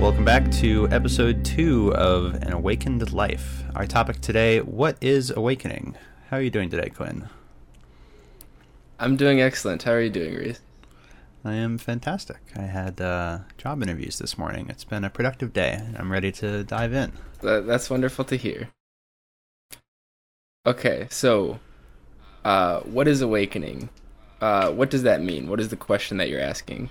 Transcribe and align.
Welcome 0.00 0.24
back 0.24 0.50
to 0.52 0.88
episode 0.90 1.44
two 1.44 1.94
of 1.94 2.32
An 2.36 2.54
Awakened 2.54 3.12
Life. 3.12 3.64
Our 3.76 3.86
topic 3.86 4.22
today 4.22 4.60
What 4.60 4.96
is 5.02 5.30
awakening? 5.30 5.94
How 6.30 6.38
are 6.38 6.40
you 6.40 6.48
doing 6.48 6.70
today, 6.70 6.88
Quinn? 6.88 7.28
I'm 8.98 9.16
doing 9.16 9.42
excellent. 9.42 9.82
How 9.82 9.92
are 9.92 10.00
you 10.00 10.08
doing, 10.08 10.34
Reese? 10.34 10.60
I 11.44 11.52
am 11.52 11.76
fantastic. 11.76 12.38
I 12.56 12.62
had 12.62 12.98
uh, 12.98 13.40
job 13.58 13.82
interviews 13.82 14.18
this 14.18 14.38
morning. 14.38 14.70
It's 14.70 14.84
been 14.84 15.04
a 15.04 15.10
productive 15.10 15.52
day. 15.52 15.82
I'm 15.98 16.10
ready 16.10 16.32
to 16.32 16.64
dive 16.64 16.94
in. 16.94 17.12
That's 17.42 17.90
wonderful 17.90 18.24
to 18.24 18.36
hear. 18.36 18.70
Okay, 20.64 21.08
so 21.10 21.60
uh, 22.42 22.80
what 22.80 23.06
is 23.06 23.20
awakening? 23.20 23.90
Uh, 24.40 24.70
what 24.70 24.88
does 24.88 25.02
that 25.02 25.22
mean? 25.22 25.46
What 25.46 25.60
is 25.60 25.68
the 25.68 25.76
question 25.76 26.16
that 26.16 26.30
you're 26.30 26.40
asking? 26.40 26.88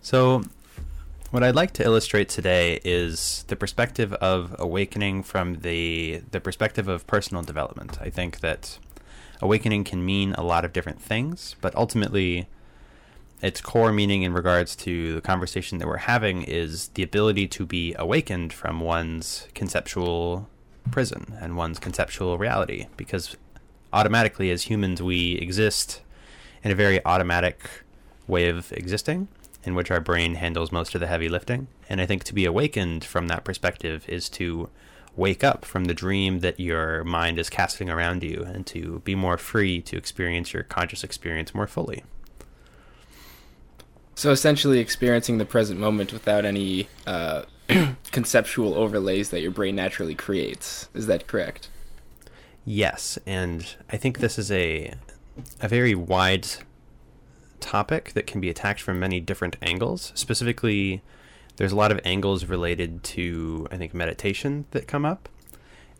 So, 0.00 0.42
what 1.30 1.42
I'd 1.42 1.54
like 1.54 1.72
to 1.74 1.84
illustrate 1.84 2.28
today 2.30 2.80
is 2.84 3.44
the 3.48 3.56
perspective 3.56 4.14
of 4.14 4.56
awakening 4.58 5.22
from 5.22 5.56
the 5.56 6.22
the 6.30 6.40
perspective 6.40 6.88
of 6.88 7.06
personal 7.06 7.42
development. 7.42 7.98
I 8.00 8.08
think 8.08 8.40
that 8.40 8.78
awakening 9.42 9.84
can 9.84 10.04
mean 10.04 10.32
a 10.34 10.42
lot 10.42 10.64
of 10.64 10.72
different 10.72 11.02
things, 11.02 11.54
but 11.60 11.74
ultimately, 11.74 12.48
its 13.42 13.60
core 13.60 13.92
meaning 13.92 14.22
in 14.22 14.32
regards 14.32 14.74
to 14.76 15.14
the 15.14 15.20
conversation 15.20 15.78
that 15.78 15.86
we're 15.86 15.98
having 15.98 16.42
is 16.42 16.88
the 16.88 17.02
ability 17.02 17.46
to 17.48 17.66
be 17.66 17.94
awakened 17.98 18.52
from 18.52 18.80
one's 18.80 19.48
conceptual 19.54 20.48
prison 20.90 21.36
and 21.40 21.56
one's 21.56 21.78
conceptual 21.78 22.38
reality. 22.38 22.86
Because 22.96 23.36
automatically, 23.92 24.50
as 24.50 24.62
humans, 24.62 25.02
we 25.02 25.32
exist 25.32 26.00
in 26.64 26.70
a 26.70 26.74
very 26.74 27.04
automatic 27.04 27.84
way 28.26 28.48
of 28.48 28.72
existing 28.72 29.28
in 29.68 29.74
which 29.74 29.90
our 29.90 30.00
brain 30.00 30.36
handles 30.36 30.72
most 30.72 30.94
of 30.94 31.00
the 31.02 31.06
heavy 31.06 31.28
lifting. 31.28 31.68
And 31.90 32.00
I 32.00 32.06
think 32.06 32.24
to 32.24 32.34
be 32.34 32.46
awakened 32.46 33.04
from 33.04 33.28
that 33.28 33.44
perspective 33.44 34.02
is 34.08 34.30
to 34.30 34.70
wake 35.14 35.44
up 35.44 35.66
from 35.66 35.84
the 35.84 35.92
dream 35.92 36.40
that 36.40 36.58
your 36.58 37.04
mind 37.04 37.38
is 37.38 37.50
casting 37.50 37.90
around 37.90 38.22
you 38.22 38.42
and 38.44 38.66
to 38.68 39.00
be 39.04 39.14
more 39.14 39.36
free 39.36 39.82
to 39.82 39.98
experience 39.98 40.54
your 40.54 40.62
conscious 40.62 41.04
experience 41.04 41.54
more 41.54 41.66
fully. 41.66 42.02
So 44.14 44.30
essentially, 44.30 44.78
experiencing 44.78 45.36
the 45.36 45.44
present 45.44 45.78
moment 45.78 46.14
without 46.14 46.46
any 46.46 46.88
uh, 47.06 47.42
conceptual 48.10 48.74
overlays 48.74 49.28
that 49.30 49.42
your 49.42 49.50
brain 49.50 49.76
naturally 49.76 50.14
creates. 50.14 50.88
Is 50.94 51.06
that 51.08 51.26
correct? 51.26 51.68
Yes, 52.64 53.18
and 53.26 53.76
I 53.92 53.98
think 53.98 54.18
this 54.18 54.38
is 54.38 54.50
a 54.50 54.94
a 55.60 55.68
very 55.68 55.94
wide 55.94 56.48
topic 57.60 58.12
that 58.12 58.26
can 58.26 58.40
be 58.40 58.48
attacked 58.48 58.80
from 58.80 58.98
many 58.98 59.20
different 59.20 59.56
angles. 59.62 60.12
Specifically, 60.14 61.02
there's 61.56 61.72
a 61.72 61.76
lot 61.76 61.92
of 61.92 62.00
angles 62.04 62.44
related 62.44 63.02
to, 63.04 63.66
I 63.70 63.76
think, 63.76 63.92
meditation 63.92 64.66
that 64.70 64.86
come 64.86 65.04
up, 65.04 65.28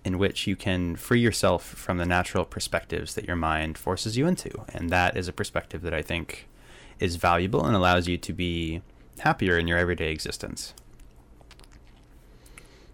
in 0.04 0.18
which 0.18 0.46
you 0.46 0.56
can 0.56 0.96
free 0.96 1.20
yourself 1.20 1.64
from 1.64 1.98
the 1.98 2.06
natural 2.06 2.44
perspectives 2.44 3.14
that 3.14 3.26
your 3.26 3.36
mind 3.36 3.76
forces 3.76 4.16
you 4.16 4.26
into. 4.26 4.50
And 4.68 4.90
that 4.90 5.16
is 5.16 5.28
a 5.28 5.32
perspective 5.32 5.82
that 5.82 5.92
I 5.92 6.02
think 6.02 6.46
is 7.00 7.16
valuable 7.16 7.64
and 7.64 7.74
allows 7.74 8.08
you 8.08 8.16
to 8.18 8.32
be 8.32 8.82
happier 9.18 9.58
in 9.58 9.66
your 9.66 9.78
everyday 9.78 10.10
existence. 10.12 10.74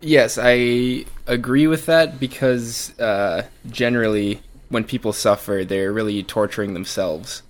Yes, 0.00 0.38
I 0.40 1.04
agree 1.26 1.66
with 1.66 1.86
that 1.86 2.20
because 2.20 2.98
uh, 2.98 3.46
generally, 3.70 4.40
when 4.68 4.84
people 4.84 5.12
suffer, 5.12 5.64
they're 5.66 5.92
really 5.92 6.22
torturing 6.22 6.74
themselves. 6.74 7.42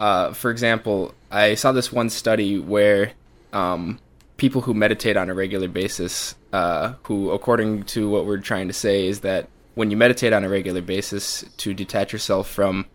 Uh, 0.00 0.32
for 0.32 0.50
example, 0.50 1.14
I 1.30 1.54
saw 1.54 1.72
this 1.72 1.92
one 1.92 2.08
study 2.08 2.58
where 2.58 3.12
um, 3.52 4.00
people 4.38 4.62
who 4.62 4.72
meditate 4.72 5.18
on 5.18 5.28
a 5.28 5.34
regular 5.34 5.68
basis, 5.68 6.34
uh, 6.54 6.94
who, 7.02 7.30
according 7.30 7.84
to 7.84 8.08
what 8.08 8.24
we're 8.24 8.38
trying 8.38 8.66
to 8.68 8.72
say, 8.72 9.06
is 9.06 9.20
that 9.20 9.48
when 9.74 9.90
you 9.90 9.98
meditate 9.98 10.32
on 10.32 10.42
a 10.42 10.48
regular 10.48 10.80
basis 10.80 11.44
to 11.58 11.74
detach 11.74 12.14
yourself 12.14 12.48
from 12.48 12.86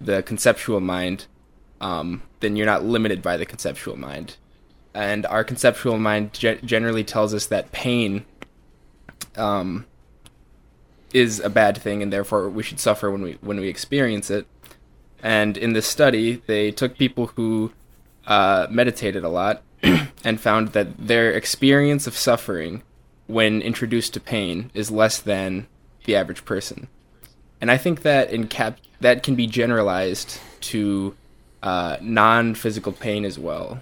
the 0.00 0.22
conceptual 0.22 0.80
mind, 0.80 1.26
um, 1.80 2.22
then 2.38 2.54
you're 2.54 2.66
not 2.66 2.84
limited 2.84 3.22
by 3.22 3.36
the 3.36 3.44
conceptual 3.44 3.96
mind. 3.96 4.36
And 4.94 5.26
our 5.26 5.42
conceptual 5.42 5.98
mind 5.98 6.32
ge- 6.32 6.62
generally 6.64 7.02
tells 7.02 7.34
us 7.34 7.46
that 7.46 7.72
pain 7.72 8.24
um, 9.36 9.84
is 11.12 11.40
a 11.40 11.50
bad 11.50 11.76
thing, 11.76 12.02
and 12.02 12.12
therefore 12.12 12.48
we 12.48 12.62
should 12.62 12.78
suffer 12.78 13.10
when 13.10 13.22
we 13.22 13.32
when 13.40 13.58
we 13.58 13.68
experience 13.68 14.30
it. 14.30 14.46
And 15.22 15.56
in 15.56 15.72
this 15.72 15.86
study, 15.86 16.42
they 16.46 16.72
took 16.72 16.98
people 16.98 17.28
who 17.28 17.72
uh, 18.26 18.66
meditated 18.70 19.24
a 19.24 19.28
lot 19.28 19.62
and 20.24 20.40
found 20.40 20.68
that 20.68 21.06
their 21.06 21.30
experience 21.30 22.06
of 22.06 22.16
suffering 22.16 22.82
when 23.26 23.62
introduced 23.62 24.14
to 24.14 24.20
pain 24.20 24.70
is 24.74 24.90
less 24.90 25.18
than 25.18 25.66
the 26.04 26.16
average 26.16 26.44
person. 26.44 26.88
And 27.60 27.70
I 27.70 27.76
think 27.78 28.02
that 28.02 28.30
in 28.30 28.48
cap 28.48 28.78
that 29.00 29.22
can 29.22 29.34
be 29.34 29.46
generalized 29.46 30.38
to 30.60 31.16
uh, 31.62 31.96
non-physical 32.00 32.92
pain 32.92 33.24
as 33.24 33.38
well. 33.38 33.80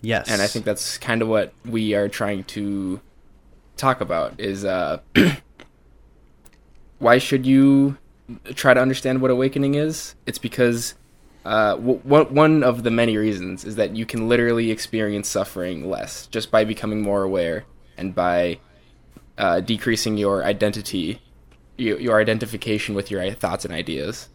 Yes. 0.00 0.28
And 0.28 0.40
I 0.40 0.46
think 0.46 0.64
that's 0.64 0.98
kind 0.98 1.22
of 1.22 1.28
what 1.28 1.52
we 1.64 1.94
are 1.94 2.08
trying 2.08 2.44
to 2.44 3.00
talk 3.76 4.00
about 4.00 4.38
is 4.38 4.64
uh, 4.64 5.00
why 6.98 7.18
should 7.18 7.46
you 7.46 7.96
try 8.54 8.74
to 8.74 8.80
understand 8.80 9.20
what 9.22 9.30
awakening 9.30 9.74
is? 9.74 10.14
It's 10.26 10.38
because 10.38 10.94
uh, 11.44 11.76
w- 11.76 12.00
one 12.04 12.62
of 12.62 12.82
the 12.82 12.90
many 12.90 13.16
reasons 13.16 13.64
is 13.64 13.76
that 13.76 13.96
you 13.96 14.04
can 14.06 14.28
literally 14.28 14.70
experience 14.70 15.28
suffering 15.28 15.88
less 15.88 16.26
just 16.26 16.50
by 16.50 16.64
becoming 16.64 17.02
more 17.02 17.22
aware 17.22 17.64
and 17.96 18.14
by 18.14 18.58
uh, 19.38 19.60
decreasing 19.60 20.18
your 20.18 20.44
identity, 20.44 21.20
your, 21.76 21.98
your 21.98 22.20
identification 22.20 22.94
with 22.94 23.10
your 23.10 23.30
thoughts 23.32 23.64
and 23.64 23.72
ideas. 23.72 24.28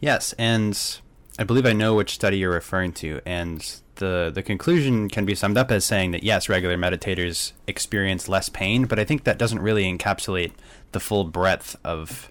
Yes, 0.00 0.32
and 0.38 1.00
I 1.38 1.44
believe 1.44 1.66
I 1.66 1.72
know 1.72 1.94
which 1.94 2.14
study 2.14 2.38
you're 2.38 2.50
referring 2.50 2.92
to, 2.94 3.20
and 3.24 3.80
the 3.96 4.30
the 4.34 4.42
conclusion 4.42 5.08
can 5.08 5.24
be 5.24 5.34
summed 5.34 5.56
up 5.56 5.70
as 5.70 5.84
saying 5.84 6.10
that 6.10 6.24
yes, 6.24 6.48
regular 6.48 6.76
meditators 6.76 7.52
experience 7.66 8.28
less 8.28 8.48
pain, 8.48 8.86
but 8.86 8.98
I 8.98 9.04
think 9.04 9.24
that 9.24 9.38
doesn't 9.38 9.60
really 9.60 9.84
encapsulate 9.84 10.52
the 10.92 11.00
full 11.00 11.24
breadth 11.24 11.76
of 11.84 12.30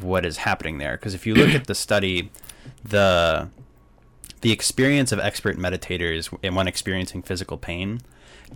what 0.00 0.24
is 0.24 0.38
happening 0.38 0.78
there. 0.78 0.96
Because 0.96 1.14
if 1.14 1.26
you 1.26 1.34
look 1.34 1.50
at 1.50 1.66
the 1.66 1.74
study, 1.74 2.30
the 2.84 3.48
the 4.40 4.52
experience 4.52 5.12
of 5.12 5.20
expert 5.20 5.56
meditators 5.56 6.36
and 6.42 6.56
when 6.56 6.66
experiencing 6.66 7.22
physical 7.22 7.56
pain 7.56 8.00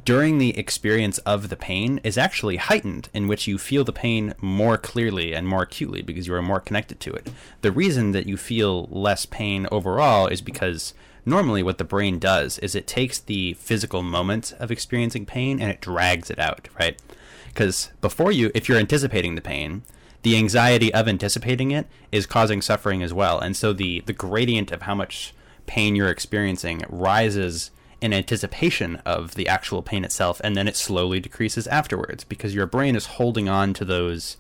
during 0.05 0.39
the 0.39 0.57
experience 0.59 1.19
of 1.19 1.49
the 1.49 1.57
pain 1.57 2.01
is 2.05 2.19
actually 2.19 2.57
heightened 2.57 3.09
in 3.15 3.29
which 3.29 3.47
you 3.47 3.59
feel 3.59 3.85
the 3.85 3.93
pain 3.93 4.35
more 4.41 4.77
clearly 4.77 5.35
and 5.35 5.49
more 5.49 5.63
acutely 5.63 6.03
because 6.03 6.27
you 6.27 6.35
are 6.35 6.43
more 6.43 6.61
connected 6.61 7.01
to 7.01 7.13
it. 7.13 7.29
The 7.63 7.73
reason 7.73 8.13
that 8.13 8.27
you 8.27 8.37
feel 8.37 8.87
less 8.91 9.27
pain 9.27 9.67
overall 9.73 10.27
is 10.27 10.41
because 10.41 10.93
normally 11.25 11.63
what 11.63 11.79
the 11.79 11.85
brain 11.85 12.19
does 12.19 12.59
is 12.59 12.75
it 12.75 12.87
takes 12.87 13.19
the 13.19 13.55
physical 13.55 14.03
moment 14.03 14.53
of 14.59 14.71
experiencing 14.71 15.27
pain 15.27 15.61
and 15.61 15.71
it 15.71 15.81
drags 15.81 16.31
it 16.31 16.39
out, 16.39 16.69
right? 16.79 17.01
Because 17.49 17.91
before 18.01 18.33
you, 18.33 18.51
if 18.55 18.69
you're 18.69 18.79
anticipating 18.79 19.35
the 19.35 19.41
pain, 19.41 19.83
the 20.23 20.37
anxiety 20.37 20.93
of 20.93 21.09
anticipating 21.09 21.71
it 21.71 21.87
is 22.11 22.27
causing 22.27 22.61
suffering 22.63 23.03
as 23.03 23.13
well. 23.13 23.39
And 23.39 23.57
so 23.57 23.73
the, 23.73 24.01
the 24.07 24.13
gradient 24.13 24.73
of 24.73 24.83
how 24.83 24.95
much 24.95 25.35
pain 25.67 25.95
you're 25.97 26.11
experiencing 26.11 26.85
rises 26.89 27.71
in 28.01 28.13
anticipation 28.13 28.97
of 29.07 29.35
the 29.35 29.49
actual 29.49 29.83
pain 29.83 30.05
itself, 30.05 30.41
and 30.45 30.57
then 30.57 30.69
it 30.69 30.77
slowly 30.77 31.21
decreases 31.21 31.67
afterwards 31.67 32.25
because 32.25 32.55
your 32.55 32.67
brain 32.67 32.95
is 32.95 33.07
holding 33.07 33.49
on 33.49 33.73
to 33.75 33.85
those 33.85 34.37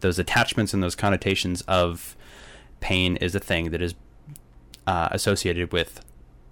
those 0.00 0.18
attachments 0.18 0.74
and 0.74 0.82
those 0.82 0.96
connotations 0.96 1.60
of 1.62 2.16
pain 2.80 3.14
is 3.16 3.36
a 3.36 3.40
thing 3.40 3.70
that 3.70 3.80
is 3.80 3.94
uh, 4.84 5.08
associated 5.12 5.72
with 5.72 6.04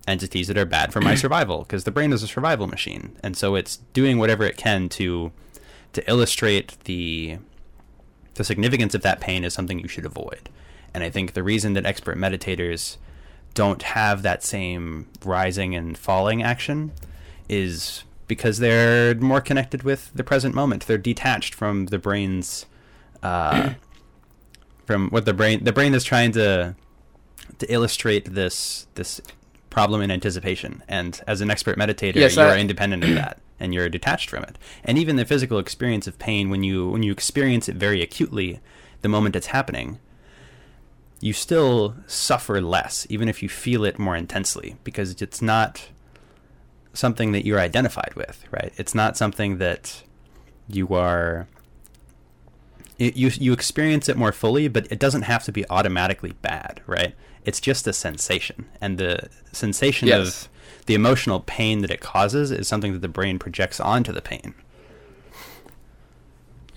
entities 0.07 0.47
that 0.47 0.57
are 0.57 0.65
bad 0.65 0.93
for 0.93 1.01
my 1.01 1.15
survival 1.17 1.61
because 1.61 1.83
the 1.83 1.91
brain 1.91 2.13
is 2.13 2.23
a 2.23 2.29
survival 2.29 2.67
machine, 2.67 3.17
and 3.23 3.37
so 3.37 3.55
it's 3.55 3.79
doing 3.93 4.19
whatever 4.19 4.45
it 4.45 4.57
can 4.57 4.89
to 4.89 5.33
to 5.93 6.09
illustrate 6.09 6.77
the 6.85 7.39
the 8.35 8.45
significance 8.45 8.95
of 8.95 9.03
that 9.03 9.21
pain 9.21 9.45
is 9.45 9.55
something 9.55 9.79
you 9.79 9.89
should 9.89 10.07
avoid. 10.07 10.49
And 10.95 11.05
I 11.05 11.11
think 11.11 11.35
the 11.35 11.43
reason 11.43 11.75
that 11.75 11.87
expert 11.87 12.17
meditators 12.17 12.97
don't 13.55 13.83
have 13.83 14.23
that 14.23 14.43
same 14.43 15.09
rising 15.25 15.75
and 15.75 15.97
falling 15.97 16.43
action 16.43 16.93
is 17.49 18.05
because 18.27 18.59
they're 18.59 19.15
more 19.17 19.41
connected 19.41 19.83
with 19.83 20.11
the 20.15 20.23
present 20.23 20.55
moment. 20.55 20.87
They're 20.87 20.99
detached 20.99 21.55
from 21.55 21.87
the 21.87 21.99
brain's 21.99 22.67
uh, 23.23 23.75
from 24.87 25.11
what 25.11 25.25
the 25.25 25.35
brain 25.35 25.65
the 25.65 25.73
brain 25.73 25.95
is 25.95 26.05
trying 26.05 26.33
to 26.33 26.75
to 27.59 27.73
illustrate 27.73 28.35
this 28.35 28.87
this 28.95 29.21
problem 29.69 30.01
in 30.01 30.11
anticipation. 30.11 30.83
And 30.89 31.21
as 31.27 31.41
an 31.41 31.51
expert 31.51 31.77
meditator, 31.79 32.17
Yes, 32.17 32.37
you're 32.37 32.57
independent 32.57 33.05
of 33.05 33.15
that 33.15 33.39
and 33.61 33.73
you're 33.75 33.89
detached 33.89 34.31
from 34.31 34.43
it. 34.45 34.57
And 34.83 34.99
even 34.99 35.17
the 35.17 35.25
physical 35.25 35.59
experience 35.59 36.07
of 36.07 36.19
pain, 36.19 36.51
when 36.51 36.65
you 36.65 36.89
when 36.89 37.03
you 37.03 37.13
experience 37.13 37.69
it 37.69 37.77
very 37.77 38.03
acutely, 38.03 38.61
the 39.03 39.09
moment 39.09 39.37
it's 39.37 39.49
happening, 39.49 39.99
you 41.21 41.33
still 41.33 41.95
suffer 42.07 42.61
less, 42.61 43.07
even 43.11 43.29
if 43.29 43.43
you 43.43 43.49
feel 43.49 43.85
it 43.85 43.99
more 43.99 44.17
intensely, 44.17 44.77
because 44.85 45.21
it's 45.21 45.43
not 45.43 45.91
something 46.93 47.33
that 47.33 47.45
you're 47.45 47.61
identified 47.61 48.13
with, 48.17 48.45
right? 48.51 48.73
It's 48.77 48.95
not 48.95 49.17
something 49.17 49.59
that 49.59 50.03
you 50.69 50.89
are 50.95 51.47
it, 52.99 53.17
you 53.17 53.31
you 53.39 53.53
experience 53.53 54.09
it 54.09 54.17
more 54.17 54.33
fully, 54.33 54.69
but 54.69 54.91
it 54.91 54.99
doesn't 54.99 55.23
have 55.23 55.45
to 55.45 55.53
be 55.53 55.69
automatically 55.71 56.33
bad, 56.43 56.81
right? 56.87 57.15
It's 57.45 57.61
just 57.61 57.87
a 57.87 57.93
sensation, 57.93 58.67
and 58.81 58.99
the 58.99 59.29
sensation 59.53 60.09
Yes. 60.09 60.45
of 60.45 60.49
the 60.91 60.97
emotional 60.97 61.39
pain 61.39 61.83
that 61.83 61.91
it 61.93 62.01
causes 62.01 62.51
is 62.51 62.67
something 62.67 62.93
that 62.93 62.99
the 62.99 63.07
brain 63.07 63.39
projects 63.39 63.79
onto 63.79 64.11
the 64.11 64.21
pain. 64.21 64.55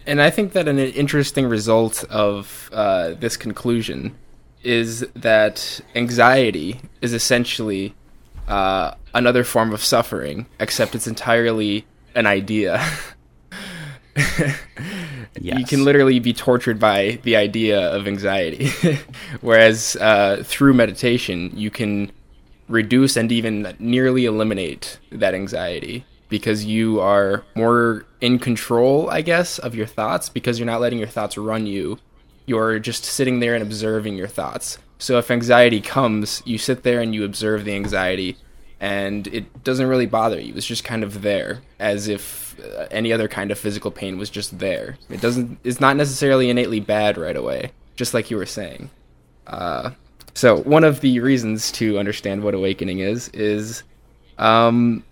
And 0.05 0.21
I 0.21 0.29
think 0.29 0.53
that 0.53 0.67
an 0.67 0.77
interesting 0.77 1.47
result 1.47 2.03
of 2.11 2.69
uh, 2.71 3.15
this 3.15 3.35
conclusion 3.35 4.13
is 4.61 4.99
that 5.15 5.81
anxiety 5.95 6.79
is 7.01 7.11
essentially 7.11 7.95
uh, 8.47 8.93
another 9.15 9.43
form 9.43 9.73
of 9.73 9.83
suffering, 9.83 10.45
except 10.59 10.93
it's 10.93 11.07
entirely 11.07 11.87
an 12.13 12.27
idea. 12.27 12.85
You 15.41 15.65
can 15.65 15.83
literally 15.83 16.19
be 16.19 16.31
tortured 16.31 16.79
by 16.79 17.19
the 17.23 17.35
idea 17.35 17.91
of 17.91 18.07
anxiety. 18.07 18.69
Whereas 19.41 19.95
uh, 19.95 20.43
through 20.45 20.75
meditation, 20.75 21.51
you 21.55 21.71
can 21.71 22.11
reduce 22.67 23.15
and 23.15 23.31
even 23.31 23.75
nearly 23.79 24.25
eliminate 24.25 24.99
that 25.11 25.33
anxiety 25.33 26.05
because 26.29 26.65
you 26.65 26.99
are 26.99 27.43
more 27.55 28.05
in 28.21 28.39
control, 28.39 29.09
I 29.09 29.21
guess, 29.21 29.59
of 29.59 29.75
your 29.75 29.85
thoughts 29.85 30.29
because 30.29 30.57
you're 30.57 30.65
not 30.65 30.81
letting 30.81 30.99
your 30.99 31.07
thoughts 31.07 31.37
run 31.37 31.67
you. 31.67 31.99
You're 32.45 32.79
just 32.79 33.05
sitting 33.05 33.39
there 33.39 33.53
and 33.53 33.61
observing 33.61 34.15
your 34.15 34.27
thoughts. 34.27 34.77
So 34.97 35.17
if 35.17 35.29
anxiety 35.29 35.81
comes, 35.81 36.41
you 36.45 36.57
sit 36.57 36.83
there 36.83 37.01
and 37.01 37.13
you 37.13 37.23
observe 37.23 37.65
the 37.65 37.75
anxiety 37.75 38.37
and 38.83 39.27
it 39.27 39.63
doesn't 39.63 39.87
really 39.87 40.05
bother 40.05 40.41
you. 40.41 40.53
It's 40.55 40.65
just 40.65 40.83
kind 40.83 41.03
of 41.03 41.21
there, 41.21 41.61
as 41.79 42.09
if 42.09 42.59
uh, 42.59 42.87
any 42.91 43.13
other 43.13 43.29
kind 43.29 43.49
of 43.49 43.57
physical 43.57 43.91
pain 43.91 44.17
was 44.17 44.29
just 44.29 44.59
there. 44.59 44.97
It 45.09 45.21
doesn't. 45.21 45.57
It's 45.63 45.79
not 45.79 45.95
necessarily 45.95 46.49
innately 46.49 46.81
bad 46.81 47.17
right 47.17 47.37
away, 47.37 47.71
just 47.95 48.13
like 48.13 48.29
you 48.29 48.35
were 48.35 48.45
saying. 48.45 48.89
Uh, 49.47 49.91
so 50.33 50.57
one 50.61 50.83
of 50.83 51.01
the 51.01 51.19
reasons 51.19 51.71
to 51.73 51.99
understand 51.99 52.43
what 52.43 52.53
awakening 52.53 52.99
is 52.99 53.29
is 53.29 53.83
um, 54.37 55.03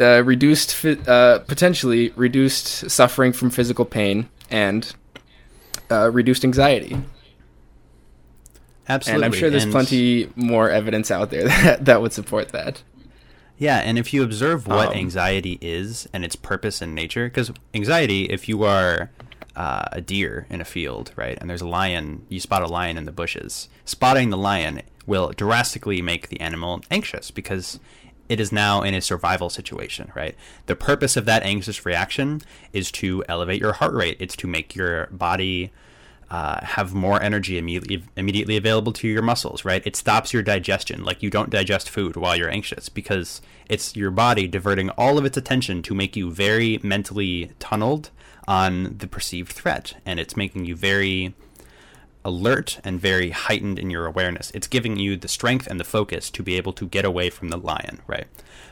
uh, 0.00 0.22
reduced, 0.24 0.84
uh, 0.84 1.40
potentially 1.40 2.10
reduced 2.16 2.88
suffering 2.90 3.32
from 3.32 3.50
physical 3.50 3.84
pain 3.84 4.28
and 4.50 4.94
uh, 5.90 6.10
reduced 6.10 6.44
anxiety. 6.44 6.96
Absolutely. 8.88 9.16
And 9.16 9.24
I'm 9.34 9.38
sure 9.38 9.50
there's 9.50 9.64
And- 9.64 9.72
plenty 9.72 10.30
more 10.36 10.70
evidence 10.70 11.10
out 11.10 11.30
there 11.30 11.44
that, 11.48 11.84
that 11.84 12.00
would 12.00 12.12
support 12.12 12.50
that. 12.50 12.82
Yeah, 13.60 13.78
and 13.78 13.98
if 13.98 14.14
you 14.14 14.22
observe 14.22 14.68
what 14.68 14.90
Um, 14.90 14.94
anxiety 14.94 15.58
is 15.60 16.08
and 16.12 16.24
its 16.24 16.36
purpose 16.36 16.80
in 16.80 16.94
nature, 16.94 17.24
because 17.26 17.50
anxiety, 17.74 18.26
if 18.26 18.48
you 18.48 18.62
are 18.62 19.10
uh, 19.58 19.88
a 19.90 20.00
deer 20.00 20.46
in 20.48 20.60
a 20.60 20.64
field, 20.64 21.10
right, 21.16 21.36
and 21.40 21.50
there's 21.50 21.60
a 21.60 21.66
lion, 21.66 22.24
you 22.28 22.38
spot 22.38 22.62
a 22.62 22.68
lion 22.68 22.96
in 22.96 23.06
the 23.06 23.12
bushes, 23.12 23.68
spotting 23.84 24.30
the 24.30 24.36
lion 24.36 24.82
will 25.04 25.32
drastically 25.32 26.00
make 26.00 26.28
the 26.28 26.40
animal 26.40 26.80
anxious 26.92 27.32
because 27.32 27.80
it 28.28 28.38
is 28.38 28.52
now 28.52 28.82
in 28.82 28.94
a 28.94 29.00
survival 29.00 29.50
situation, 29.50 30.12
right? 30.14 30.36
The 30.66 30.76
purpose 30.76 31.16
of 31.16 31.24
that 31.24 31.42
anxious 31.42 31.84
reaction 31.84 32.42
is 32.72 32.92
to 32.92 33.24
elevate 33.28 33.60
your 33.60 33.72
heart 33.72 33.94
rate, 33.94 34.16
it's 34.20 34.36
to 34.36 34.46
make 34.46 34.76
your 34.76 35.08
body 35.10 35.72
uh, 36.30 36.64
have 36.64 36.94
more 36.94 37.20
energy 37.20 37.58
immediately 37.58 38.04
immediately 38.16 38.56
available 38.56 38.92
to 38.92 39.08
your 39.08 39.22
muscles, 39.22 39.64
right? 39.64 39.82
It 39.84 39.96
stops 39.96 40.32
your 40.32 40.42
digestion. 40.42 41.02
Like 41.02 41.20
you 41.20 41.30
don't 41.30 41.50
digest 41.50 41.90
food 41.90 42.16
while 42.16 42.36
you're 42.36 42.50
anxious 42.50 42.88
because 42.88 43.40
it's 43.68 43.96
your 43.96 44.12
body 44.12 44.46
diverting 44.46 44.90
all 44.90 45.18
of 45.18 45.24
its 45.24 45.36
attention 45.36 45.82
to 45.82 45.94
make 45.94 46.14
you 46.14 46.30
very 46.30 46.78
mentally 46.82 47.50
tunneled 47.58 48.10
on 48.48 48.96
the 48.96 49.06
perceived 49.06 49.52
threat, 49.52 49.94
and 50.06 50.18
it's 50.18 50.36
making 50.36 50.64
you 50.64 50.74
very 50.74 51.34
alert 52.24 52.80
and 52.82 52.98
very 52.98 53.30
heightened 53.30 53.78
in 53.78 53.90
your 53.90 54.06
awareness. 54.06 54.50
It's 54.54 54.66
giving 54.66 54.96
you 54.96 55.16
the 55.16 55.28
strength 55.28 55.66
and 55.66 55.78
the 55.78 55.84
focus 55.84 56.30
to 56.30 56.42
be 56.42 56.56
able 56.56 56.72
to 56.72 56.86
get 56.86 57.04
away 57.04 57.28
from 57.28 57.50
the 57.50 57.58
lion, 57.58 58.00
right? 58.06 58.26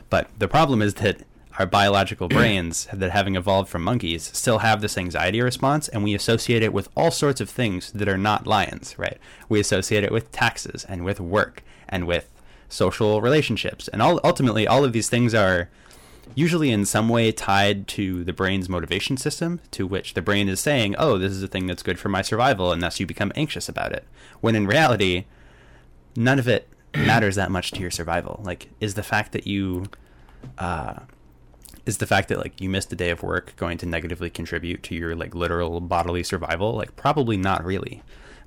But 0.09 0.29
the 0.37 0.47
problem 0.47 0.81
is 0.81 0.95
that 0.95 1.21
our 1.59 1.67
biological 1.67 2.27
brains 2.37 2.87
that 2.91 3.11
having 3.11 3.35
evolved 3.35 3.69
from 3.69 3.83
monkeys 3.83 4.31
still 4.33 4.59
have 4.59 4.81
this 4.81 4.97
anxiety 4.97 5.41
response 5.41 5.87
and 5.87 6.03
we 6.03 6.15
associate 6.15 6.63
it 6.63 6.73
with 6.73 6.89
all 6.97 7.11
sorts 7.11 7.39
of 7.39 7.49
things 7.49 7.91
that 7.91 8.09
are 8.09 8.17
not 8.17 8.47
lions, 8.47 8.97
right? 8.97 9.19
We 9.47 9.59
associate 9.59 10.03
it 10.03 10.11
with 10.11 10.31
taxes 10.31 10.85
and 10.85 11.05
with 11.05 11.19
work 11.19 11.63
and 11.87 12.07
with 12.07 12.29
social 12.67 13.21
relationships. 13.21 13.87
And 13.87 14.01
all, 14.01 14.19
ultimately 14.23 14.67
all 14.67 14.83
of 14.83 14.91
these 14.91 15.09
things 15.09 15.35
are 15.35 15.69
usually 16.35 16.71
in 16.71 16.85
some 16.85 17.09
way 17.09 17.31
tied 17.31 17.87
to 17.89 18.23
the 18.23 18.33
brain's 18.33 18.69
motivation 18.69 19.17
system, 19.17 19.59
to 19.71 19.87
which 19.87 20.13
the 20.13 20.21
brain 20.21 20.47
is 20.49 20.59
saying, 20.59 20.95
oh, 20.97 21.17
this 21.17 21.31
is 21.31 21.41
a 21.43 21.47
thing 21.47 21.67
that's 21.67 21.83
good 21.83 21.99
for 21.99 22.09
my 22.09 22.21
survival, 22.21 22.71
and 22.71 22.81
thus 22.81 22.99
you 22.99 23.05
become 23.05 23.31
anxious 23.35 23.67
about 23.67 23.91
it. 23.91 24.05
When 24.41 24.55
in 24.55 24.67
reality, 24.67 25.25
none 26.15 26.39
of 26.39 26.47
it 26.47 26.69
matters 26.95 27.35
that 27.35 27.51
much 27.51 27.71
to 27.73 27.81
your 27.81 27.91
survival. 27.91 28.41
Like, 28.43 28.69
is 28.79 28.93
the 28.93 29.03
fact 29.03 29.31
that 29.33 29.47
you, 29.47 29.85
uh, 30.57 30.99
is 31.85 31.97
the 31.97 32.07
fact 32.07 32.27
that 32.29 32.37
like 32.39 32.59
you 32.61 32.69
missed 32.69 32.91
a 32.91 32.95
day 32.95 33.09
of 33.09 33.23
work 33.23 33.55
going 33.55 33.77
to 33.79 33.85
negatively 33.85 34.29
contribute 34.29 34.83
to 34.83 34.95
your 34.95 35.15
like 35.15 35.33
literal 35.35 35.79
bodily 35.81 36.23
survival? 36.23 36.73
Like, 36.73 36.95
probably 36.95 37.37
not 37.37 37.63
really, 37.65 38.03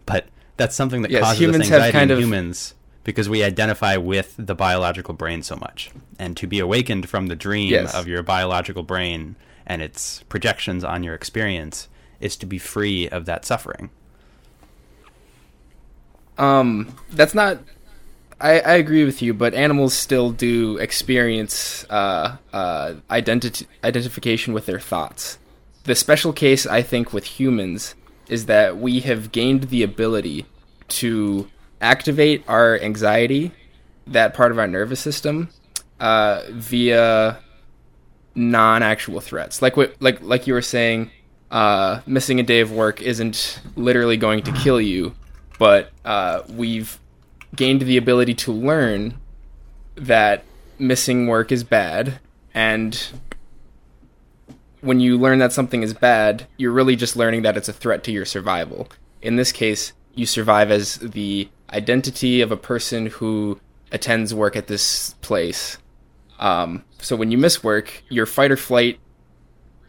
but 0.07 0.27
that's 0.57 0.77
something 0.77 1.03
that 1.03 1.11
Yes, 1.11 1.23
causes 1.25 1.41
humans 1.41 1.63
us 1.65 1.69
have 1.71 1.77
anxiety 1.79 1.93
kind 1.99 2.11
in 2.11 2.17
of- 2.19 2.23
humans 2.23 2.75
because 3.05 3.29
we 3.29 3.43
identify 3.43 3.97
with 3.97 4.35
the 4.39 4.55
biological 4.55 5.15
brain 5.15 5.43
so 5.43 5.57
much. 5.57 5.91
And 6.19 6.37
to 6.37 6.47
be 6.47 6.59
awakened 6.59 7.09
from 7.09 7.27
the 7.29 7.37
dream 7.37 7.71
Yes. 7.71 7.95
of 7.95 8.07
your 8.07 8.23
biological 8.23 8.83
brain 8.83 9.37
and 9.67 9.81
its 9.83 10.23
projections 10.29 10.85
on 10.85 11.03
your 11.03 11.15
experience 11.15 11.89
is 12.21 12.37
to 12.37 12.47
be 12.47 12.59
free 12.59 13.09
of 13.09 13.25
that 13.27 13.45
suffering. 13.45 13.91
Um, 16.39 16.95
that's 17.11 17.35
not. 17.35 17.59
I, 18.41 18.61
I 18.61 18.73
agree 18.75 19.05
with 19.05 19.21
you, 19.21 19.35
but 19.35 19.53
animals 19.53 19.93
still 19.93 20.31
do 20.31 20.79
experience 20.79 21.85
uh, 21.91 22.37
uh, 22.53 22.95
identi- 23.11 23.67
identification 23.85 24.55
with 24.55 24.65
their 24.65 24.81
thoughts. 24.81 25.39
The 25.85 25.95
special 25.95 26.33
case, 26.33 26.67
I 26.67 26.81
think, 26.81 27.13
with 27.13 27.25
humans 27.25 27.95
is 28.29 28.47
that 28.47 28.79
we 28.79 29.01
have 29.01 29.33
gained 29.33 29.65
the 29.65 29.83
ability 29.83 30.47
to 30.89 31.49
activate 31.81 32.45
our 32.49 32.79
anxiety, 32.81 33.53
that 34.07 34.35
part 34.35 34.53
of 34.53 34.59
our 34.59 34.67
nervous 34.67 35.01
system, 35.01 35.49
uh, 35.99 36.43
via 36.51 37.39
non-actual 38.35 39.21
threats. 39.21 39.63
Like 39.63 39.77
what, 39.77 39.95
like 40.01 40.21
like 40.23 40.47
you 40.47 40.55
were 40.55 40.63
saying, 40.63 41.11
uh, 41.51 42.01
missing 42.07 42.41
a 42.41 42.43
day 42.43 42.61
of 42.61 42.73
work 42.73 43.01
isn't 43.01 43.61
literally 43.77 44.17
going 44.17 44.43
to 44.45 44.53
kill 44.53 44.81
you, 44.81 45.15
but 45.59 45.91
uh, 46.05 46.43
we've 46.49 46.99
gained 47.55 47.83
the 47.83 47.97
ability 47.97 48.35
to 48.35 48.53
learn 48.53 49.15
that 49.97 50.45
missing 50.79 51.27
work 51.27 51.53
is 51.53 51.65
bad, 51.65 52.21
and 52.55 53.11
when 54.81 55.01
you 55.01 55.19
learn 55.19 55.39
that 55.41 55.53
something 55.53 55.83
is 55.83 55.93
bad, 55.93 56.47
you're 56.57 56.73
really 56.73 56.97
just 56.97 57.17
learning 57.17 57.43
that 57.43 57.57
it's 57.57 57.69
a 57.69 57.73
threat 57.73 58.03
to 58.05 58.13
your 58.13 58.25
survival. 58.25 58.89
In 59.21 59.37
this 59.37 59.53
case, 59.53 59.93
you 60.15 60.25
survive 60.25 60.71
as 60.71 60.97
the 60.97 61.49
identity 61.73 62.41
of 62.41 62.51
a 62.51 62.57
person 62.57 63.07
who 63.07 63.61
attends 63.93 64.35
work 64.35 64.57
at 64.57 64.67
this 64.67 65.15
place. 65.21 65.79
Um, 66.39 66.85
so 66.99 67.17
when 67.17 67.31
you 67.31 67.39
miss 67.39 67.63
work, 67.63 68.03
your 68.09 68.27
fight 68.27 68.51
or 68.51 68.57
flight 68.57 68.99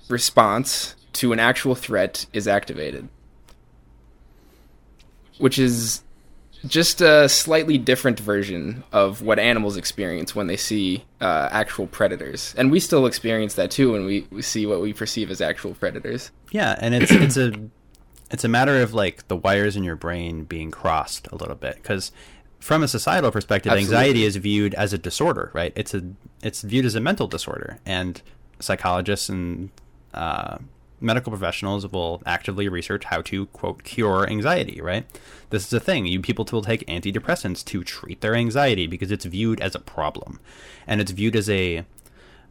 response 0.09 0.95
to 1.13 1.33
an 1.33 1.39
actual 1.39 1.75
threat 1.75 2.25
is 2.33 2.47
activated, 2.47 3.07
which 5.37 5.57
is 5.57 6.03
just 6.67 7.01
a 7.01 7.27
slightly 7.27 7.77
different 7.77 8.19
version 8.19 8.83
of 8.91 9.21
what 9.21 9.39
animals 9.39 9.77
experience 9.77 10.35
when 10.35 10.47
they 10.47 10.57
see 10.57 11.03
uh, 11.19 11.49
actual 11.51 11.87
predators, 11.87 12.53
and 12.57 12.71
we 12.71 12.79
still 12.79 13.05
experience 13.05 13.55
that 13.55 13.71
too 13.71 13.93
when 13.93 14.05
we, 14.05 14.27
we 14.29 14.41
see 14.41 14.65
what 14.65 14.81
we 14.81 14.93
perceive 14.93 15.31
as 15.31 15.41
actual 15.41 15.73
predators. 15.73 16.31
Yeah, 16.51 16.77
and 16.79 16.93
it's 16.93 17.11
it's 17.11 17.37
a 17.37 17.53
it's 18.31 18.43
a 18.43 18.47
matter 18.47 18.81
of 18.81 18.93
like 18.93 19.27
the 19.27 19.35
wires 19.35 19.75
in 19.75 19.83
your 19.83 19.95
brain 19.95 20.45
being 20.45 20.71
crossed 20.71 21.27
a 21.27 21.35
little 21.35 21.55
bit 21.55 21.75
because 21.75 22.11
from 22.61 22.83
a 22.83 22.87
societal 22.87 23.31
perspective, 23.31 23.71
Absolutely. 23.71 23.95
anxiety 23.95 24.23
is 24.23 24.35
viewed 24.35 24.73
as 24.75 24.93
a 24.93 24.97
disorder, 24.97 25.49
right? 25.53 25.73
It's 25.75 25.93
a 25.93 26.03
it's 26.43 26.61
viewed 26.61 26.85
as 26.85 26.95
a 26.95 27.01
mental 27.01 27.27
disorder, 27.27 27.79
and 27.85 28.21
psychologists 28.59 29.29
and 29.29 29.71
uh, 30.13 30.59
medical 31.01 31.31
professionals 31.31 31.91
will 31.91 32.21
actively 32.25 32.69
research 32.69 33.05
how 33.05 33.21
to 33.23 33.47
quote 33.47 33.83
cure 33.83 34.29
anxiety, 34.29 34.79
right? 34.79 35.05
This 35.49 35.65
is 35.65 35.73
a 35.73 35.79
thing. 35.79 36.05
You 36.05 36.21
people 36.21 36.47
will 36.51 36.61
take 36.61 36.85
antidepressants 36.85 37.65
to 37.65 37.83
treat 37.83 38.21
their 38.21 38.35
anxiety 38.35 38.85
because 38.85 39.11
it's 39.11 39.25
viewed 39.25 39.59
as 39.59 39.73
a 39.73 39.79
problem, 39.79 40.39
and 40.85 41.01
it's 41.01 41.11
viewed 41.11 41.35
as 41.35 41.49
a 41.49 41.83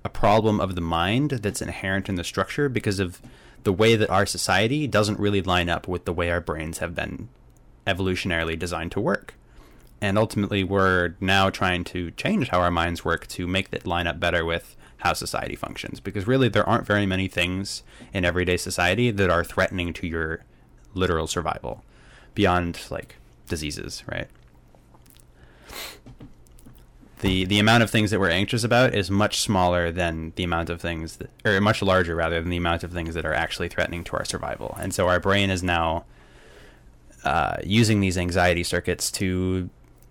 a 0.03 0.09
problem 0.09 0.61
of 0.61 0.75
the 0.75 0.81
mind 0.81 1.31
that's 1.31 1.63
inherent 1.63 2.09
in 2.09 2.17
the 2.17 2.25
structure 2.25 2.69
because 2.69 2.99
of 2.99 3.21
the 3.65 3.73
way 3.73 3.97
that 3.97 4.11
our 4.11 4.27
society 4.27 4.87
doesn't 4.87 5.19
really 5.21 5.43
line 5.43 5.69
up 5.69 5.87
with 5.89 6.05
the 6.05 6.13
way 6.13 6.31
our 6.31 6.41
brains 6.41 6.79
have 6.79 6.95
been 6.95 7.29
evolutionarily 7.87 8.59
designed 8.59 8.93
to 8.93 9.01
work. 9.01 9.35
and 10.03 10.17
ultimately 10.17 10.65
we're 10.65 11.15
now 11.21 11.51
trying 11.51 11.85
to 11.85 12.11
change 12.13 12.49
how 12.49 12.59
our 12.61 12.71
minds 12.71 13.05
work 13.05 13.27
to 13.27 13.47
make 13.47 13.69
it 13.71 13.87
line 13.87 14.07
up 14.07 14.19
better 14.19 14.45
with 14.47 14.75
how 14.99 15.13
society 15.13 15.55
functions 15.57 16.01
because 16.01 16.27
really 16.27 16.49
there 16.49 16.67
aren't 16.67 16.87
very 16.87 17.05
many 17.05 17.29
things 17.29 17.83
in 18.15 18.25
everyday 18.25 18.57
society 18.57 19.11
that 19.11 19.29
are 19.29 19.45
threatening 19.45 19.93
to 19.93 20.07
your 20.07 20.43
literal 20.95 21.27
survival 21.27 21.85
beyond 22.35 22.81
like 22.91 23.17
diseases 23.47 24.03
right 24.07 24.29
the 27.21 27.45
the 27.45 27.59
amount 27.59 27.83
of 27.83 27.91
things 27.91 28.11
that 28.11 28.21
we're 28.21 28.31
anxious 28.31 28.65
about 28.65 28.95
is 28.95 29.11
much 29.11 29.41
smaller 29.41 29.91
than 29.91 30.33
the 30.37 30.45
amount 30.45 30.71
of 30.71 30.81
things 30.81 31.17
that, 31.17 31.31
or 31.45 31.61
much 31.61 31.83
larger 31.83 32.15
rather 32.15 32.41
than 32.41 32.51
the 32.51 32.57
amount 32.57 32.85
of 32.85 32.93
things 32.93 33.15
that 33.15 33.25
are 33.25 33.35
actually 33.35 33.69
threatening 33.69 34.05
to 34.05 34.17
our 34.17 34.25
survival 34.25 34.77
and 34.81 34.95
so 34.95 35.09
our 35.09 35.21
brain 35.21 35.51
is 35.51 35.63
now 35.63 36.05
uh, 37.25 37.57
using 37.65 38.01
these 38.01 38.17
anxiety 38.17 38.63
circuits 38.63 39.11
to 39.11 39.69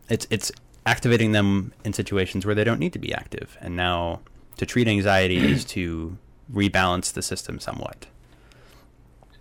it's 0.10 0.28
it's 0.30 0.52
activating 0.86 1.34
them 1.34 1.72
in 1.84 1.94
situations 1.94 2.46
where 2.46 2.56
they 2.56 2.64
don't 2.64 2.80
need 2.80 2.94
to 2.94 3.00
be 3.00 3.14
active. 3.14 3.58
And 3.62 3.76
now 3.76 4.22
to 4.58 4.66
treat 4.66 4.88
anxiety 4.88 5.38
is 5.38 5.64
to 5.76 6.18
rebalance 6.52 7.14
the 7.14 7.22
system 7.22 7.60
somewhat. 7.60 8.08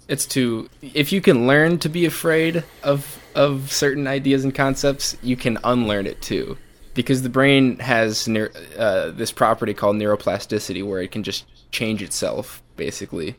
It's 0.09 0.27
to 0.27 0.69
if 0.81 1.13
you 1.13 1.21
can 1.21 1.47
learn 1.47 1.79
to 1.81 1.89
be 1.89 2.07
afraid 2.07 2.65
of 2.83 3.19
of 3.35 3.71
certain 3.73 4.07
ideas 4.07 4.45
and 4.45 4.55
concepts, 4.55 5.17
you 5.23 5.37
can 5.37 5.59
unlearn 5.65 6.07
it 6.07 6.21
too. 6.23 6.57
Because 6.99 7.23
the 7.23 7.29
brain 7.29 7.79
has 7.79 8.27
uh, 8.27 9.13
this 9.15 9.31
property 9.31 9.73
called 9.73 9.95
neuroplasticity, 9.95 10.85
where 10.85 11.01
it 11.01 11.13
can 11.13 11.23
just 11.23 11.47
change 11.71 12.03
itself, 12.03 12.61
basically. 12.75 13.37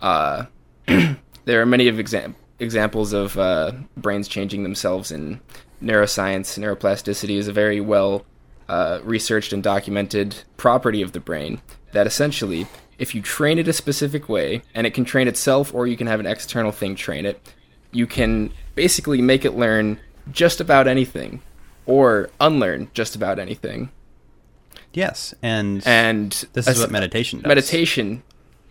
Uh, 0.00 0.46
there 1.44 1.62
are 1.62 1.66
many 1.66 1.86
of 1.86 2.00
exam- 2.00 2.34
examples 2.58 3.12
of 3.12 3.38
uh, 3.38 3.70
brains 3.96 4.26
changing 4.26 4.64
themselves 4.64 5.12
in 5.12 5.40
neuroscience, 5.80 6.58
neuroplasticity 6.58 7.36
is 7.36 7.46
a 7.46 7.52
very 7.52 7.80
well 7.80 8.24
uh, 8.68 8.98
researched 9.04 9.52
and 9.52 9.62
documented 9.62 10.34
property 10.56 11.02
of 11.02 11.12
the 11.12 11.20
brain 11.20 11.62
that 11.92 12.08
essentially, 12.08 12.66
if 12.98 13.14
you 13.14 13.22
train 13.22 13.60
it 13.60 13.68
a 13.68 13.72
specific 13.72 14.28
way, 14.28 14.60
and 14.74 14.88
it 14.88 14.94
can 14.94 15.04
train 15.04 15.28
itself 15.28 15.72
or 15.72 15.86
you 15.86 15.96
can 15.96 16.08
have 16.08 16.18
an 16.18 16.26
external 16.26 16.72
thing 16.72 16.96
train 16.96 17.26
it, 17.26 17.40
you 17.92 18.08
can 18.08 18.52
basically 18.74 19.22
make 19.22 19.44
it 19.44 19.52
learn 19.52 20.00
just 20.32 20.60
about 20.60 20.88
anything 20.88 21.40
or 21.86 22.30
unlearn 22.40 22.90
just 22.94 23.16
about 23.16 23.38
anything. 23.38 23.90
Yes, 24.92 25.34
and 25.42 25.82
and 25.86 26.30
this 26.52 26.68
is 26.68 26.78
what 26.78 26.90
meditation 26.90 27.40
does. 27.40 27.48
Meditation, 27.48 28.22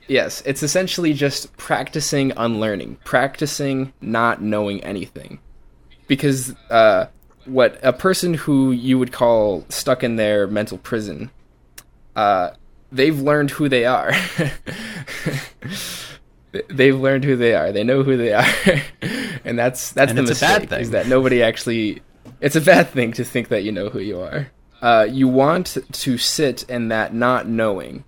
yes, 0.08 0.44
it's 0.46 0.62
essentially 0.62 1.14
just 1.14 1.56
practicing 1.58 2.32
unlearning, 2.38 2.98
practicing 3.04 3.94
not 4.02 4.42
knowing 4.42 4.84
anything 4.84 5.40
because 6.12 6.54
uh, 6.70 7.06
what 7.46 7.80
a 7.82 7.94
person 7.94 8.34
who 8.34 8.74
you 8.74 9.00
would 9.00 9.14
call 9.14 9.66
stuck 9.70 10.04
in 10.04 10.18
their 10.18 10.46
mental 10.46 10.78
prison, 10.78 11.32
uh, 12.18 12.50
they've 12.92 13.18
learned 13.18 13.52
who 13.52 13.70
they 13.70 13.86
are. 13.86 14.12
they've 16.68 17.00
learned 17.00 17.24
who 17.24 17.38
they 17.38 17.56
are. 17.56 17.72
They 17.72 17.86
know 17.86 18.04
who 18.04 18.18
they 18.18 18.34
are, 18.34 18.46
and 19.46 19.58
that's 19.58 19.94
that's 19.94 20.10
and 20.10 20.18
the 20.18 20.24
mistake. 20.24 20.70
Is 20.74 20.92
that 20.92 21.08
nobody 21.08 21.42
actually? 21.42 22.02
It's 22.42 22.56
a 22.56 22.62
bad 22.62 22.90
thing 22.90 23.14
to 23.14 23.24
think 23.24 23.48
that 23.50 23.64
you 23.64 23.72
know 23.72 23.90
who 23.90 24.00
you 24.00 24.20
are. 24.20 24.52
Uh, 24.82 25.08
you 25.10 25.28
want 25.28 25.78
to 25.92 26.18
sit 26.18 26.64
in 26.64 26.88
that 26.88 27.14
not 27.14 27.48
knowing 27.48 28.04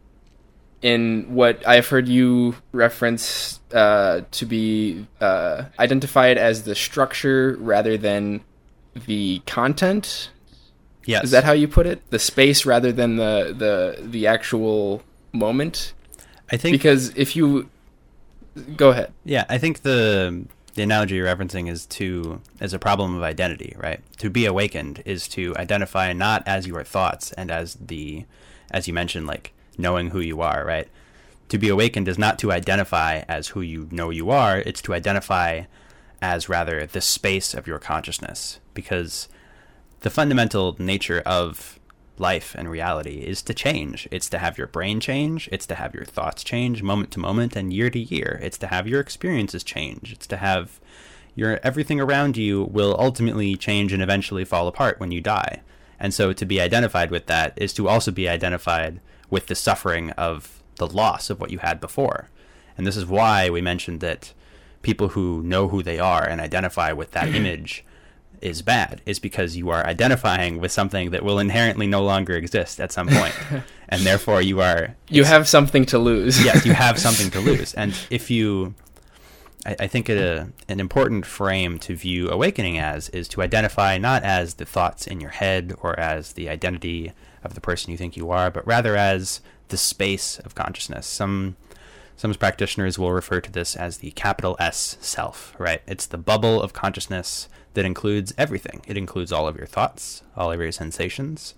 in 0.82 1.34
what 1.34 1.66
I've 1.66 1.88
heard 1.88 2.08
you 2.08 2.56
reference 2.72 3.62
uh, 3.74 4.22
to 4.32 4.46
be 4.46 5.08
uh, 5.22 5.66
identified 5.80 6.38
as 6.38 6.64
the 6.64 6.76
structure 6.76 7.56
rather 7.60 7.98
than 7.98 8.42
the 9.06 9.42
content. 9.46 10.30
Yes. 11.06 11.26
Is 11.26 11.32
that 11.32 11.44
how 11.44 11.54
you 11.54 11.68
put 11.68 11.86
it? 11.86 12.02
The 12.10 12.20
space 12.20 12.66
rather 12.66 12.92
than 12.92 13.16
the 13.16 13.54
the 13.58 14.08
the 14.08 14.28
actual 14.28 15.04
moment. 15.32 15.94
I 16.52 16.58
think 16.58 16.74
because 16.74 17.10
if 17.16 17.36
you 17.36 17.70
go 18.76 18.90
ahead. 18.90 19.14
Yeah, 19.26 19.46
I 19.50 19.58
think 19.58 19.82
the 19.82 20.46
the 20.76 20.84
analogy 20.84 21.16
you're 21.16 21.28
referencing 21.28 21.70
is 21.70 21.86
to 21.86 22.42
as 22.60 22.74
a 22.74 22.80
problem 22.80 23.16
of 23.16 23.24
identity, 23.24 23.76
right? 23.78 24.02
To 24.18 24.30
be 24.30 24.46
awakened 24.46 25.04
is 25.06 25.28
to 25.30 25.56
identify 25.58 26.14
not 26.14 26.44
as 26.48 26.68
your 26.68 26.84
thoughts 26.84 27.32
and 27.34 27.52
as 27.52 27.76
the 27.76 28.26
as 28.72 28.88
you 28.88 28.94
mentioned 28.94 29.28
like 29.28 29.54
knowing 29.78 30.10
who 30.10 30.20
you 30.20 30.42
are, 30.42 30.66
right? 30.66 30.88
To 31.50 31.58
be 31.58 31.70
awakened 31.70 32.08
is 32.08 32.18
not 32.18 32.40
to 32.40 32.52
identify 32.52 33.24
as 33.28 33.50
who 33.50 33.62
you 33.62 33.88
know 33.92 34.10
you 34.10 34.32
are, 34.32 34.58
it's 34.60 34.82
to 34.84 34.94
identify 34.94 35.64
as 36.22 36.50
rather 36.50 36.86
the 36.86 37.02
space 37.02 37.54
of 37.54 37.68
your 37.68 37.80
consciousness. 37.80 38.60
Because 38.74 39.28
the 40.00 40.10
fundamental 40.10 40.76
nature 40.80 41.22
of 41.26 41.80
life 42.18 42.56
and 42.58 42.70
reality 42.70 43.20
is 43.20 43.42
to 43.44 43.54
change. 43.54 44.08
It's 44.12 44.30
to 44.30 44.38
have 44.38 44.58
your 44.58 44.68
brain 44.68 45.00
change, 45.00 45.50
it's 45.52 45.66
to 45.68 45.76
have 45.76 45.94
your 45.94 46.06
thoughts 46.06 46.44
change 46.44 46.84
moment 46.84 47.12
to 47.12 47.20
moment 47.20 47.56
and 47.56 47.74
year 47.74 47.90
to 47.90 48.00
year. 48.00 48.40
It's 48.44 48.58
to 48.60 48.68
have 48.68 48.88
your 48.88 49.00
experiences 49.00 49.64
change. 49.64 50.14
It's 50.14 50.28
to 50.28 50.38
have 50.38 50.80
your 51.36 51.60
everything 51.64 52.00
around 52.00 52.38
you 52.38 52.64
will 52.64 52.96
ultimately 53.00 53.56
change 53.56 53.92
and 53.92 54.04
eventually 54.04 54.46
fall 54.46 54.68
apart 54.68 55.00
when 55.00 55.12
you 55.12 55.22
die. 55.22 55.62
And 56.00 56.14
so 56.14 56.34
to 56.34 56.46
be 56.46 56.62
identified 56.62 57.12
with 57.12 57.28
that 57.28 57.54
is 57.56 57.74
to 57.74 57.88
also 57.88 58.12
be 58.12 58.30
identified 58.30 59.00
with 59.30 59.48
the 59.48 59.56
suffering 59.56 60.12
of 60.12 60.62
the 60.76 60.88
loss 60.88 61.30
of 61.30 61.40
what 61.40 61.52
you 61.52 61.60
had 61.60 61.80
before. 61.80 62.30
And 62.78 62.86
this 62.86 62.98
is 62.98 63.06
why 63.06 63.50
we 63.50 63.62
mentioned 63.62 64.00
that 64.02 64.34
people 64.82 65.10
who 65.10 65.42
know 65.44 65.70
who 65.70 65.82
they 65.82 66.00
are 66.00 66.28
and 66.28 66.42
identify 66.42 66.92
with 66.92 67.12
that 67.12 67.28
image 67.36 67.84
is 68.44 68.62
bad 68.62 69.02
is 69.06 69.20
because 69.20 69.56
you 69.56 69.70
are 69.70 69.86
identifying 69.86 70.60
with 70.60 70.72
something 70.72 71.12
that 71.12 71.24
will 71.24 71.40
inherently 71.40 71.88
no 71.88 72.04
longer 72.04 72.34
exist 72.34 72.80
at 72.80 72.92
some 72.92 73.08
point 73.08 73.34
and 73.90 74.02
therefore 74.02 74.42
you 74.42 74.60
are 74.62 74.96
you 75.10 75.24
have 75.24 75.48
something 75.48 75.86
to 75.86 75.98
lose 75.98 76.44
yes 76.44 76.66
you 76.66 76.74
have 76.74 77.00
something 77.08 77.32
to 77.32 77.40
lose 77.40 77.74
and 77.74 77.98
if 78.10 78.30
you 78.30 78.76
I, 79.66 79.76
I 79.82 79.88
think 79.88 80.10
a, 80.10 80.42
uh, 80.42 80.46
an 80.68 80.80
important 80.80 81.26
frame 81.26 81.80
to 81.80 81.96
view 81.96 82.30
awakening 82.30 82.78
as 82.78 83.10
is 83.10 83.28
to 83.30 83.42
identify 83.42 83.98
not 83.98 84.24
as 84.24 84.56
the 84.56 84.66
thoughts 84.66 85.08
in 85.08 85.22
your 85.22 85.32
head 85.32 85.74
or 85.82 86.00
as 86.00 86.34
the 86.34 86.50
identity 86.50 87.14
of 87.44 87.56
the 87.56 87.62
person 87.62 87.92
you 87.92 87.98
think 87.98 88.16
you 88.16 88.30
are, 88.32 88.50
but 88.50 88.66
rather 88.66 88.96
as 88.96 89.42
the 89.70 89.78
space 89.78 90.40
of 90.40 90.56
consciousness. 90.56 91.08
Some 91.08 91.56
some 92.16 92.34
practitioners 92.36 93.00
will 93.00 93.12
refer 93.12 93.42
to 93.42 93.52
this 93.52 93.76
as 93.76 93.98
the 93.98 94.12
capital 94.12 94.56
S 94.60 94.98
self, 95.02 95.56
right? 95.58 95.82
It's 95.88 96.06
the 96.06 96.18
bubble 96.18 96.62
of 96.62 96.72
consciousness 96.72 97.50
that 97.74 97.86
includes 97.86 98.34
everything. 98.38 98.82
It 98.88 98.98
includes 98.98 99.32
all 99.32 99.48
of 99.48 99.58
your 99.58 99.66
thoughts, 99.66 100.24
all 100.36 100.52
of 100.52 100.60
your 100.60 100.72
sensations, 100.72 101.54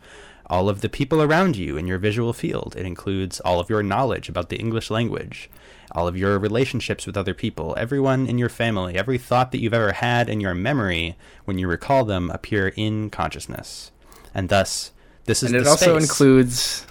all 0.47 0.69
of 0.69 0.81
the 0.81 0.89
people 0.89 1.21
around 1.21 1.55
you 1.55 1.77
in 1.77 1.87
your 1.87 1.97
visual 1.97 2.33
field. 2.33 2.75
It 2.77 2.85
includes 2.85 3.39
all 3.39 3.59
of 3.59 3.69
your 3.69 3.83
knowledge 3.83 4.29
about 4.29 4.49
the 4.49 4.57
English 4.57 4.89
language, 4.89 5.49
all 5.91 6.07
of 6.07 6.17
your 6.17 6.37
relationships 6.37 7.05
with 7.05 7.17
other 7.17 7.33
people, 7.33 7.73
everyone 7.77 8.27
in 8.27 8.37
your 8.37 8.49
family, 8.49 8.95
every 8.95 9.17
thought 9.17 9.51
that 9.51 9.59
you've 9.59 9.73
ever 9.73 9.93
had 9.93 10.29
in 10.29 10.39
your 10.39 10.53
memory 10.53 11.15
when 11.45 11.57
you 11.57 11.67
recall 11.67 12.05
them 12.05 12.29
appear 12.29 12.69
in 12.75 13.09
consciousness. 13.09 13.91
And 14.33 14.49
thus, 14.49 14.91
this 15.25 15.41
is 15.41 15.51
and 15.51 15.61
it 15.61 15.67
also 15.67 15.97
includes 15.97 16.85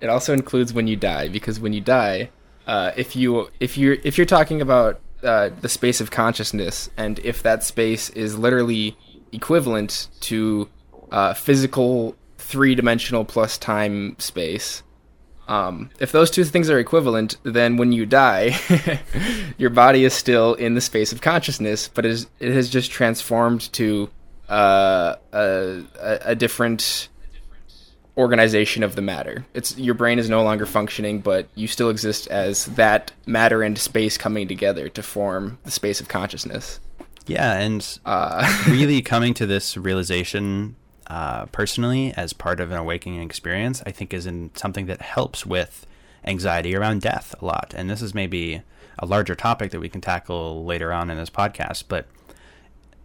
it 0.00 0.08
also 0.08 0.32
includes 0.32 0.72
when 0.72 0.86
you 0.86 0.96
die 0.96 1.28
because 1.28 1.58
when 1.58 1.72
you 1.72 1.80
die, 1.80 2.30
uh, 2.66 2.92
if 2.96 3.16
you 3.16 3.50
if 3.60 3.76
you're 3.76 3.96
if 4.04 4.16
you're 4.16 4.26
talking 4.26 4.60
about 4.60 5.00
uh, 5.24 5.50
the 5.60 5.68
space 5.68 6.00
of 6.00 6.10
consciousness 6.10 6.90
and 6.96 7.18
if 7.20 7.42
that 7.42 7.64
space 7.64 8.10
is 8.10 8.38
literally 8.38 8.96
equivalent 9.32 10.08
to 10.20 10.68
uh, 11.10 11.34
physical 11.34 12.16
three 12.38 12.74
dimensional 12.74 13.24
plus 13.24 13.58
time 13.58 14.16
space. 14.18 14.82
Um, 15.46 15.90
if 15.98 16.12
those 16.12 16.30
two 16.30 16.44
things 16.44 16.70
are 16.70 16.78
equivalent, 16.78 17.36
then 17.42 17.76
when 17.76 17.92
you 17.92 18.06
die, 18.06 18.56
your 19.58 19.70
body 19.70 20.04
is 20.04 20.14
still 20.14 20.54
in 20.54 20.74
the 20.74 20.80
space 20.80 21.12
of 21.12 21.20
consciousness, 21.20 21.88
but 21.88 22.06
it, 22.06 22.12
is, 22.12 22.26
it 22.40 22.52
has 22.52 22.70
just 22.70 22.90
transformed 22.90 23.72
to 23.74 24.08
uh, 24.48 25.16
a, 25.32 25.82
a, 26.00 26.34
different 26.34 27.08
organization 28.16 28.82
of 28.82 28.94
the 28.94 29.02
matter. 29.02 29.44
It's 29.54 29.76
your 29.76 29.94
brain 29.94 30.18
is 30.18 30.30
no 30.30 30.42
longer 30.42 30.66
functioning, 30.66 31.20
but 31.20 31.48
you 31.54 31.66
still 31.66 31.90
exist 31.90 32.28
as 32.28 32.66
that 32.66 33.12
matter 33.26 33.62
and 33.62 33.76
space 33.76 34.16
coming 34.16 34.46
together 34.46 34.88
to 34.90 35.02
form 35.02 35.58
the 35.64 35.70
space 35.70 36.00
of 36.00 36.08
consciousness. 36.08 36.78
Yeah, 37.26 37.54
and 37.54 37.98
uh, 38.04 38.64
really 38.68 39.02
coming 39.02 39.34
to 39.34 39.46
this 39.46 39.76
realization 39.76 40.76
uh, 41.06 41.46
personally 41.46 42.12
as 42.16 42.32
part 42.32 42.60
of 42.60 42.70
an 42.70 42.76
awakening 42.76 43.22
experience, 43.22 43.82
I 43.84 43.90
think 43.90 44.14
is 44.14 44.26
in 44.26 44.50
something 44.54 44.86
that 44.86 45.02
helps 45.02 45.44
with 45.44 45.86
anxiety 46.24 46.74
around 46.74 47.02
death 47.02 47.34
a 47.40 47.44
lot. 47.44 47.74
And 47.76 47.90
this 47.90 48.00
is 48.00 48.14
maybe 48.14 48.62
a 48.98 49.06
larger 49.06 49.34
topic 49.34 49.70
that 49.72 49.80
we 49.80 49.88
can 49.88 50.00
tackle 50.00 50.64
later 50.64 50.92
on 50.92 51.10
in 51.10 51.18
this 51.18 51.30
podcast, 51.30 51.84
but 51.88 52.06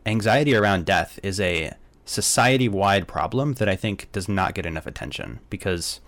anxiety 0.05 0.55
around 0.55 0.85
death 0.85 1.19
is 1.23 1.39
a 1.39 1.73
society 2.09 2.67
wide 2.67 3.07
problem 3.07 3.53
that 3.53 3.69
I 3.69 3.75
think 3.75 4.11
does 4.11 4.27
not 4.27 4.55
get 4.55 4.65
enough 4.65 4.87
attention 4.87 5.39
because 5.49 5.99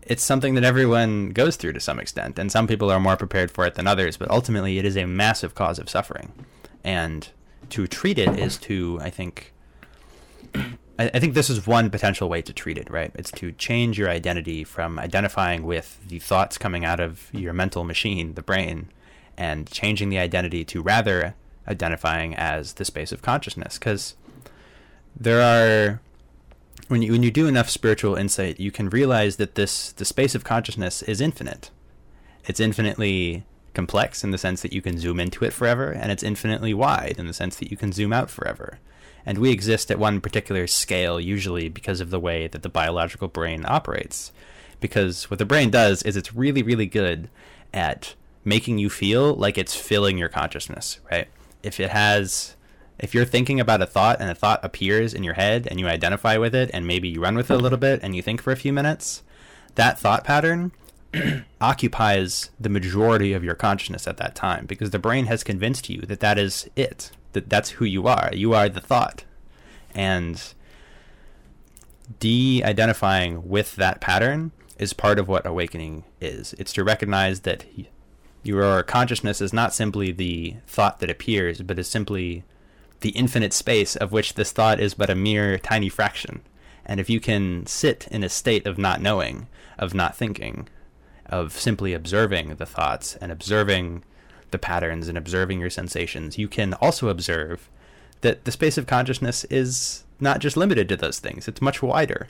it's 0.00 0.22
something 0.22 0.54
that 0.54 0.64
everyone 0.64 1.30
goes 1.30 1.56
through 1.56 1.74
to 1.74 1.80
some 1.80 2.00
extent, 2.00 2.38
and 2.38 2.50
some 2.50 2.66
people 2.66 2.90
are 2.90 2.98
more 2.98 3.16
prepared 3.16 3.50
for 3.50 3.66
it 3.66 3.74
than 3.74 3.86
others, 3.86 4.16
but 4.16 4.30
ultimately 4.30 4.78
it 4.78 4.84
is 4.84 4.96
a 4.96 5.04
massive 5.04 5.54
cause 5.54 5.78
of 5.78 5.90
suffering. 5.90 6.32
And 6.82 7.28
to 7.70 7.86
treat 7.86 8.18
it 8.18 8.38
is 8.38 8.56
to, 8.58 8.98
I 9.02 9.10
think, 9.10 9.52
I, 10.54 10.72
I 10.98 11.18
think 11.20 11.34
this 11.34 11.50
is 11.50 11.66
one 11.66 11.90
potential 11.90 12.28
way 12.28 12.42
to 12.42 12.52
treat 12.52 12.78
it, 12.78 12.90
right? 12.90 13.12
It's 13.14 13.30
to 13.32 13.52
change 13.52 13.98
your 13.98 14.08
identity 14.08 14.64
from 14.64 14.98
identifying 14.98 15.62
with 15.62 16.00
the 16.08 16.18
thoughts 16.18 16.58
coming 16.58 16.84
out 16.84 17.00
of 17.00 17.28
your 17.32 17.52
mental 17.52 17.84
machine, 17.84 18.34
the 18.34 18.42
brain, 18.42 18.88
and 19.36 19.70
changing 19.70 20.08
the 20.08 20.18
identity 20.18 20.64
to 20.64 20.82
rather 20.82 21.34
identifying 21.68 22.34
as 22.34 22.74
the 22.74 22.84
space 22.84 23.12
of 23.12 23.22
consciousness. 23.22 23.78
Because 23.78 24.16
there 25.16 25.40
are 25.40 26.00
when 26.88 27.02
you 27.02 27.12
when 27.12 27.22
you 27.22 27.30
do 27.30 27.46
enough 27.46 27.70
spiritual 27.70 28.16
insight, 28.16 28.60
you 28.60 28.70
can 28.70 28.90
realize 28.90 29.36
that 29.36 29.54
this 29.54 29.92
the 29.92 30.04
space 30.04 30.34
of 30.34 30.44
consciousness 30.44 31.02
is 31.02 31.20
infinite. 31.20 31.70
It's 32.46 32.60
infinitely 32.60 33.44
complex 33.74 34.22
in 34.22 34.30
the 34.30 34.38
sense 34.38 34.62
that 34.62 34.72
you 34.72 34.82
can 34.82 34.98
zoom 34.98 35.18
into 35.18 35.44
it 35.44 35.52
forever, 35.52 35.90
and 35.90 36.12
it's 36.12 36.22
infinitely 36.22 36.74
wide 36.74 37.16
in 37.18 37.26
the 37.26 37.32
sense 37.32 37.56
that 37.56 37.70
you 37.70 37.76
can 37.76 37.92
zoom 37.92 38.12
out 38.12 38.30
forever. 38.30 38.78
And 39.24 39.38
we 39.38 39.50
exist 39.50 39.90
at 39.90 39.98
one 39.98 40.20
particular 40.20 40.66
scale, 40.66 41.20
usually 41.20 41.68
because 41.68 42.00
of 42.00 42.10
the 42.10 42.20
way 42.20 42.48
that 42.48 42.62
the 42.62 42.68
biological 42.68 43.28
brain 43.28 43.64
operates. 43.66 44.32
Because 44.80 45.30
what 45.30 45.38
the 45.38 45.46
brain 45.46 45.70
does 45.70 46.02
is 46.02 46.16
it's 46.16 46.34
really, 46.34 46.62
really 46.62 46.86
good 46.86 47.28
at 47.72 48.14
making 48.44 48.78
you 48.78 48.90
feel 48.90 49.34
like 49.34 49.56
it's 49.56 49.76
filling 49.76 50.18
your 50.18 50.28
consciousness, 50.28 50.98
right? 51.10 51.28
If 51.62 51.78
it 51.78 51.90
has, 51.90 52.56
if 52.98 53.14
you're 53.14 53.24
thinking 53.24 53.58
about 53.58 53.82
a 53.82 53.86
thought 53.86 54.20
and 54.20 54.30
a 54.30 54.34
thought 54.34 54.64
appears 54.64 55.12
in 55.14 55.24
your 55.24 55.34
head 55.34 55.66
and 55.70 55.80
you 55.80 55.86
identify 55.86 56.36
with 56.36 56.54
it 56.54 56.70
and 56.72 56.86
maybe 56.86 57.08
you 57.08 57.20
run 57.20 57.36
with 57.36 57.50
it 57.50 57.54
a 57.54 57.58
little 57.58 57.78
bit 57.78 58.00
and 58.02 58.14
you 58.14 58.22
think 58.22 58.40
for 58.40 58.52
a 58.52 58.56
few 58.56 58.72
minutes, 58.72 59.22
that 59.74 59.98
thought 59.98 60.24
pattern 60.24 60.72
occupies 61.60 62.50
the 62.60 62.68
majority 62.68 63.32
of 63.32 63.44
your 63.44 63.54
consciousness 63.54 64.06
at 64.06 64.16
that 64.18 64.34
time 64.34 64.66
because 64.66 64.90
the 64.90 64.98
brain 64.98 65.26
has 65.26 65.44
convinced 65.44 65.90
you 65.90 66.00
that 66.02 66.20
that 66.20 66.38
is 66.38 66.68
it 66.76 67.10
that 67.32 67.48
that's 67.48 67.70
who 67.70 67.84
you 67.84 68.06
are. 68.06 68.30
You 68.32 68.54
are 68.54 68.68
the 68.68 68.80
thought. 68.80 69.24
And 69.94 70.42
de-identifying 72.18 73.48
with 73.48 73.76
that 73.76 74.00
pattern 74.00 74.52
is 74.78 74.92
part 74.92 75.18
of 75.18 75.28
what 75.28 75.46
awakening 75.46 76.04
is. 76.20 76.54
It's 76.58 76.72
to 76.74 76.84
recognize 76.84 77.40
that 77.40 77.64
your 78.42 78.82
consciousness 78.82 79.40
is 79.40 79.52
not 79.52 79.72
simply 79.72 80.12
the 80.12 80.56
thought 80.66 80.98
that 80.98 81.10
appears 81.10 81.62
but 81.62 81.78
is 81.78 81.88
simply 81.88 82.44
the 83.02 83.10
infinite 83.10 83.52
space 83.52 83.94
of 83.94 84.12
which 84.12 84.34
this 84.34 84.52
thought 84.52 84.80
is 84.80 84.94
but 84.94 85.10
a 85.10 85.14
mere 85.14 85.58
tiny 85.58 85.88
fraction 85.88 86.40
and 86.84 86.98
if 86.98 87.08
you 87.08 87.20
can 87.20 87.66
sit 87.66 88.08
in 88.10 88.24
a 88.24 88.28
state 88.28 88.66
of 88.66 88.78
not 88.78 89.00
knowing 89.00 89.46
of 89.78 89.94
not 89.94 90.16
thinking 90.16 90.68
of 91.26 91.52
simply 91.52 91.92
observing 91.94 92.56
the 92.56 92.66
thoughts 92.66 93.16
and 93.16 93.32
observing 93.32 94.04
the 94.50 94.58
patterns 94.58 95.08
and 95.08 95.16
observing 95.16 95.60
your 95.60 95.70
sensations, 95.70 96.38
you 96.38 96.46
can 96.46 96.74
also 96.74 97.08
observe 97.08 97.70
that 98.20 98.44
the 98.44 98.52
space 98.52 98.78
of 98.78 98.86
consciousness 98.86 99.44
is 99.44 100.04
not 100.20 100.38
just 100.38 100.56
limited 100.56 100.88
to 100.88 100.96
those 100.96 101.18
things, 101.18 101.48
it's 101.48 101.62
much 101.62 101.82
wider. 101.82 102.28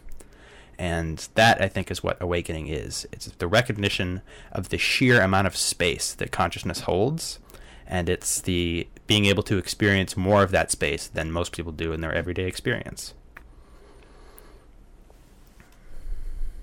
And 0.79 1.29
that, 1.35 1.61
I 1.61 1.69
think, 1.69 1.91
is 1.91 2.03
what 2.03 2.17
awakening 2.21 2.69
is. 2.69 3.07
It's 3.13 3.27
the 3.27 3.47
recognition 3.47 4.23
of 4.53 4.71
the 4.71 4.79
sheer 4.79 5.21
amount 5.21 5.47
of 5.47 5.57
space 5.57 6.15
that 6.15 6.33
consciousness 6.33 6.81
holds, 6.81 7.39
and 7.87 8.09
it's 8.09 8.41
the 8.41 8.89
being 9.07 9.25
able 9.27 9.43
to 9.45 9.59
experience 9.59 10.17
more 10.17 10.43
of 10.43 10.51
that 10.53 10.71
space 10.71 11.07
than 11.07 11.31
most 11.31 11.53
people 11.53 11.73
do 11.73 11.93
in 11.93 12.01
their 12.01 12.13
everyday 12.13 12.45
experience. 12.45 13.15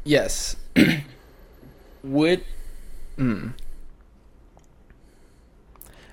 Yes. 0.04 0.56
Would. 2.04 2.44
Mm. 3.18 3.54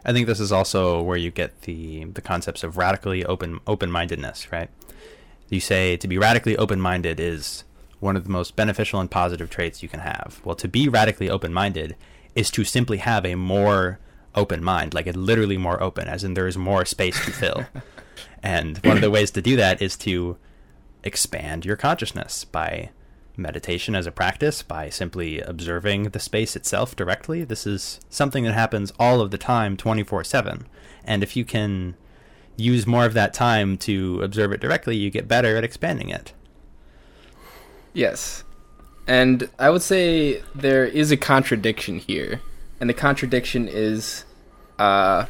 I 0.05 0.13
think 0.13 0.27
this 0.27 0.41
is 0.41 0.53
also 0.53 1.03
where 1.03 1.17
you 1.17 1.31
get 1.31 1.63
the 1.63 2.05
the 2.05 2.21
concepts 2.21 2.63
of 2.63 2.77
radically 2.77 3.25
open 3.25 3.61
open 3.67 3.91
mindedness, 3.91 4.53
right? 4.53 4.71
You 5.49 5.61
say 5.61 5.97
to 5.97 6.09
be 6.09 6.19
radically 6.19 6.57
open 6.57 6.81
minded 6.81 7.21
is 7.21 7.65
one 8.01 8.17
of 8.17 8.25
the 8.25 8.31
most 8.31 8.57
beneficial 8.57 9.01
and 9.01 9.11
positive 9.11 9.51
traits 9.51 9.83
you 9.83 9.89
can 9.89 10.01
have. 10.01 10.41
Well, 10.45 10.57
to 10.57 10.69
be 10.69 10.89
radically 10.89 11.31
open 11.31 11.53
minded 11.53 11.97
is 12.35 12.51
to 12.53 12.65
simply 12.65 12.99
have 12.99 13.25
a 13.25 13.35
more 13.35 13.99
open 14.37 14.63
mind, 14.63 14.95
like 14.95 15.07
it 15.07 15.17
literally 15.17 15.57
more 15.57 15.83
open, 15.83 16.09
as 16.09 16.23
in 16.23 16.35
there 16.35 16.47
is 16.47 16.57
more 16.57 16.85
space 16.85 17.25
to 17.25 17.33
fill. 17.33 17.67
and 18.43 18.79
one 18.79 18.97
of 18.97 19.03
the 19.03 19.11
ways 19.11 19.31
to 19.33 19.43
do 19.43 19.57
that 19.57 19.83
is 19.83 19.97
to 19.99 20.37
expand 21.03 21.65
your 21.65 21.77
consciousness 21.77 22.45
by 22.45 22.91
meditation 23.39 23.95
as 23.95 24.07
a 24.07 24.13
practice 24.13 24.63
by 24.63 24.89
simply 24.89 25.41
observing 25.41 26.05
the 26.05 26.21
space 26.21 26.57
itself 26.57 26.97
directly. 26.97 27.45
This 27.45 27.67
is 27.67 28.01
something 28.09 28.45
that 28.45 28.55
happens 28.55 28.93
all 28.99 29.21
of 29.21 29.31
the 29.31 29.39
time, 29.39 29.77
24 29.77 30.25
7. 30.25 30.67
And 31.05 31.23
if 31.23 31.37
you 31.37 31.45
can 31.45 31.97
use 32.57 32.87
more 32.87 33.05
of 33.05 33.15
that 33.15 33.35
time 33.35 33.77
to 33.77 34.21
observe 34.23 34.53
it 34.53 34.61
directly, 34.61 34.97
you 34.97 35.11
get 35.11 35.29
better 35.29 35.57
at 35.57 35.65
expanding 35.65 36.09
it. 36.09 36.33
Yes. 37.93 38.45
And 39.07 39.49
I 39.59 39.71
would 39.71 39.83
say 39.83 40.43
there 40.55 40.85
is 40.85 41.11
a 41.11 41.17
contradiction 41.17 41.99
here. 41.99 42.41
And 42.81 42.91
the 42.91 42.95
contradiction 42.95 43.69
is 43.69 44.25
uh, 44.79 45.27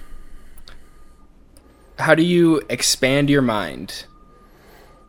how 1.99 2.15
do 2.15 2.23
you 2.23 2.63
expand 2.69 3.31
your 3.31 3.43
mind? 3.43 4.07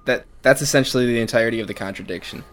That 0.05 0.25
that's 0.41 0.61
essentially 0.61 1.05
the 1.05 1.19
entirety 1.19 1.59
of 1.59 1.67
the 1.67 1.73
contradiction 1.73 2.43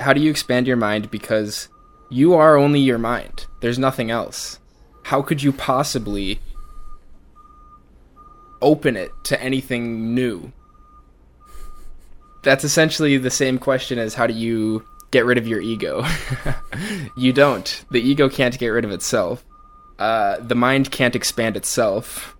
how 0.00 0.12
do 0.12 0.20
you 0.20 0.30
expand 0.30 0.66
your 0.66 0.76
mind 0.76 1.10
because 1.10 1.68
you 2.10 2.34
are 2.34 2.56
only 2.56 2.80
your 2.80 2.98
mind. 2.98 3.46
There's 3.60 3.78
nothing 3.78 4.10
else. 4.10 4.58
How 5.04 5.22
could 5.22 5.42
you 5.42 5.52
possibly 5.52 6.40
open 8.60 8.96
it 8.96 9.10
to 9.24 9.40
anything 9.40 10.14
new? 10.14 10.52
That's 12.42 12.64
essentially 12.64 13.16
the 13.16 13.30
same 13.30 13.58
question 13.58 13.98
as 13.98 14.14
how 14.14 14.26
do 14.26 14.34
you 14.34 14.84
get 15.14 15.24
rid 15.24 15.38
of 15.38 15.46
your 15.46 15.60
ego? 15.60 16.04
you 17.16 17.32
don't. 17.32 17.84
The 17.92 18.00
ego 18.00 18.28
can't 18.28 18.58
get 18.58 18.68
rid 18.68 18.84
of 18.84 18.90
itself. 18.90 19.44
Uh, 19.96 20.38
the 20.40 20.56
mind 20.56 20.90
can't 20.90 21.14
expand 21.14 21.56
itself. 21.56 22.36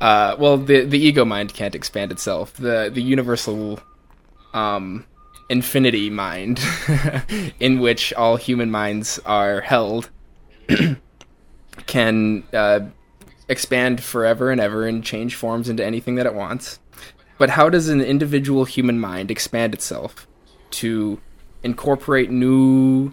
Uh, 0.00 0.36
well, 0.38 0.58
the 0.58 0.84
the 0.84 0.98
ego 0.98 1.24
mind 1.24 1.54
can't 1.54 1.74
expand 1.74 2.12
itself. 2.12 2.52
The 2.52 2.90
the 2.92 3.00
universal 3.00 3.80
um, 4.52 5.06
infinity 5.48 6.10
mind 6.10 6.60
in 7.58 7.80
which 7.80 8.12
all 8.12 8.36
human 8.36 8.70
minds 8.70 9.18
are 9.24 9.62
held 9.62 10.10
can 11.86 12.44
uh, 12.52 12.80
expand 13.48 14.02
forever 14.02 14.50
and 14.50 14.60
ever 14.60 14.86
and 14.86 15.02
change 15.02 15.34
forms 15.36 15.70
into 15.70 15.84
anything 15.84 16.16
that 16.16 16.26
it 16.26 16.34
wants. 16.34 16.78
But 17.38 17.50
how 17.50 17.70
does 17.70 17.88
an 17.88 18.02
individual 18.02 18.66
human 18.66 19.00
mind 19.00 19.30
expand 19.30 19.72
itself 19.72 20.26
to 20.72 21.18
incorporate 21.62 22.30
new 22.30 23.12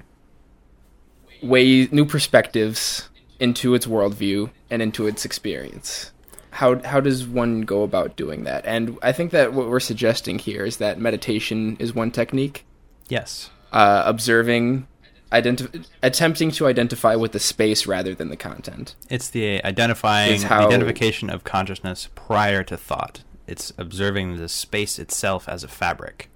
ways, 1.41 1.91
new 1.91 2.05
perspectives 2.05 3.09
into 3.39 3.73
its 3.73 3.85
worldview 3.85 4.51
and 4.69 4.81
into 4.81 5.07
its 5.07 5.25
experience? 5.25 6.11
how 6.55 6.81
how 6.83 7.01
does 7.01 7.27
one 7.27 7.61
go 7.61 7.83
about 7.83 8.15
doing 8.15 8.45
that? 8.45 8.65
And 8.65 8.97
I 9.01 9.11
think 9.11 9.31
that 9.31 9.53
what 9.53 9.67
we're 9.67 9.81
suggesting 9.81 10.39
here 10.39 10.65
is 10.65 10.77
that 10.77 10.97
meditation 10.97 11.75
is 11.79 11.93
one 11.93 12.11
technique. 12.11 12.65
Yes. 13.09 13.49
Uh, 13.73 14.03
observing, 14.05 14.87
identi- 15.33 15.85
attempting 16.01 16.51
to 16.51 16.65
identify 16.65 17.15
with 17.15 17.33
the 17.33 17.39
space 17.39 17.85
rather 17.85 18.15
than 18.15 18.29
the 18.29 18.37
content. 18.37 18.95
It's 19.09 19.29
the 19.29 19.61
identifying 19.65 20.43
how, 20.43 20.67
identification 20.67 21.29
of 21.29 21.43
consciousness 21.43 22.07
prior 22.15 22.63
to 22.63 22.77
thought. 22.77 23.23
It's 23.47 23.73
observing 23.77 24.37
the 24.37 24.47
space 24.47 24.97
itself 24.97 25.49
as 25.49 25.65
a 25.65 25.67
fabric. 25.67 26.29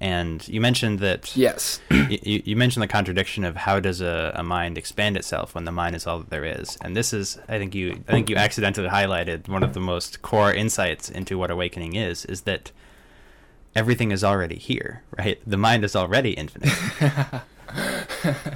And 0.00 0.46
you 0.46 0.60
mentioned 0.60 1.00
that. 1.00 1.36
Yes. 1.36 1.80
you, 1.90 2.42
you 2.44 2.56
mentioned 2.56 2.82
the 2.82 2.88
contradiction 2.88 3.44
of 3.44 3.56
how 3.56 3.80
does 3.80 4.00
a, 4.00 4.32
a 4.36 4.42
mind 4.42 4.78
expand 4.78 5.16
itself 5.16 5.54
when 5.54 5.64
the 5.64 5.72
mind 5.72 5.96
is 5.96 6.06
all 6.06 6.20
that 6.20 6.30
there 6.30 6.44
is, 6.44 6.78
and 6.82 6.96
this 6.96 7.12
is, 7.12 7.38
I 7.48 7.58
think 7.58 7.74
you, 7.74 8.02
I 8.08 8.12
think 8.12 8.30
you 8.30 8.36
accidentally 8.36 8.88
highlighted 8.88 9.48
one 9.48 9.62
of 9.62 9.74
the 9.74 9.80
most 9.80 10.22
core 10.22 10.52
insights 10.52 11.10
into 11.10 11.36
what 11.36 11.50
awakening 11.50 11.96
is, 11.96 12.24
is 12.26 12.42
that 12.42 12.70
everything 13.74 14.12
is 14.12 14.22
already 14.22 14.56
here, 14.56 15.02
right? 15.16 15.40
The 15.46 15.56
mind 15.56 15.84
is 15.84 15.96
already 15.96 16.32
infinite. 16.32 16.72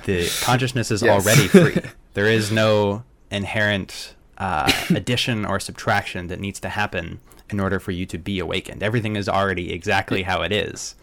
the 0.05 0.31
consciousness 0.42 0.90
is 0.90 1.02
yes. 1.02 1.26
already 1.26 1.48
free. 1.48 1.90
There 2.14 2.26
is 2.26 2.52
no 2.52 3.05
inherent 3.31 4.14
uh, 4.38 4.70
addition 4.90 5.44
or 5.44 5.59
subtraction 5.59 6.26
that 6.28 6.40
needs 6.40 6.61
to 6.61 6.68
happen 6.68 7.20
in 7.48 7.61
order 7.61 7.78
for 7.78 7.90
you 7.90 8.07
to 8.07 8.18
be 8.18 8.38
awakened. 8.38 8.83
Everything 8.83 9.16
is 9.16 9.28
already 9.28 9.72
exactly 9.72 10.22
how 10.22 10.42
it 10.42 10.52
is. 10.52 10.94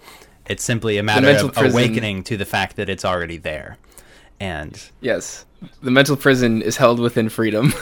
It's 0.50 0.64
simply 0.64 0.98
a 0.98 1.04
matter 1.04 1.30
of 1.30 1.54
prison. 1.54 1.72
awakening 1.72 2.24
to 2.24 2.36
the 2.36 2.46
fact 2.46 2.76
that 2.78 2.90
it's 2.90 3.06
already 3.06 3.38
there. 3.38 3.78
And 4.40 4.82
yes, 5.00 5.46
the 5.82 5.92
mental 5.92 6.18
prison 6.18 6.62
is 6.62 6.78
held 6.78 7.00
within 7.00 7.30
freedom. 7.30 7.74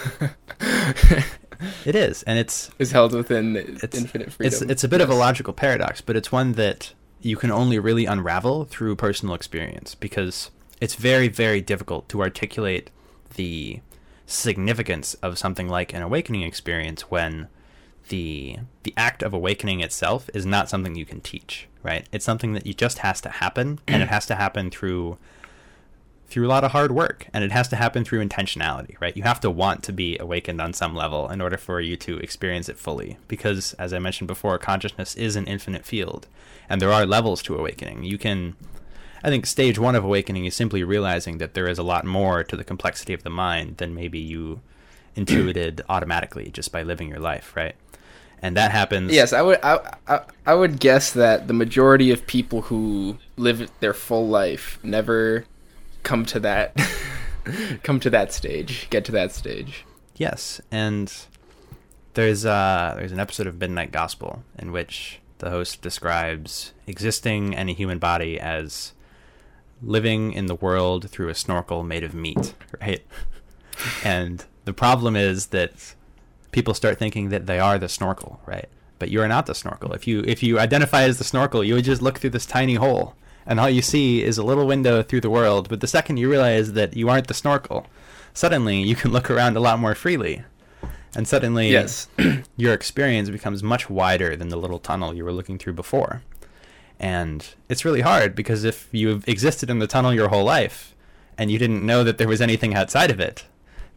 it 1.85 1.95
is, 1.95 2.23
and 2.23 2.37
it's 2.37 2.69
is 2.79 2.91
held 2.91 3.13
within 3.13 3.55
it's, 3.55 3.97
infinite 3.97 4.33
freedom. 4.33 4.53
It's 4.53 4.61
it's 4.61 4.83
a 4.83 4.87
bit 4.87 4.99
yes. 4.99 5.09
of 5.09 5.15
a 5.15 5.17
logical 5.17 5.53
paradox, 5.53 6.01
but 6.01 6.17
it's 6.17 6.31
one 6.31 6.53
that 6.53 6.93
you 7.21 7.37
can 7.37 7.51
only 7.51 7.79
really 7.79 8.05
unravel 8.05 8.65
through 8.65 8.95
personal 8.95 9.33
experience 9.33 9.95
because 9.95 10.51
it's 10.81 10.95
very 10.95 11.27
very 11.27 11.61
difficult 11.61 12.09
to 12.09 12.21
articulate 12.21 12.89
the 13.35 13.79
significance 14.25 15.13
of 15.15 15.37
something 15.37 15.69
like 15.69 15.93
an 15.93 16.01
awakening 16.01 16.41
experience 16.41 17.03
when 17.03 17.47
the 18.09 18.57
the 18.83 18.93
act 18.97 19.23
of 19.23 19.33
awakening 19.33 19.81
itself 19.81 20.29
is 20.33 20.45
not 20.45 20.69
something 20.69 20.95
you 20.95 21.05
can 21.05 21.21
teach, 21.21 21.67
right? 21.83 22.07
It's 22.11 22.25
something 22.25 22.53
that 22.53 22.65
you 22.65 22.73
just 22.73 22.99
has 22.99 23.21
to 23.21 23.29
happen, 23.29 23.79
and 23.87 24.01
it 24.01 24.09
has 24.09 24.25
to 24.27 24.35
happen 24.35 24.69
through 24.69 25.17
through 26.29 26.45
a 26.45 26.49
lot 26.49 26.65
of 26.65 26.71
hard 26.71 26.91
work, 26.91 27.27
and 27.33 27.43
it 27.43 27.53
has 27.53 27.69
to 27.69 27.77
happen 27.77 28.03
through 28.03 28.25
intentionality, 28.25 28.99
right? 28.99 29.15
You 29.15 29.23
have 29.23 29.39
to 29.39 29.49
want 29.49 29.81
to 29.83 29.93
be 29.93 30.17
awakened 30.17 30.59
on 30.59 30.73
some 30.73 30.93
level 30.93 31.29
in 31.29 31.39
order 31.39 31.57
for 31.57 31.79
you 31.79 31.95
to 31.97 32.17
experience 32.17 32.67
it 32.67 32.77
fully, 32.77 33.17
because 33.29 33.73
as 33.73 33.93
I 33.93 33.99
mentioned 33.99 34.27
before, 34.27 34.57
consciousness 34.57 35.15
is 35.15 35.37
an 35.37 35.47
infinite 35.47 35.85
field, 35.85 36.27
and 36.67 36.81
there 36.81 36.91
are 36.91 37.05
levels 37.05 37.41
to 37.43 37.55
awakening. 37.55 38.03
You 38.03 38.17
can 38.17 38.55
I 39.23 39.29
think 39.29 39.45
stage 39.45 39.79
one 39.79 39.95
of 39.95 40.03
awakening 40.03 40.45
is 40.45 40.55
simply 40.55 40.83
realizing 40.83 41.37
that 41.39 41.53
there 41.53 41.67
is 41.67 41.79
a 41.79 41.83
lot 41.83 42.05
more 42.05 42.43
to 42.43 42.55
the 42.55 42.63
complexity 42.63 43.13
of 43.13 43.23
the 43.23 43.29
mind 43.29 43.77
than 43.77 43.95
maybe 43.95 44.19
you 44.19 44.61
intuited 45.15 45.81
automatically 45.89 46.49
just 46.51 46.71
by 46.71 46.83
living 46.83 47.09
your 47.09 47.19
life, 47.19 47.55
right? 47.55 47.75
And 48.41 48.55
that 48.55 48.71
happens. 48.71 49.11
Yes, 49.11 49.33
I 49.33 49.41
would. 49.41 49.59
I, 49.63 49.95
I, 50.07 50.21
I 50.45 50.53
would 50.53 50.79
guess 50.79 51.11
that 51.13 51.47
the 51.47 51.53
majority 51.53 52.11
of 52.11 52.27
people 52.27 52.63
who 52.63 53.17
live 53.35 53.69
their 53.79 53.93
full 53.93 54.27
life 54.27 54.79
never 54.83 55.45
come 56.03 56.25
to 56.25 56.39
that 56.39 56.79
come 57.83 57.99
to 57.99 58.09
that 58.09 58.31
stage, 58.31 58.87
get 58.89 59.05
to 59.05 59.11
that 59.11 59.31
stage. 59.31 59.85
Yes, 60.15 60.61
and 60.71 61.13
there's 62.13 62.45
uh 62.45 62.95
there's 62.97 63.11
an 63.11 63.19
episode 63.19 63.47
of 63.47 63.59
Midnight 63.59 63.91
Gospel 63.91 64.43
in 64.57 64.71
which 64.71 65.19
the 65.39 65.49
host 65.49 65.81
describes 65.81 66.73
existing 66.87 67.53
in 67.53 67.69
a 67.69 67.73
human 67.73 67.99
body 67.99 68.39
as 68.39 68.93
living 69.81 70.33
in 70.33 70.47
the 70.47 70.55
world 70.55 71.09
through 71.09 71.29
a 71.29 71.35
snorkel 71.35 71.83
made 71.83 72.03
of 72.03 72.13
meat, 72.13 72.53
right? 72.81 73.05
and 74.03 74.45
the 74.65 74.73
problem 74.73 75.15
is 75.15 75.47
that 75.47 75.93
people 76.51 76.73
start 76.73 76.97
thinking 76.97 77.29
that 77.29 77.45
they 77.45 77.59
are 77.59 77.77
the 77.77 77.89
snorkel, 77.89 78.39
right? 78.45 78.69
But 78.99 79.09
you 79.09 79.21
are 79.21 79.27
not 79.27 79.45
the 79.45 79.55
snorkel. 79.55 79.93
If 79.93 80.07
you 80.07 80.23
if 80.25 80.41
you 80.41 80.59
identify 80.59 81.03
as 81.03 81.17
the 81.17 81.23
snorkel, 81.23 81.63
you 81.63 81.75
would 81.75 81.85
just 81.85 82.01
look 82.01 82.19
through 82.19 82.31
this 82.31 82.45
tiny 82.45 82.75
hole, 82.75 83.15
and 83.45 83.59
all 83.59 83.69
you 83.69 83.81
see 83.81 84.23
is 84.23 84.37
a 84.37 84.43
little 84.43 84.65
window 84.65 85.03
through 85.03 85.21
the 85.21 85.29
world. 85.29 85.69
But 85.69 85.81
the 85.81 85.87
second 85.87 86.17
you 86.17 86.29
realize 86.29 86.73
that 86.73 86.95
you 86.95 87.09
aren't 87.09 87.27
the 87.27 87.33
snorkel, 87.33 87.85
suddenly 88.33 88.81
you 88.81 88.95
can 88.95 89.11
look 89.15 89.29
around 89.29 89.55
a 89.55 89.61
lot 89.61 89.79
more 89.79 89.95
freely, 89.95 90.43
and 91.15 91.27
suddenly 91.27 91.71
yes. 91.71 92.07
your 92.57 92.73
experience 92.73 93.29
becomes 93.29 93.61
much 93.61 93.89
wider 93.89 94.35
than 94.35 94.49
the 94.49 94.57
little 94.57 94.79
tunnel 94.79 95.13
you 95.13 95.23
were 95.23 95.33
looking 95.33 95.57
through 95.57 95.73
before. 95.73 96.23
And 96.99 97.47
it's 97.69 97.85
really 97.85 98.01
hard 98.01 98.35
because 98.35 98.63
if 98.63 98.89
you've 98.91 99.27
existed 99.27 99.69
in 99.69 99.79
the 99.79 99.87
tunnel 99.87 100.13
your 100.13 100.29
whole 100.29 100.43
life 100.43 100.95
and 101.37 101.51
you 101.51 101.59
didn't 101.59 101.85
know 101.85 102.03
that 102.03 102.17
there 102.17 102.27
was 102.27 102.41
anything 102.41 102.73
outside 102.73 103.11
of 103.11 103.19
it, 103.19 103.45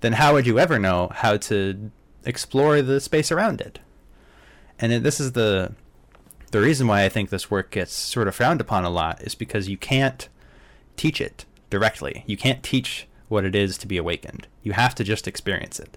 then 0.00 0.14
how 0.14 0.34
would 0.34 0.46
you 0.46 0.58
ever 0.58 0.78
know 0.78 1.10
how 1.14 1.36
to 1.36 1.90
explore 2.24 2.82
the 2.82 3.00
space 3.00 3.30
around 3.30 3.60
it? 3.60 3.78
And 4.78 4.92
it, 4.92 5.02
this 5.02 5.20
is 5.20 5.32
the 5.32 5.72
the 6.50 6.60
reason 6.60 6.88
why 6.88 7.04
I 7.04 7.08
think 7.08 7.30
this 7.30 7.50
work 7.50 7.70
gets 7.70 7.92
sort 7.92 8.26
of 8.26 8.34
frowned 8.34 8.60
upon 8.60 8.84
a 8.84 8.90
lot 8.90 9.22
is 9.22 9.34
because 9.36 9.68
you 9.68 9.76
can't 9.76 10.28
teach 10.96 11.20
it 11.20 11.44
directly. 11.70 12.24
You 12.26 12.36
can't 12.36 12.62
teach 12.62 13.06
what 13.28 13.44
it 13.44 13.54
is 13.54 13.78
to 13.78 13.86
be 13.86 13.96
awakened. 13.96 14.48
You 14.62 14.72
have 14.72 14.94
to 14.96 15.04
just 15.04 15.28
experience 15.28 15.78
it 15.78 15.96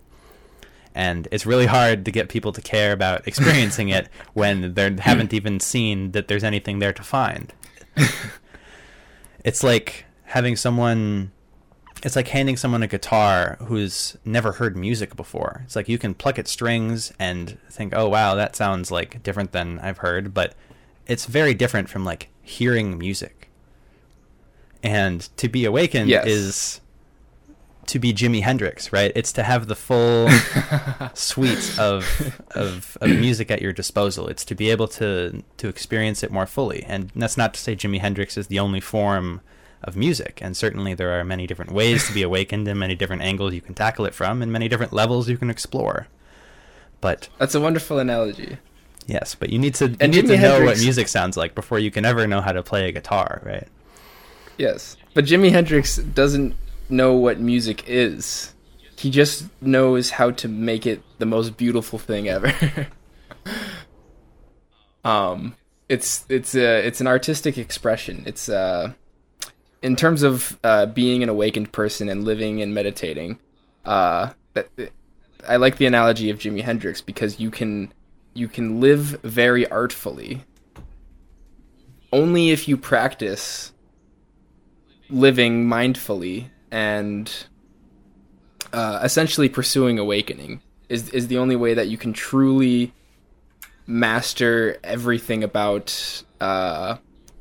and 0.95 1.27
it's 1.31 1.45
really 1.45 1.65
hard 1.65 2.05
to 2.05 2.11
get 2.11 2.29
people 2.29 2.51
to 2.53 2.61
care 2.61 2.91
about 2.91 3.27
experiencing 3.27 3.89
it 3.89 4.09
when 4.33 4.73
they 4.73 4.95
haven't 4.99 5.33
even 5.33 5.59
seen 5.59 6.11
that 6.11 6.27
there's 6.27 6.43
anything 6.43 6.79
there 6.79 6.93
to 6.93 7.03
find. 7.03 7.53
it's 9.43 9.63
like 9.63 10.05
having 10.25 10.55
someone 10.55 11.31
it's 12.03 12.17
like 12.17 12.27
handing 12.27 12.57
someone 12.57 12.83
a 12.83 12.87
guitar 12.87 13.57
who's 13.61 14.17
never 14.25 14.53
heard 14.53 14.75
music 14.75 15.15
before. 15.15 15.61
It's 15.63 15.75
like 15.75 15.87
you 15.87 15.97
can 15.97 16.13
pluck 16.13 16.37
at 16.37 16.49
strings 16.49 17.13
and 17.17 17.57
think, 17.69 17.93
"Oh 17.95 18.09
wow, 18.09 18.35
that 18.35 18.55
sounds 18.55 18.91
like 18.91 19.23
different 19.23 19.53
than 19.53 19.79
I've 19.79 19.99
heard," 19.99 20.33
but 20.33 20.53
it's 21.07 21.25
very 21.25 21.53
different 21.53 21.89
from 21.89 22.03
like 22.03 22.29
hearing 22.41 22.97
music. 22.97 23.49
And 24.83 25.21
to 25.37 25.47
be 25.47 25.63
awakened 25.63 26.09
yes. 26.09 26.27
is 26.27 26.81
to 27.87 27.99
be 27.99 28.13
Jimi 28.13 28.41
Hendrix, 28.41 28.91
right? 28.91 29.13
It's 29.15 29.31
to 29.33 29.43
have 29.43 29.67
the 29.67 29.75
full 29.75 30.29
suite 31.13 31.79
of, 31.79 32.41
of 32.51 32.97
of 32.99 33.09
music 33.09 33.49
at 33.49 33.61
your 33.61 33.71
disposal. 33.71 34.27
It's 34.27 34.43
to 34.45 34.55
be 34.55 34.69
able 34.71 34.89
to 34.89 35.41
to 35.55 35.67
experience 35.69 36.21
it 36.21 36.31
more 36.31 36.47
fully. 36.47 36.83
And 36.83 37.11
that's 37.15 37.37
not 37.37 37.53
to 37.53 37.61
say 37.61 37.77
Jimi 37.77 37.99
Hendrix 37.99 38.37
is 38.37 38.47
the 38.47 38.59
only 38.59 38.81
form 38.81 39.39
of 39.83 39.95
music. 39.95 40.39
And 40.41 40.55
certainly 40.55 40.93
there 40.93 41.19
are 41.19 41.23
many 41.23 41.47
different 41.47 41.71
ways 41.71 42.07
to 42.07 42.13
be 42.13 42.21
awakened 42.21 42.67
and 42.67 42.79
many 42.79 42.95
different 42.95 43.21
angles 43.21 43.53
you 43.53 43.61
can 43.61 43.73
tackle 43.73 44.05
it 44.05 44.13
from 44.13 44.41
and 44.41 44.51
many 44.51 44.67
different 44.67 44.93
levels 44.93 45.29
you 45.29 45.37
can 45.37 45.49
explore. 45.49 46.07
But 47.01 47.29
That's 47.37 47.55
a 47.55 47.59
wonderful 47.59 47.99
analogy. 47.99 48.57
Yes, 49.05 49.35
but 49.35 49.49
you 49.49 49.59
need 49.59 49.75
to 49.75 49.89
you 49.89 49.97
and 49.99 50.13
need 50.13 50.27
to 50.27 50.37
Hendrix... 50.37 50.59
know 50.59 50.65
what 50.65 50.77
music 50.79 51.07
sounds 51.09 51.35
like 51.35 51.55
before 51.55 51.79
you 51.79 51.91
can 51.91 52.05
ever 52.05 52.25
know 52.27 52.41
how 52.41 52.53
to 52.53 52.63
play 52.63 52.87
a 52.87 52.91
guitar, 52.91 53.41
right? 53.43 53.67
Yes. 54.57 54.95
But 55.13 55.25
Jimi 55.25 55.51
Hendrix 55.51 55.97
doesn't 55.97 56.55
know 56.89 57.13
what 57.13 57.39
music 57.39 57.83
is. 57.87 58.53
He 58.97 59.09
just 59.09 59.45
knows 59.61 60.11
how 60.11 60.31
to 60.31 60.47
make 60.47 60.85
it 60.85 61.01
the 61.17 61.25
most 61.25 61.57
beautiful 61.57 61.99
thing 61.99 62.29
ever. 62.29 62.53
um, 65.03 65.55
it's 65.89 66.25
it's 66.29 66.55
a 66.55 66.85
it's 66.85 67.01
an 67.01 67.07
artistic 67.07 67.57
expression. 67.57 68.23
It's 68.25 68.47
uh, 68.47 68.93
in 69.83 69.97
terms 69.97 70.23
of 70.23 70.57
uh, 70.63 70.87
being 70.87 71.21
an 71.21 71.29
awakened 71.29 71.71
person 71.71 72.09
and 72.09 72.23
living 72.23 72.61
and 72.61 72.73
meditating. 72.73 73.37
Uh, 73.85 74.31
that 74.53 74.69
I 75.47 75.57
like 75.57 75.77
the 75.77 75.85
analogy 75.85 76.29
of 76.29 76.39
Jimi 76.39 76.61
Hendrix 76.61 77.01
because 77.01 77.39
you 77.39 77.51
can 77.51 77.93
you 78.33 78.47
can 78.47 78.79
live 78.79 79.21
very 79.21 79.69
artfully 79.69 80.43
only 82.11 82.51
if 82.51 82.67
you 82.67 82.77
practice 82.77 83.73
living 85.09 85.67
mindfully 85.67 86.45
and 86.71 87.45
uh, 88.71 89.01
essentially 89.03 89.49
pursuing 89.49 89.99
awakening 89.99 90.61
is 90.87 91.09
is 91.09 91.27
the 91.27 91.37
only 91.37 91.57
way 91.57 91.73
that 91.73 91.89
you 91.89 91.97
can 91.97 92.13
truly 92.13 92.93
master 93.85 94.77
everything 94.83 95.43
about 95.43 96.23
uh, 96.39 96.95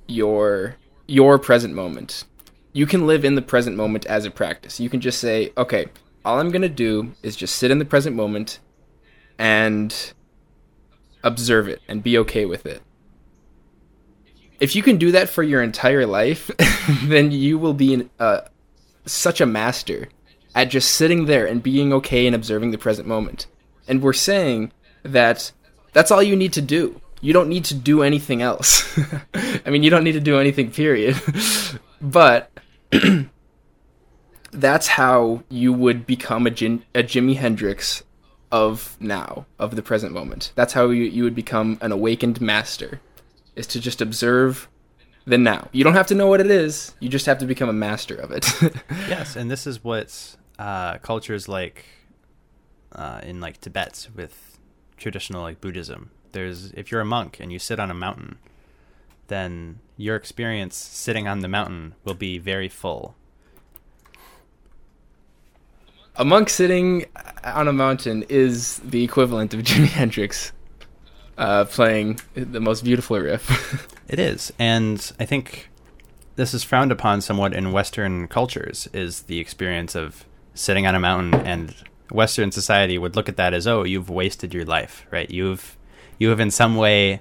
your 0.09 0.77
your 1.07 1.39
present 1.39 1.75
moment. 1.75 2.25
You 2.73 2.87
can 2.87 3.07
live 3.07 3.25
in 3.25 3.35
the 3.35 3.43
present 3.43 3.77
moment 3.77 4.07
as 4.07 4.25
a 4.25 4.31
practice. 4.31 4.81
You 4.81 4.89
can 4.89 5.01
just 5.01 5.21
say, 5.21 5.53
okay, 5.57 5.87
all 6.25 6.39
I'm 6.39 6.51
gonna 6.51 6.69
do 6.69 7.13
is 7.23 7.37
just 7.37 7.57
sit 7.57 7.71
in 7.71 7.79
the 7.79 7.85
present 7.85 8.17
moment 8.17 8.61
and 9.39 10.13
observe 11.23 11.69
it 11.69 11.83
and 11.89 12.03
be 12.03 12.17
okay 12.19 12.45
with 12.45 12.67
it. 12.67 12.83
If 14.61 14.77
you 14.77 14.83
can 14.83 14.97
do 14.97 15.11
that 15.13 15.29
for 15.29 15.43
your 15.43 15.63
entire 15.63 16.07
life, 16.07 16.51
then 17.03 17.31
you 17.33 17.59
will 17.59 17.75
be 17.75 17.95
in, 17.95 18.11
uh, 18.19 18.43
such 19.07 19.41
a 19.41 19.47
master 19.47 20.09
at 20.55 20.71
just 20.71 20.93
sitting 20.93 21.27
there 21.27 21.47
and 21.47 21.63
being 21.63 21.93
okay 21.93 22.27
and 22.27 22.35
observing 22.35 22.71
the 22.71 22.79
present 22.79 23.09
moment. 23.09 23.47
And 23.89 24.03
we're 24.03 24.13
saying 24.13 24.73
that 25.03 25.51
that's 25.93 26.11
all 26.11 26.23
you 26.23 26.37
need 26.37 26.53
to 26.55 26.63
do. 26.63 27.01
You 27.21 27.33
don't 27.33 27.49
need 27.49 27.65
to 27.67 27.75
do 27.75 28.03
anything 28.03 28.43
else. 28.43 28.99
I 29.35 29.71
mean, 29.71 29.83
you 29.83 29.91
don't 29.91 30.05
need 30.05 30.13
to 30.13 30.21
do 30.21 30.39
anything, 30.39 30.71
period. 30.71 31.21
but 32.01 32.51
that's 34.53 34.87
how 34.87 35.43
you 35.49 35.73
would 35.73 36.07
become 36.07 36.47
a, 36.47 36.51
a 36.51 37.03
Jimi 37.03 37.37
Hendrix 37.37 38.03
of 38.51 38.97
now, 39.01 39.47
of 39.59 39.77
the 39.77 39.83
present 39.83 40.13
moment. 40.13 40.53
That's 40.55 40.75
how 40.75 40.91
you, 40.91 41.05
you 41.05 41.25
would 41.25 41.35
become 41.35 41.79
an 41.81 41.91
awakened 41.91 42.41
master, 42.41 43.01
is 43.57 43.67
to 43.69 43.81
just 43.81 44.01
observe 44.01 44.69
the 45.25 45.39
now. 45.39 45.69
You 45.73 45.85
don't 45.85 45.95
have 45.95 46.07
to 46.09 46.15
know 46.15 46.27
what 46.27 46.41
it 46.41 46.51
is. 46.51 46.95
You 47.01 47.09
just 47.09 47.27
have 47.27 47.39
to 47.39 47.47
become 47.47 47.69
a 47.69 47.75
master 47.75 48.15
of 48.15 48.31
it. 48.31 48.47
yes, 49.09 49.37
and 49.37 49.51
this 49.51 49.67
is 49.67 49.83
what 49.83 50.37
uh, 50.59 50.99
cultures 50.99 51.49
like 51.49 51.87
uh, 52.95 53.21
in 53.23 53.41
like 53.41 53.61
Tibet 53.61 54.09
with 54.15 54.59
traditional 54.97 55.43
like 55.43 55.61
Buddhism. 55.61 56.11
There's 56.33 56.73
if 56.73 56.91
you're 56.91 57.01
a 57.01 57.07
monk 57.07 57.39
and 57.41 57.53
you 57.53 57.59
sit 57.59 57.81
on 57.81 57.91
a 57.91 57.95
mountain, 57.95 58.39
then 59.29 59.81
your 59.97 60.17
experience 60.17 60.77
sitting 60.77 61.29
on 61.29 61.41
the 61.41 61.49
mountain 61.49 61.95
will 62.05 62.15
be 62.15 62.39
very 62.39 62.69
full. 62.69 63.15
A 66.17 66.25
monk 66.25 66.51
sitting 66.51 67.07
on 67.43 67.69
a 67.69 67.73
mountain 67.73 68.25
is 68.29 68.79
the 68.79 69.03
equivalent 69.03 69.55
of 69.55 69.61
Jimi 69.61 69.87
Hendrix 70.01 70.53
uh, 71.39 71.65
playing 71.65 72.21
the 72.35 72.61
most 72.61 72.85
beautiful 72.85 73.19
riff. 73.19 73.89
it 74.09 74.19
is, 74.19 74.53
and 74.59 75.13
I 75.19 75.25
think 75.25 75.71
this 76.37 76.55
is 76.55 76.63
frowned 76.63 76.93
upon 76.93 77.21
somewhat 77.21 77.55
in 77.55 77.73
Western 77.73 78.29
cultures. 78.29 78.89
Is 78.93 79.23
the 79.23 79.39
experience 79.39 79.95
of 79.95 80.27
sitting 80.55 80.87
on 80.87 80.95
a 80.95 81.01
mountain, 81.01 81.35
and 81.47 81.75
Western 82.11 82.53
society 82.53 82.99
would 82.99 83.17
look 83.17 83.29
at 83.29 83.37
that 83.37 83.55
as, 83.55 83.67
oh, 83.67 83.85
you've 83.85 84.11
wasted 84.11 84.53
your 84.53 84.65
life, 84.65 85.07
right? 85.11 85.31
You've 85.31 85.79
you 86.19 86.29
have 86.29 86.41
in 86.41 86.51
some 86.51 86.77
way 86.77 87.21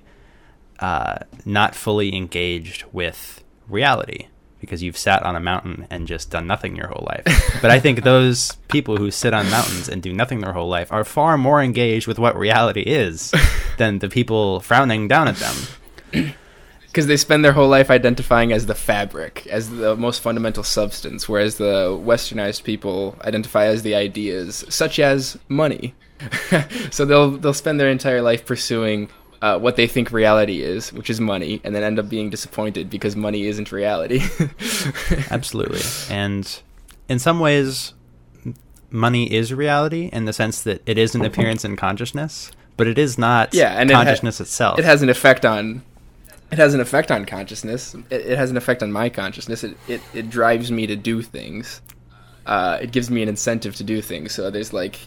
uh, 0.82 1.20
not 1.46 1.76
fully 1.76 2.15
engaged 2.15 2.84
with 2.91 3.44
reality 3.70 4.28
because 4.62 4.84
you've 4.84 4.98
sat 4.98 5.24
on 5.24 5.36
a 5.36 5.39
mountain 5.39 5.88
and 5.89 6.08
just 6.08 6.30
done 6.30 6.46
nothing 6.46 6.76
your 6.76 6.88
whole 6.88 7.06
life. 7.08 7.26
but 7.62 7.72
I 7.72 7.80
think 7.80 8.04
those 8.04 8.54
people 8.67 8.96
who 8.96 9.10
sit 9.12 9.34
on 9.34 9.50
mountains 9.50 9.89
and 9.89 10.02
do 10.02 10.13
nothing 10.13 10.39
their 10.39 10.54
whole 10.54 10.70
life 10.70 10.91
are 10.91 11.04
far 11.04 11.38
more 11.38 11.62
engaged 11.62 12.08
with 12.08 12.20
what 12.20 12.38
reality 12.38 12.82
is 12.82 13.34
than 13.78 14.00
the 14.00 14.08
people 14.08 14.60
frowning 14.60 15.08
down 15.08 15.28
at 15.28 15.38
them. 15.38 16.34
Because 16.88 17.08
they 17.08 17.15
spend 17.15 17.46
their 17.46 17.54
whole 17.54 17.70
life 17.70 17.89
identifying 17.89 18.52
as 18.52 18.65
the 18.65 18.76
fabric, 18.76 19.48
as 19.48 19.70
the 19.70 19.96
most 19.96 20.20
fundamental 20.20 20.62
substance, 20.62 21.30
whereas 21.30 21.56
the 21.56 21.98
westernized 22.04 22.65
people 22.65 23.17
identify 23.24 23.67
as 23.67 23.84
the 23.84 23.96
ideas, 23.96 24.65
such 24.67 25.00
as 25.00 25.38
money. 25.48 25.96
so 26.91 27.06
they'll 27.06 27.32
they'll 27.32 27.54
spend 27.54 27.80
their 27.80 27.89
entire 27.89 28.22
life 28.22 28.46
pursuing 28.46 29.08
uh, 29.42 29.58
what 29.58 29.76
they 29.76 29.88
think 29.88 30.12
reality 30.12 30.62
is, 30.62 30.94
which 30.94 31.10
is 31.10 31.20
money, 31.20 31.62
and 31.64 31.74
then 31.74 31.84
end 31.84 31.98
up 31.98 32.08
being 32.10 32.30
disappointed 32.30 32.90
because 32.90 33.16
money 33.16 33.48
isn't 33.48 33.72
reality. 33.72 34.22
Absolutely. 35.32 35.82
And 36.10 36.62
in 37.10 37.18
some 37.18 37.40
ways, 37.40 37.94
money 38.92 39.32
is 39.34 39.54
reality 39.54 40.10
in 40.14 40.26
the 40.26 40.34
sense 40.34 40.62
that 40.64 40.82
it 40.86 40.98
is 40.98 41.16
an 41.16 41.26
appearance 41.26 41.66
in 41.66 41.76
consciousness, 41.76 42.52
but 42.78 42.88
it 42.88 43.00
is 43.00 43.18
not 43.18 43.54
yeah, 43.54 43.80
and 43.80 43.90
consciousness 43.90 44.40
it 44.40 44.44
ha- 44.44 44.46
itself. 44.46 44.80
It 44.80 44.86
has 44.86 45.02
an 45.02 45.10
effect 45.10 45.46
on. 45.46 45.84
It 46.52 46.58
has 46.58 46.74
an 46.74 46.82
effect 46.82 47.12
on 47.12 47.26
consciousness. 47.26 47.96
It, 47.96 48.06
it 48.12 48.38
has 48.38 48.52
an 48.52 48.58
effect 48.58 48.84
on 48.84 48.92
my 48.92 49.10
consciousness. 49.10 49.64
It, 49.64 49.78
it, 49.88 50.02
it 50.14 50.30
drives 50.30 50.70
me 50.70 50.86
to 50.86 50.98
do 50.98 51.22
things. 51.22 51.82
Uh, 52.46 52.78
it 52.82 52.92
gives 52.92 53.10
me 53.10 53.24
an 53.24 53.30
incentive 53.30 53.76
to 53.78 53.84
do 53.84 54.02
things. 54.02 54.34
So 54.34 54.50
there's 54.50 54.74
like, 54.74 55.00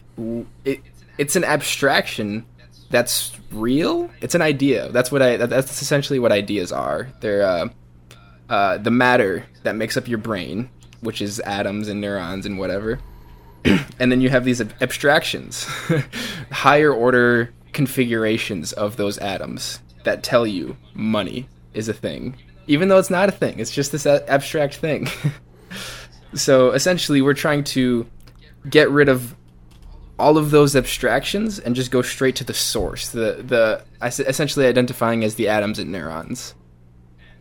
it, 0.65 0.81
it's 1.19 1.37
an 1.37 1.45
abstraction 1.45 2.47
that's 2.95 3.33
real. 3.51 4.09
It's 4.21 4.37
an 4.37 4.43
idea. 4.43 4.89
That's 4.91 5.11
what 5.11 5.21
I. 5.21 5.37
That's 5.37 5.83
essentially 5.83 6.21
what 6.21 6.31
ideas 6.31 6.71
are. 6.71 7.09
They're 7.21 7.43
uh, 7.43 7.69
uh, 8.49 8.79
the 8.79 8.93
matter 8.93 9.45
that 9.65 9.75
makes 9.75 9.97
up 9.97 10.07
your 10.07 10.19
brain, 10.19 10.71
which 11.01 11.21
is 11.21 11.41
atoms 11.41 11.89
and 11.89 12.01
neurons 12.01 12.47
and 12.47 12.57
whatever. 12.57 13.01
and 13.65 14.13
then 14.13 14.21
you 14.21 14.29
have 14.29 14.45
these 14.45 14.61
ab- 14.61 14.75
abstractions, 14.81 15.65
higher 16.53 16.93
order 16.93 17.53
configurations 17.73 18.73
of 18.73 18.97
those 18.97 19.19
atoms 19.19 19.81
that 20.05 20.23
tell 20.23 20.47
you 20.47 20.77
money 20.95 21.49
is 21.73 21.89
a 21.89 21.95
thing, 21.95 22.37
even 22.69 22.87
though 22.89 22.99
it's 22.99 23.11
not 23.11 23.29
a 23.29 23.33
thing. 23.33 23.59
It's 23.59 23.73
just 23.73 23.91
this 23.91 24.07
abstract 24.07 24.77
thing. 24.77 25.09
so 26.35 26.71
essentially, 26.71 27.23
we're 27.23 27.35
trying 27.35 27.65
to 27.65 28.07
get 28.71 28.89
rid 28.89 29.09
of 29.09 29.35
all 30.19 30.39
of 30.39 30.51
those 30.51 30.77
abstractions 30.77 31.59
and 31.59 31.75
just 31.75 31.91
go 31.91 32.03
straight 32.03 32.37
to 32.37 32.45
the 32.45 32.55
source 32.55 33.09
the 33.09 33.43
the 33.47 33.83
essentially 34.01 34.67
identifying 34.67 35.25
as 35.25 35.35
the 35.35 35.49
atoms 35.49 35.79
and 35.79 35.91
neurons 35.91 36.55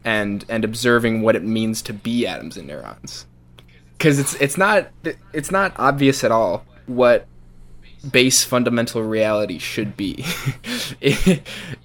and 0.04 0.46
and 0.50 0.66
observing 0.66 1.22
what 1.22 1.36
it 1.36 1.44
means 1.44 1.82
to 1.84 1.94
be 1.94 2.28
atoms 2.28 2.58
and 2.58 2.68
neurons. 2.68 3.26
Because 3.98 4.20
it's 4.20 4.34
it's 4.36 4.58
not 4.58 4.90
it's 5.32 5.52
not 5.52 5.74
obvious 5.78 6.24
at 6.24 6.32
all 6.32 6.66
what 6.88 7.28
base 8.12 8.44
fundamental 8.44 9.02
reality 9.02 9.60
should 9.60 9.96
be. 9.96 10.26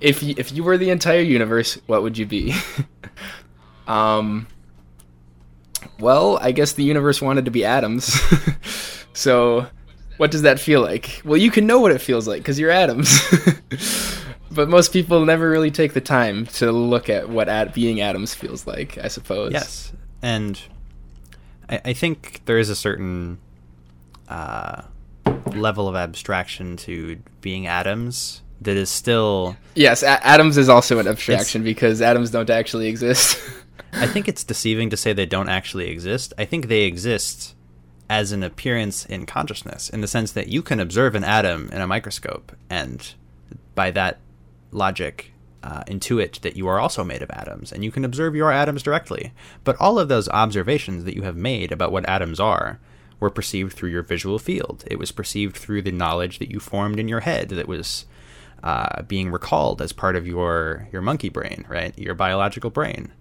If 0.01 0.22
you, 0.22 0.35
if 0.38 0.53
you 0.53 0.62
were 0.62 0.79
the 0.79 0.90
entire 0.90 1.20
universe 1.20 1.79
what 1.87 2.03
would 2.03 2.18
you 2.18 2.27
be? 2.27 2.55
Um 3.87 4.46
well 5.98 6.38
i 6.42 6.53
guess 6.53 6.74
the 6.74 6.85
universe 6.85 7.22
wanted 7.22 7.44
to 7.46 7.51
be 7.51 7.64
atoms. 7.64 8.18
So 9.14 9.66
what 10.18 10.31
does 10.31 10.42
that 10.42 10.61
feel 10.61 10.83
like? 10.83 11.22
Well, 11.24 11.38
you 11.38 11.50
can 11.50 11.66
know 11.66 11.81
what 11.81 11.92
it 11.92 12.00
feels 12.00 12.28
like 12.28 12.42
because 12.42 12.59
you're 12.59 12.70
atoms. 12.70 13.18
but 14.50 14.68
most 14.68 14.92
people 14.92 15.24
never 15.24 15.48
really 15.48 15.70
take 15.70 15.94
the 15.94 16.00
time 16.00 16.46
to 16.46 16.70
look 16.70 17.09
at 17.09 17.28
what 17.28 17.48
at 17.48 17.72
being 17.72 18.00
atoms 18.00 18.35
feels 18.35 18.66
like, 18.66 18.98
I 18.98 19.09
suppose. 19.09 19.52
Yes. 19.52 19.92
And 20.20 20.61
I, 21.68 21.81
I 21.87 21.92
think 21.92 22.42
there 22.44 22.59
is 22.59 22.68
a 22.68 22.76
certain 22.76 23.38
uh, 24.28 24.83
level 25.54 25.88
of 25.88 25.96
abstraction 25.96 26.76
to 26.78 27.18
being 27.40 27.66
atoms 27.66 28.42
that 28.61 28.76
is 28.76 28.90
still. 28.90 29.57
Yes, 29.74 30.02
a- 30.02 30.26
atoms 30.26 30.59
is 30.59 30.68
also 30.68 30.98
an 30.98 31.07
abstraction 31.07 31.62
because 31.62 32.02
atoms 32.02 32.31
don't 32.31 32.50
actually 32.50 32.88
exist. 32.88 33.40
I 33.92 34.07
think 34.07 34.28
it's 34.28 34.44
deceiving 34.44 34.90
to 34.90 34.96
say 34.96 35.12
they 35.12 35.26
don't 35.26 35.48
actually 35.48 35.88
exist. 35.88 36.35
I 36.37 36.44
think 36.44 36.68
they 36.68 36.83
exist 36.83 37.54
as 38.11 38.33
an 38.33 38.42
appearance 38.42 39.05
in 39.07 39.27
consciousness 39.27 39.90
in 39.90 40.01
the 40.01 40.09
sense 40.09 40.33
that 40.33 40.49
you 40.49 40.62
can 40.62 40.81
observe 40.81 41.14
an 41.14 41.25
atom 41.25 41.68
in 41.71 41.81
a 41.81 41.87
microscope 41.87 42.53
and 42.71 43.14
by 43.75 43.90
that 43.90 44.18
logic 44.71 45.33
uh, 45.62 45.83
intuit 45.85 46.40
that 46.40 46.57
you 46.57 46.66
are 46.66 46.79
also 46.79 47.05
made 47.05 47.23
of 47.23 47.31
atoms 47.31 47.73
and 47.73 47.85
you 47.85 47.90
can 47.90 48.05
observe 48.05 48.35
your 48.35 48.53
atoms 48.53 48.83
directly. 48.83 49.33
But 49.64 49.77
all 49.81 49.99
of 49.99 50.09
those 50.09 50.29
observations 50.29 51.05
that 51.05 51.14
you 51.14 51.23
have 51.23 51.37
made 51.37 51.73
about 51.73 51.92
what 51.92 52.09
atoms 52.09 52.40
are 52.40 52.79
were 53.21 53.31
perceived 53.31 53.73
through 53.73 53.90
your 53.90 54.03
visual 54.03 54.38
field. 54.38 54.85
It 54.87 54.99
was 54.99 55.12
perceived 55.12 55.57
through 55.57 55.83
the 55.83 55.92
knowledge 55.92 56.38
that 56.38 56.51
you 56.51 56.61
formed 56.61 56.99
in 57.01 57.09
your 57.09 57.21
head 57.21 57.49
that 57.51 57.68
was 57.68 58.07
uh, 58.62 59.03
being 59.03 59.31
recalled 59.31 59.83
as 59.83 59.92
part 59.92 60.16
of 60.16 60.27
your 60.27 60.88
your 60.92 61.03
monkey 61.03 61.29
brain 61.29 61.64
right? 61.68 61.97
Your 61.99 62.14
biological 62.14 62.71
brain. 62.71 63.12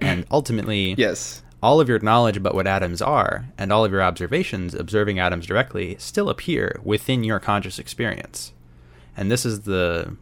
And 0.00 0.26
ultimately 0.30 0.94
yes 0.96 1.42
all 1.62 1.80
of 1.80 1.88
your 1.88 1.98
knowledge 1.98 2.36
about 2.36 2.54
what 2.54 2.66
atoms 2.66 3.02
are 3.02 3.46
and 3.58 3.72
all 3.72 3.84
of 3.84 3.90
your 3.90 4.02
observations 4.02 4.74
observing 4.74 5.18
atoms 5.18 5.46
directly 5.46 5.96
still 5.98 6.28
appear 6.28 6.78
within 6.84 7.24
your 7.24 7.40
conscious 7.40 7.78
experience. 7.78 8.52
And 9.16 9.30
this 9.30 9.44
is 9.44 9.62
the 9.62 10.16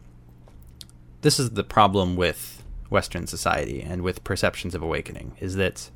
this 1.21 1.39
is 1.39 1.51
the 1.51 1.63
problem 1.63 2.15
with 2.15 2.63
western 2.89 3.27
society 3.27 3.81
and 3.81 4.01
with 4.01 4.23
perceptions 4.23 4.73
of 4.73 4.81
awakening 4.81 5.33
is 5.39 5.55
that 5.55 5.89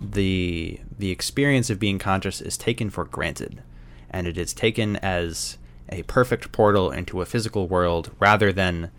the 0.00 0.80
the 0.98 1.10
experience 1.10 1.70
of 1.70 1.78
being 1.78 1.98
conscious 1.98 2.40
is 2.40 2.56
taken 2.56 2.88
for 2.88 3.04
granted 3.04 3.62
and 4.10 4.26
it 4.26 4.38
is 4.38 4.52
taken 4.52 4.96
as 4.96 5.58
a 5.90 6.02
perfect 6.04 6.50
portal 6.50 6.90
into 6.90 7.20
a 7.20 7.26
physical 7.26 7.68
world 7.68 8.10
rather 8.18 8.52
than 8.52 8.90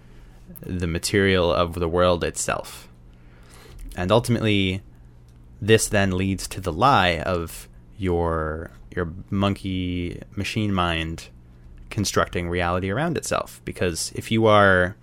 the 0.61 0.87
material 0.87 1.51
of 1.51 1.73
the 1.73 1.87
world 1.87 2.23
itself. 2.23 2.87
And 3.95 4.11
ultimately 4.11 4.81
this 5.61 5.87
then 5.87 6.17
leads 6.17 6.47
to 6.47 6.59
the 6.59 6.73
lie 6.73 7.19
of 7.19 7.69
your 7.97 8.71
your 8.93 9.13
monkey 9.29 10.21
machine 10.35 10.73
mind 10.73 11.29
constructing 11.89 12.49
reality 12.49 12.89
around 12.89 13.17
itself. 13.17 13.61
Because 13.63 14.11
if 14.15 14.31
you 14.31 14.47
are 14.47 14.95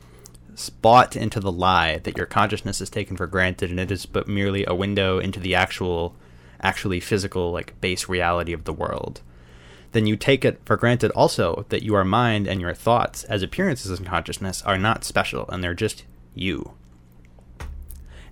bought 0.82 1.14
into 1.14 1.38
the 1.38 1.52
lie 1.52 1.98
that 1.98 2.16
your 2.16 2.26
consciousness 2.26 2.80
is 2.80 2.90
taken 2.90 3.16
for 3.16 3.28
granted 3.28 3.70
and 3.70 3.78
it 3.78 3.92
is 3.92 4.06
but 4.06 4.26
merely 4.26 4.64
a 4.66 4.74
window 4.74 5.20
into 5.20 5.38
the 5.38 5.54
actual 5.54 6.16
actually 6.60 6.98
physical 6.98 7.52
like 7.52 7.80
base 7.80 8.08
reality 8.08 8.52
of 8.52 8.64
the 8.64 8.72
world 8.72 9.20
then 9.92 10.04
you 10.04 10.16
take 10.16 10.44
it 10.44 10.60
for 10.64 10.76
granted 10.76 11.12
also 11.12 11.64
that 11.68 11.84
your 11.84 12.04
mind 12.04 12.48
and 12.48 12.60
your 12.60 12.74
thoughts 12.74 13.22
as 13.24 13.40
appearances 13.40 13.96
in 13.96 14.04
consciousness 14.04 14.60
are 14.62 14.76
not 14.76 15.04
special 15.04 15.48
and 15.50 15.62
they're 15.62 15.74
just 15.74 16.04
you 16.34 16.72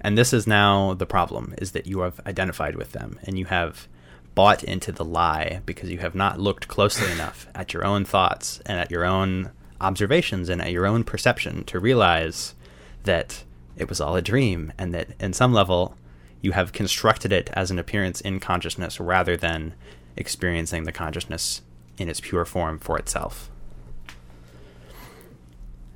and 0.07 0.17
this 0.17 0.33
is 0.33 0.47
now 0.47 0.95
the 0.95 1.05
problem 1.05 1.53
is 1.59 1.73
that 1.73 1.89
you 1.89 1.99
have 1.99 2.21
identified 2.29 2.77
with 2.77 2.93
them 2.93 3.19
and 3.25 3.37
you 3.37 3.47
have 3.47 3.89
bought 4.37 4.63
into 4.63 4.93
the 4.93 5.05
lie 5.05 5.61
because 5.67 5.91
you 5.91 5.99
have 5.99 6.15
not 6.15 6.39
looked 6.39 6.69
closely 6.69 7.11
enough 7.11 7.49
at 7.57 7.75
your 7.75 7.85
own 7.85 8.05
thoughts 8.05 8.61
and 8.67 8.79
at 8.79 8.89
your 8.89 9.05
own 9.05 9.51
observations 9.81 10.49
and 10.49 10.63
at 10.63 10.71
your 10.71 10.87
own 10.87 11.03
perception 11.03 11.65
to 11.65 11.81
realize 11.81 12.55
that 13.03 13.43
it 13.77 13.89
was 13.89 14.01
all 14.01 14.15
a 14.15 14.23
dream 14.23 14.73
and 14.79 14.95
that 14.95 15.09
in 15.19 15.33
some 15.33 15.53
level 15.53 15.97
you 16.41 16.53
have 16.53 16.73
constructed 16.73 17.33
it 17.33 17.51
as 17.55 17.73
an 17.73 17.79
appearance 17.81 18.21
in 18.21 18.39
consciousness 18.39 19.01
rather 19.01 19.37
than 19.37 19.75
experiencing 20.15 20.85
the 20.85 20.93
consciousness 20.93 21.63
in 21.99 22.09
its 22.09 22.21
pure 22.21 22.45
form 22.45 22.79
for 22.79 22.97
itself. 22.97 23.51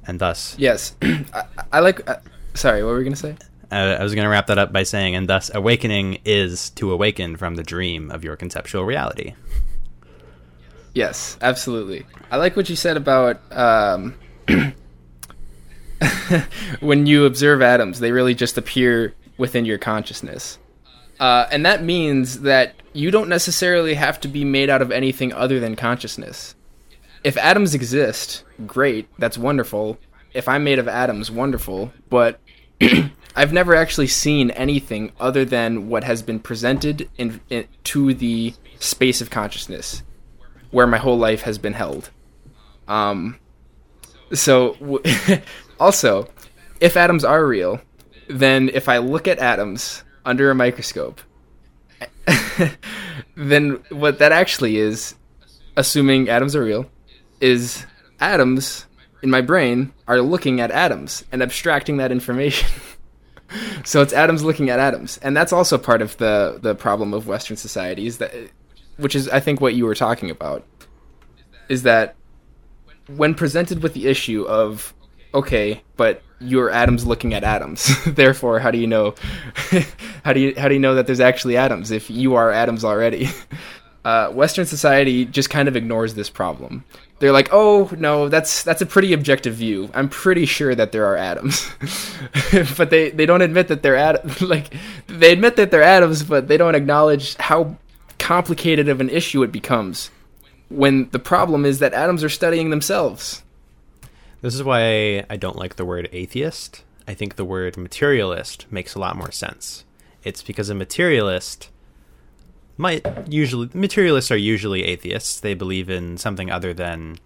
And 0.04 0.18
thus, 0.18 0.56
yes, 0.58 0.96
I, 1.02 1.44
I 1.70 1.78
like. 1.78 2.10
Uh, 2.10 2.16
sorry, 2.54 2.82
what 2.82 2.90
were 2.90 2.98
we 2.98 3.04
gonna 3.04 3.14
say? 3.14 3.36
Uh, 3.70 3.96
I 3.98 4.02
was 4.02 4.14
going 4.14 4.24
to 4.24 4.30
wrap 4.30 4.48
that 4.48 4.58
up 4.58 4.72
by 4.72 4.82
saying, 4.82 5.14
and 5.14 5.28
thus, 5.28 5.50
awakening 5.54 6.18
is 6.24 6.70
to 6.70 6.92
awaken 6.92 7.36
from 7.36 7.54
the 7.54 7.62
dream 7.62 8.10
of 8.10 8.24
your 8.24 8.36
conceptual 8.36 8.84
reality. 8.84 9.34
Yes, 10.94 11.38
absolutely. 11.40 12.06
I 12.30 12.36
like 12.36 12.56
what 12.56 12.68
you 12.68 12.76
said 12.76 12.96
about 12.96 13.40
um, 13.52 14.14
when 16.80 17.06
you 17.06 17.26
observe 17.26 17.62
atoms, 17.62 18.00
they 18.00 18.12
really 18.12 18.34
just 18.34 18.58
appear 18.58 19.14
within 19.38 19.64
your 19.64 19.78
consciousness. 19.78 20.58
Uh, 21.18 21.46
and 21.52 21.64
that 21.64 21.82
means 21.82 22.40
that 22.40 22.74
you 22.92 23.10
don't 23.10 23.28
necessarily 23.28 23.94
have 23.94 24.20
to 24.20 24.28
be 24.28 24.44
made 24.44 24.70
out 24.70 24.82
of 24.82 24.90
anything 24.90 25.32
other 25.32 25.60
than 25.60 25.76
consciousness. 25.76 26.54
If 27.22 27.36
atoms 27.36 27.74
exist, 27.74 28.44
great, 28.66 29.08
that's 29.18 29.36
wonderful. 29.36 29.98
If 30.32 30.48
I'm 30.48 30.64
made 30.64 30.78
of 30.78 30.88
atoms, 30.88 31.30
wonderful. 31.30 31.92
But 32.08 32.40
I've 33.36 33.52
never 33.52 33.74
actually 33.74 34.08
seen 34.08 34.50
anything 34.52 35.12
other 35.20 35.44
than 35.44 35.88
what 35.88 36.04
has 36.04 36.22
been 36.22 36.40
presented 36.40 37.08
in, 37.16 37.40
in, 37.48 37.66
to 37.84 38.14
the 38.14 38.54
space 38.78 39.20
of 39.20 39.30
consciousness, 39.30 40.02
where 40.70 40.86
my 40.86 40.98
whole 40.98 41.18
life 41.18 41.42
has 41.42 41.58
been 41.58 41.74
held. 41.74 42.10
Um, 42.88 43.38
so, 44.32 44.74
w- 44.74 45.02
also, 45.80 46.28
if 46.80 46.96
atoms 46.96 47.24
are 47.24 47.46
real, 47.46 47.80
then 48.28 48.68
if 48.72 48.88
I 48.88 48.98
look 48.98 49.28
at 49.28 49.38
atoms 49.38 50.02
under 50.24 50.50
a 50.50 50.54
microscope, 50.54 51.20
then 53.36 53.82
what 53.90 54.18
that 54.18 54.32
actually 54.32 54.78
is, 54.78 55.14
assuming 55.76 56.28
atoms 56.28 56.56
are 56.56 56.64
real, 56.64 56.90
is 57.40 57.86
atoms 58.20 58.86
in 59.22 59.30
my 59.30 59.40
brain 59.40 59.92
are 60.08 60.20
looking 60.20 60.60
at 60.60 60.70
atoms 60.70 61.24
and 61.32 61.42
abstracting 61.42 61.98
that 61.98 62.12
information. 62.12 62.68
so 63.84 64.02
it's 64.02 64.12
atoms 64.12 64.42
looking 64.44 64.70
at 64.70 64.78
atoms, 64.78 65.18
and 65.18 65.36
that's 65.36 65.52
also 65.52 65.78
part 65.78 66.02
of 66.02 66.16
the 66.18 66.58
the 66.60 66.74
problem 66.74 67.14
of 67.14 67.26
Western 67.26 67.56
societies 67.56 68.18
that, 68.18 68.32
which 68.96 69.14
is 69.14 69.28
I 69.28 69.40
think 69.40 69.60
what 69.60 69.74
you 69.74 69.84
were 69.86 69.94
talking 69.94 70.30
about, 70.30 70.64
is 71.68 71.82
that 71.82 72.16
when 73.16 73.34
presented 73.34 73.82
with 73.82 73.94
the 73.94 74.06
issue 74.06 74.44
of 74.44 74.94
okay, 75.34 75.82
but 75.96 76.22
your 76.40 76.70
atoms 76.70 77.06
looking 77.06 77.34
at 77.34 77.44
atoms. 77.44 77.90
Therefore, 78.06 78.58
how 78.58 78.70
do 78.70 78.78
you 78.78 78.86
know? 78.86 79.14
how 80.24 80.32
do 80.32 80.40
you 80.40 80.54
how 80.56 80.68
do 80.68 80.74
you 80.74 80.80
know 80.80 80.94
that 80.94 81.06
there's 81.06 81.20
actually 81.20 81.56
atoms 81.56 81.90
if 81.90 82.10
you 82.10 82.34
are 82.34 82.50
atoms 82.50 82.84
already? 82.84 83.28
Uh, 84.02 84.30
Western 84.30 84.64
society 84.64 85.26
just 85.26 85.50
kind 85.50 85.68
of 85.68 85.76
ignores 85.76 86.14
this 86.14 86.30
problem. 86.30 86.82
They're 87.20 87.32
like, 87.32 87.50
"Oh 87.52 87.90
no, 87.96 88.28
that's 88.28 88.62
that's 88.62 88.82
a 88.82 88.86
pretty 88.86 89.12
objective 89.12 89.54
view. 89.54 89.90
I'm 89.94 90.08
pretty 90.08 90.46
sure 90.46 90.74
that 90.74 90.90
there 90.90 91.06
are 91.06 91.16
atoms," 91.16 91.70
but 92.76 92.90
they 92.90 93.10
they 93.10 93.26
don't 93.26 93.42
admit 93.42 93.68
that 93.68 93.82
they're 93.82 93.96
at 93.96 94.40
like 94.42 94.74
they 95.06 95.32
admit 95.32 95.56
that 95.56 95.70
they're 95.70 95.82
atoms, 95.82 96.24
but 96.24 96.48
they 96.48 96.56
don't 96.56 96.74
acknowledge 96.74 97.36
how 97.36 97.76
complicated 98.18 98.88
of 98.88 99.00
an 99.00 99.10
issue 99.10 99.42
it 99.42 99.52
becomes 99.52 100.10
when 100.70 101.10
the 101.10 101.18
problem 101.18 101.64
is 101.66 101.78
that 101.80 101.92
atoms 101.92 102.24
are 102.24 102.28
studying 102.28 102.70
themselves. 102.70 103.42
This 104.40 104.54
is 104.54 104.62
why 104.62 105.24
I 105.28 105.36
don't 105.36 105.56
like 105.56 105.76
the 105.76 105.84
word 105.84 106.08
atheist. 106.12 106.82
I 107.06 107.12
think 107.12 107.36
the 107.36 107.44
word 107.44 107.76
materialist 107.76 108.66
makes 108.70 108.94
a 108.94 108.98
lot 108.98 109.16
more 109.16 109.32
sense. 109.32 109.84
It's 110.22 110.42
because 110.42 110.70
a 110.70 110.74
materialist 110.74 111.69
might 112.80 113.06
usually 113.28 113.68
materialists 113.74 114.30
are 114.30 114.36
usually 114.36 114.84
atheists. 114.84 115.38
They 115.38 115.54
believe 115.54 115.90
in 115.90 116.16
something 116.16 116.50
other 116.50 116.72
than 116.72 117.18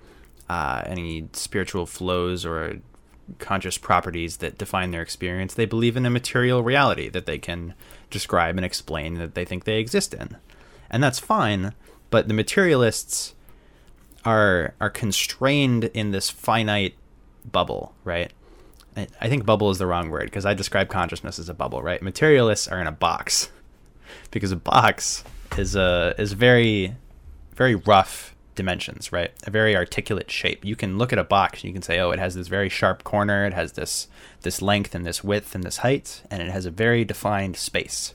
uh, 0.48 0.82
any 0.84 1.28
spiritual 1.32 1.86
flows 1.86 2.44
or 2.44 2.80
conscious 3.38 3.78
properties 3.78 4.38
that 4.38 4.58
define 4.58 4.90
their 4.90 5.00
experience. 5.00 5.54
They 5.54 5.64
believe 5.64 5.96
in 5.96 6.04
a 6.04 6.10
material 6.10 6.62
reality 6.62 7.08
that 7.08 7.24
they 7.24 7.38
can 7.38 7.74
describe 8.10 8.56
and 8.56 8.66
explain 8.66 9.14
that 9.14 9.34
they 9.34 9.44
think 9.44 9.64
they 9.64 9.78
exist 9.78 10.12
in, 10.12 10.36
and 10.90 11.02
that's 11.02 11.20
fine. 11.20 11.72
But 12.10 12.28
the 12.28 12.34
materialists 12.34 13.34
are 14.24 14.74
are 14.80 14.90
constrained 14.90 15.84
in 15.94 16.10
this 16.10 16.30
finite 16.30 16.94
bubble, 17.50 17.94
right? 18.02 18.32
I 18.96 19.28
think 19.28 19.44
bubble 19.44 19.70
is 19.70 19.78
the 19.78 19.86
wrong 19.86 20.10
word 20.10 20.26
because 20.26 20.46
I 20.46 20.54
describe 20.54 20.88
consciousness 20.88 21.38
as 21.38 21.48
a 21.48 21.54
bubble, 21.54 21.82
right? 21.82 22.00
Materialists 22.00 22.68
are 22.68 22.80
in 22.80 22.86
a 22.86 22.92
box 22.92 23.50
because 24.30 24.52
a 24.52 24.56
box 24.56 25.24
is 25.56 25.76
a 25.76 26.14
is 26.18 26.32
very 26.32 26.94
very 27.54 27.74
rough 27.74 28.34
dimensions, 28.54 29.12
right? 29.12 29.32
A 29.46 29.50
very 29.50 29.76
articulate 29.76 30.30
shape. 30.30 30.64
You 30.64 30.76
can 30.76 30.98
look 30.98 31.12
at 31.12 31.18
a 31.18 31.24
box 31.24 31.60
and 31.60 31.64
you 31.64 31.72
can 31.72 31.82
say, 31.82 31.98
"Oh, 31.98 32.10
it 32.10 32.18
has 32.18 32.34
this 32.34 32.48
very 32.48 32.68
sharp 32.68 33.04
corner, 33.04 33.46
it 33.46 33.54
has 33.54 33.72
this 33.72 34.08
this 34.42 34.62
length 34.62 34.94
and 34.94 35.04
this 35.04 35.24
width 35.24 35.54
and 35.54 35.64
this 35.64 35.78
height, 35.78 36.22
and 36.30 36.42
it 36.42 36.50
has 36.50 36.66
a 36.66 36.70
very 36.70 37.04
defined 37.04 37.56
space." 37.56 38.14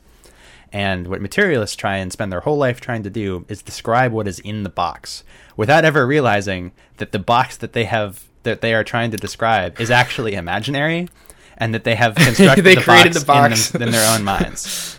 And 0.72 1.08
what 1.08 1.22
materialists 1.22 1.76
try 1.76 1.98
and 1.98 2.12
spend 2.12 2.32
their 2.32 2.42
whole 2.42 2.58
life 2.58 2.80
trying 2.80 3.02
to 3.04 3.10
do 3.10 3.46
is 3.50 3.63
describe 3.63 4.12
what 4.12 4.28
is 4.28 4.39
in 4.39 4.63
the 4.63 4.70
box 4.70 5.24
without 5.58 5.84
ever 5.84 6.06
realizing 6.06 6.74
that 6.98 7.12
the 7.12 7.20
box 7.20 7.58
that 7.58 7.74
they 7.74 7.86
have 7.86 8.26
that 8.44 8.62
they 8.62 8.74
are 8.74 8.84
trying 8.84 9.12
to 9.12 9.18
describe 9.18 9.80
is 9.82 9.89
actually 9.89 10.36
imaginary 10.36 11.10
and 11.58 11.74
that 11.74 11.84
they 11.84 11.96
have 11.96 12.15
constructed 12.15 12.63
they 12.63 12.76
the, 12.76 12.82
created 12.82 13.13
box 13.13 13.20
the 13.20 13.26
box. 13.26 13.74
In, 13.74 13.80
them, 13.80 13.88
in 13.89 13.94
their 13.94 14.15
own 14.15 14.24
minds. 14.24 14.99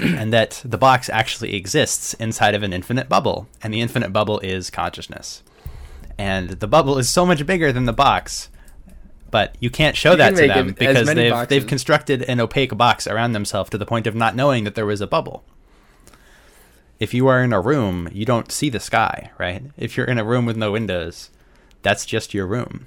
and 0.00 0.32
that 0.32 0.62
the 0.64 0.78
box 0.78 1.08
actually 1.08 1.54
exists 1.54 2.14
inside 2.14 2.54
of 2.54 2.62
an 2.62 2.72
infinite 2.72 3.08
bubble, 3.08 3.48
and 3.62 3.72
the 3.72 3.80
infinite 3.80 4.12
bubble 4.12 4.38
is 4.40 4.70
consciousness. 4.70 5.42
And 6.18 6.50
the 6.50 6.66
bubble 6.66 6.98
is 6.98 7.08
so 7.08 7.24
much 7.24 7.46
bigger 7.46 7.72
than 7.72 7.86
the 7.86 7.92
box, 7.92 8.50
but 9.30 9.56
you 9.60 9.70
can't 9.70 9.96
show 9.96 10.12
You 10.12 10.16
that 10.18 10.34
can 10.34 10.42
to 10.42 10.48
them 10.48 10.66
because 10.72 11.06
they've 11.06 11.32
boxes. 11.32 11.48
they've 11.48 11.66
constructed 11.66 12.22
an 12.22 12.40
opaque 12.40 12.76
box 12.76 13.06
around 13.06 13.32
themselves 13.32 13.70
to 13.70 13.78
the 13.78 13.86
point 13.86 14.06
of 14.06 14.14
not 14.14 14.36
knowing 14.36 14.64
that 14.64 14.74
there 14.74 14.86
was 14.86 15.00
a 15.00 15.06
bubble. 15.06 15.44
If 16.98 17.14
you 17.14 17.26
are 17.28 17.42
in 17.42 17.52
a 17.52 17.60
room, 17.60 18.08
you 18.12 18.26
don't 18.26 18.52
see 18.52 18.68
the 18.68 18.80
sky, 18.80 19.30
right? 19.38 19.62
If 19.78 19.96
you're 19.96 20.06
in 20.06 20.18
a 20.18 20.24
room 20.24 20.44
with 20.44 20.56
no 20.56 20.72
windows, 20.72 21.30
that's 21.82 22.04
just 22.04 22.34
your 22.34 22.46
room 22.46 22.86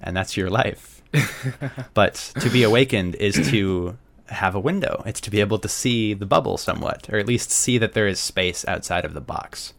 and 0.00 0.16
that's 0.16 0.36
your 0.36 0.48
life. 0.48 1.02
but 1.94 2.32
to 2.40 2.50
be 2.50 2.62
awakened 2.62 3.14
is 3.16 3.34
to 3.50 3.96
have 4.28 4.54
a 4.54 4.60
window. 4.60 5.02
It's 5.06 5.20
to 5.22 5.30
be 5.30 5.40
able 5.40 5.58
to 5.58 5.68
see 5.68 6.14
the 6.14 6.26
bubble 6.26 6.56
somewhat, 6.56 7.08
or 7.10 7.18
at 7.18 7.26
least 7.26 7.50
see 7.50 7.78
that 7.78 7.92
there 7.92 8.06
is 8.06 8.20
space 8.20 8.64
outside 8.66 9.04
of 9.04 9.14
the 9.14 9.20
box. 9.20 9.72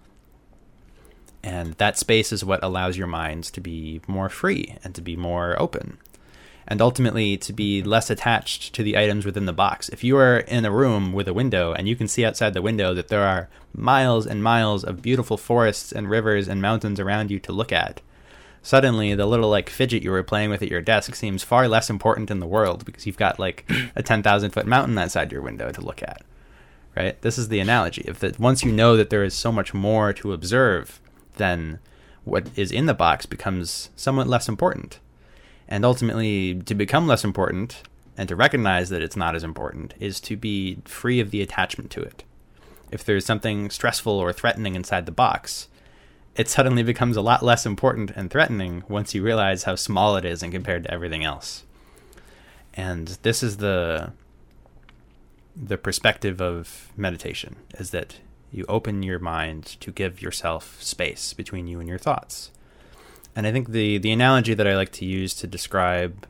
And 1.44 1.74
that 1.76 1.98
space 1.98 2.34
is 2.34 2.44
what 2.44 2.64
allows 2.64 2.98
your 2.98 3.08
minds 3.08 3.50
to 3.52 3.62
be 3.62 4.02
more 4.08 4.30
free 4.30 4.76
and 4.84 4.94
to 4.96 5.02
be 5.02 5.16
more 5.16 5.60
open. 5.62 5.98
And 6.68 6.82
ultimately, 6.82 7.38
to 7.38 7.54
be 7.54 7.82
less 7.82 8.10
attached 8.10 8.74
to 8.76 8.84
the 8.84 8.98
items 8.98 9.26
within 9.26 9.46
the 9.46 9.54
box. 9.54 9.90
If 9.90 10.04
you 10.04 10.18
are 10.18 10.40
in 10.40 10.66
a 10.66 10.72
room 10.72 11.14
with 11.14 11.28
a 11.28 11.34
window 11.34 11.74
and 11.74 11.88
you 11.88 11.96
can 11.96 12.08
see 12.08 12.26
outside 12.26 12.54
the 12.54 12.62
window 12.62 12.94
that 12.94 13.08
there 13.08 13.24
are 13.24 13.50
miles 13.74 14.28
and 14.28 14.44
miles 14.44 14.84
of 14.84 15.02
beautiful 15.02 15.38
forests 15.38 15.92
and 15.92 16.10
rivers 16.10 16.48
and 16.48 16.62
mountains 16.62 17.00
around 17.00 17.32
you 17.32 17.40
to 17.40 17.52
look 17.52 17.72
at, 17.72 18.02
suddenly 18.62 19.16
the 19.16 19.26
little 19.26 19.50
like 19.50 19.70
fidget 19.70 20.04
you 20.04 20.12
were 20.12 20.24
playing 20.24 20.50
with 20.50 20.62
at 20.62 20.70
your 20.70 20.82
desk 20.82 21.16
seems 21.16 21.44
far 21.44 21.68
less 21.68 21.90
important 21.90 22.32
in 22.32 22.40
the 22.40 22.48
world 22.48 22.86
because 22.86 23.06
you've 23.06 23.18
got 23.18 23.40
like 23.40 23.70
a 23.96 24.04
10,000 24.04 24.52
foot 24.52 24.68
mountain 24.68 24.98
outside 24.98 25.32
your 25.32 25.42
window 25.42 25.72
to 25.72 25.82
look 25.82 26.04
at. 26.04 26.22
Right? 26.96 27.22
This 27.22 27.38
is 27.38 27.48
the 27.48 27.60
analogy. 27.60 28.04
If 28.06 28.20
that 28.20 28.40
once 28.40 28.64
you 28.64 28.72
know 28.72 28.98
that 28.98 29.10
there 29.10 29.24
is 29.24 29.34
so 29.34 29.52
much 29.52 29.74
more 29.74 30.12
to 30.14 30.34
observe, 30.34 31.00
then 31.38 31.80
what 32.26 32.48
is 32.56 32.72
in 32.72 32.86
the 32.88 32.94
box 32.94 33.26
becomes 33.26 33.90
somewhat 33.96 34.28
less 34.28 34.50
important. 34.50 35.00
And 35.68 35.86
ultimately, 35.86 36.56
to 36.56 36.76
become 36.76 37.08
less 37.08 37.24
important 37.24 37.84
and 38.18 38.28
to 38.28 38.36
recognize 38.36 38.90
that 38.90 39.02
it's 39.02 39.16
not 39.16 39.36
as 39.36 39.44
important 39.44 39.94
is 40.00 40.20
to 40.22 40.36
be 40.36 40.80
free 40.84 41.20
of 41.20 41.32
the 41.32 41.42
attachment 41.42 41.90
to 41.92 42.02
it. 42.02 42.24
If 42.92 43.06
there's 43.06 43.26
something 43.26 43.70
stressful 43.70 44.12
or 44.12 44.34
threatening 44.34 44.76
inside 44.76 45.06
the 45.06 45.12
box, 45.12 45.68
it 46.36 46.48
suddenly 46.48 46.84
becomes 46.84 47.18
a 47.18 47.22
lot 47.22 47.44
less 47.44 47.66
important 47.66 48.12
and 48.12 48.30
threatening 48.30 48.84
once 48.88 49.14
you 49.14 49.24
realize 49.24 49.64
how 49.64 49.76
small 49.76 50.16
it 50.16 50.26
is 50.26 50.42
in 50.42 50.52
compared 50.52 50.84
to 50.84 50.92
everything 50.92 51.24
else. 51.24 51.64
And 52.74 53.08
this 53.24 53.44
is 53.44 53.58
the 53.58 54.14
the 55.62 55.78
perspective 55.78 56.40
of 56.42 56.90
meditation 56.96 57.58
is 57.78 57.92
that 57.92 58.18
you 58.52 58.66
open 58.70 59.04
your 59.04 59.20
mind 59.20 59.66
to 59.82 59.92
give 59.92 60.22
yourself 60.22 60.82
space 60.82 61.34
between 61.34 61.68
you 61.68 61.80
and 61.80 61.90
your 61.90 61.98
thoughts. 61.98 62.52
And 63.36 63.46
I 63.46 63.52
think 63.52 63.70
the 63.70 63.98
the 63.98 64.12
analogy 64.12 64.54
that 64.54 64.68
I 64.68 64.76
like 64.76 64.92
to 64.94 65.06
use 65.06 65.34
to 65.36 65.48
describe 65.48 66.26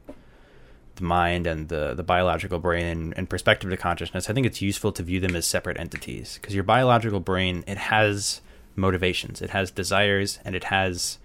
the 0.95 1.03
mind 1.03 1.47
and 1.47 1.69
the, 1.69 1.93
the 1.93 2.03
biological 2.03 2.59
brain 2.59 2.85
and, 2.85 3.17
and 3.17 3.29
perspective 3.29 3.69
to 3.69 3.77
consciousness, 3.77 4.29
I 4.29 4.33
think 4.33 4.45
it's 4.45 4.61
useful 4.61 4.91
to 4.93 5.03
view 5.03 5.19
them 5.19 5.35
as 5.35 5.45
separate 5.45 5.79
entities 5.79 6.37
because 6.41 6.53
your 6.53 6.63
biological 6.63 7.19
brain 7.19 7.63
it 7.67 7.77
has 7.77 8.41
motivations, 8.75 9.41
it 9.41 9.51
has 9.51 9.71
desires, 9.71 10.39
and 10.45 10.55
it 10.55 10.65
has 10.65 11.17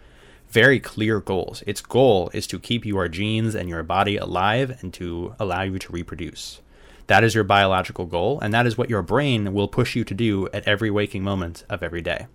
very 0.48 0.78
clear 0.78 1.20
goals. 1.20 1.62
Its 1.66 1.80
goal 1.80 2.30
is 2.32 2.46
to 2.46 2.58
keep 2.58 2.86
your 2.86 3.08
genes 3.08 3.54
and 3.54 3.68
your 3.68 3.82
body 3.82 4.16
alive 4.16 4.78
and 4.80 4.94
to 4.94 5.34
allow 5.38 5.62
you 5.62 5.78
to 5.78 5.92
reproduce. 5.92 6.60
That 7.06 7.24
is 7.24 7.34
your 7.34 7.44
biological 7.44 8.06
goal, 8.06 8.40
and 8.40 8.54
that 8.54 8.66
is 8.66 8.78
what 8.78 8.88
your 8.88 9.02
brain 9.02 9.52
will 9.52 9.68
push 9.68 9.94
you 9.94 10.04
to 10.04 10.14
do 10.14 10.48
at 10.52 10.66
every 10.66 10.90
waking 10.90 11.22
moment 11.22 11.64
of 11.68 11.82
every 11.82 12.00
day. 12.00 12.26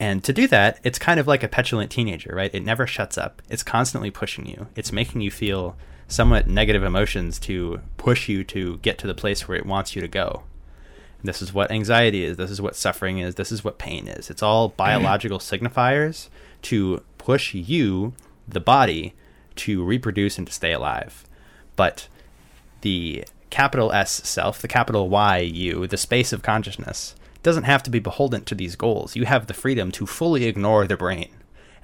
And 0.00 0.22
to 0.24 0.32
do 0.32 0.46
that, 0.48 0.78
it's 0.84 0.98
kind 0.98 1.18
of 1.18 1.26
like 1.26 1.42
a 1.42 1.48
petulant 1.48 1.90
teenager, 1.90 2.34
right? 2.34 2.54
It 2.54 2.64
never 2.64 2.86
shuts 2.86 3.18
up. 3.18 3.42
It's 3.48 3.62
constantly 3.62 4.10
pushing 4.10 4.46
you. 4.46 4.68
It's 4.76 4.92
making 4.92 5.22
you 5.22 5.30
feel 5.30 5.76
somewhat 6.06 6.48
negative 6.48 6.82
emotions 6.82 7.38
to 7.40 7.80
push 7.96 8.28
you 8.28 8.44
to 8.44 8.78
get 8.78 8.98
to 8.98 9.06
the 9.06 9.14
place 9.14 9.46
where 9.46 9.58
it 9.58 9.66
wants 9.66 9.96
you 9.96 10.02
to 10.02 10.08
go. 10.08 10.44
This 11.22 11.42
is 11.42 11.52
what 11.52 11.70
anxiety 11.70 12.24
is. 12.24 12.36
This 12.36 12.50
is 12.50 12.60
what 12.60 12.76
suffering 12.76 13.18
is. 13.18 13.34
This 13.34 13.50
is 13.50 13.64
what 13.64 13.78
pain 13.78 14.06
is. 14.06 14.30
It's 14.30 14.42
all 14.42 14.68
mm-hmm. 14.68 14.76
biological 14.76 15.38
signifiers 15.38 16.28
to 16.62 17.02
push 17.18 17.54
you, 17.54 18.14
the 18.46 18.60
body, 18.60 19.14
to 19.56 19.82
reproduce 19.82 20.38
and 20.38 20.46
to 20.46 20.52
stay 20.52 20.72
alive. 20.72 21.24
But 21.76 22.08
the 22.82 23.24
capital 23.50 23.92
S 23.92 24.12
self, 24.28 24.60
the 24.60 24.68
capital 24.68 25.08
Y 25.08 25.38
you, 25.38 25.86
the 25.86 25.96
space 25.96 26.32
of 26.32 26.42
consciousness, 26.42 27.14
doesn't 27.42 27.64
have 27.64 27.82
to 27.84 27.90
be 27.90 27.98
beholden 27.98 28.44
to 28.44 28.54
these 28.54 28.76
goals. 28.76 29.16
You 29.16 29.24
have 29.24 29.46
the 29.46 29.54
freedom 29.54 29.90
to 29.92 30.06
fully 30.06 30.44
ignore 30.44 30.86
the 30.86 30.96
brain 30.96 31.30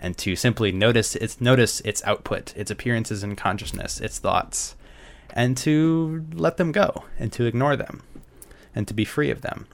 and 0.01 0.17
to 0.19 0.37
simply 0.37 0.71
notice 0.71 1.17
its 1.17 1.41
notice 1.41 1.81
its 1.81 2.05
output, 2.05 2.57
its 2.57 2.71
appearances 2.71 3.25
in 3.25 3.35
consciousness, 3.37 4.01
its 4.01 4.19
thoughts, 4.19 4.77
and 5.31 5.57
to 5.59 6.27
let 6.33 6.57
them 6.57 6.73
go 6.73 7.05
and 7.19 7.33
to 7.33 7.47
ignore 7.47 7.77
them 7.77 8.03
and 8.75 8.87
to 8.89 8.95
be 8.95 9.05
free 9.05 9.31
of 9.31 9.43
them. 9.43 9.67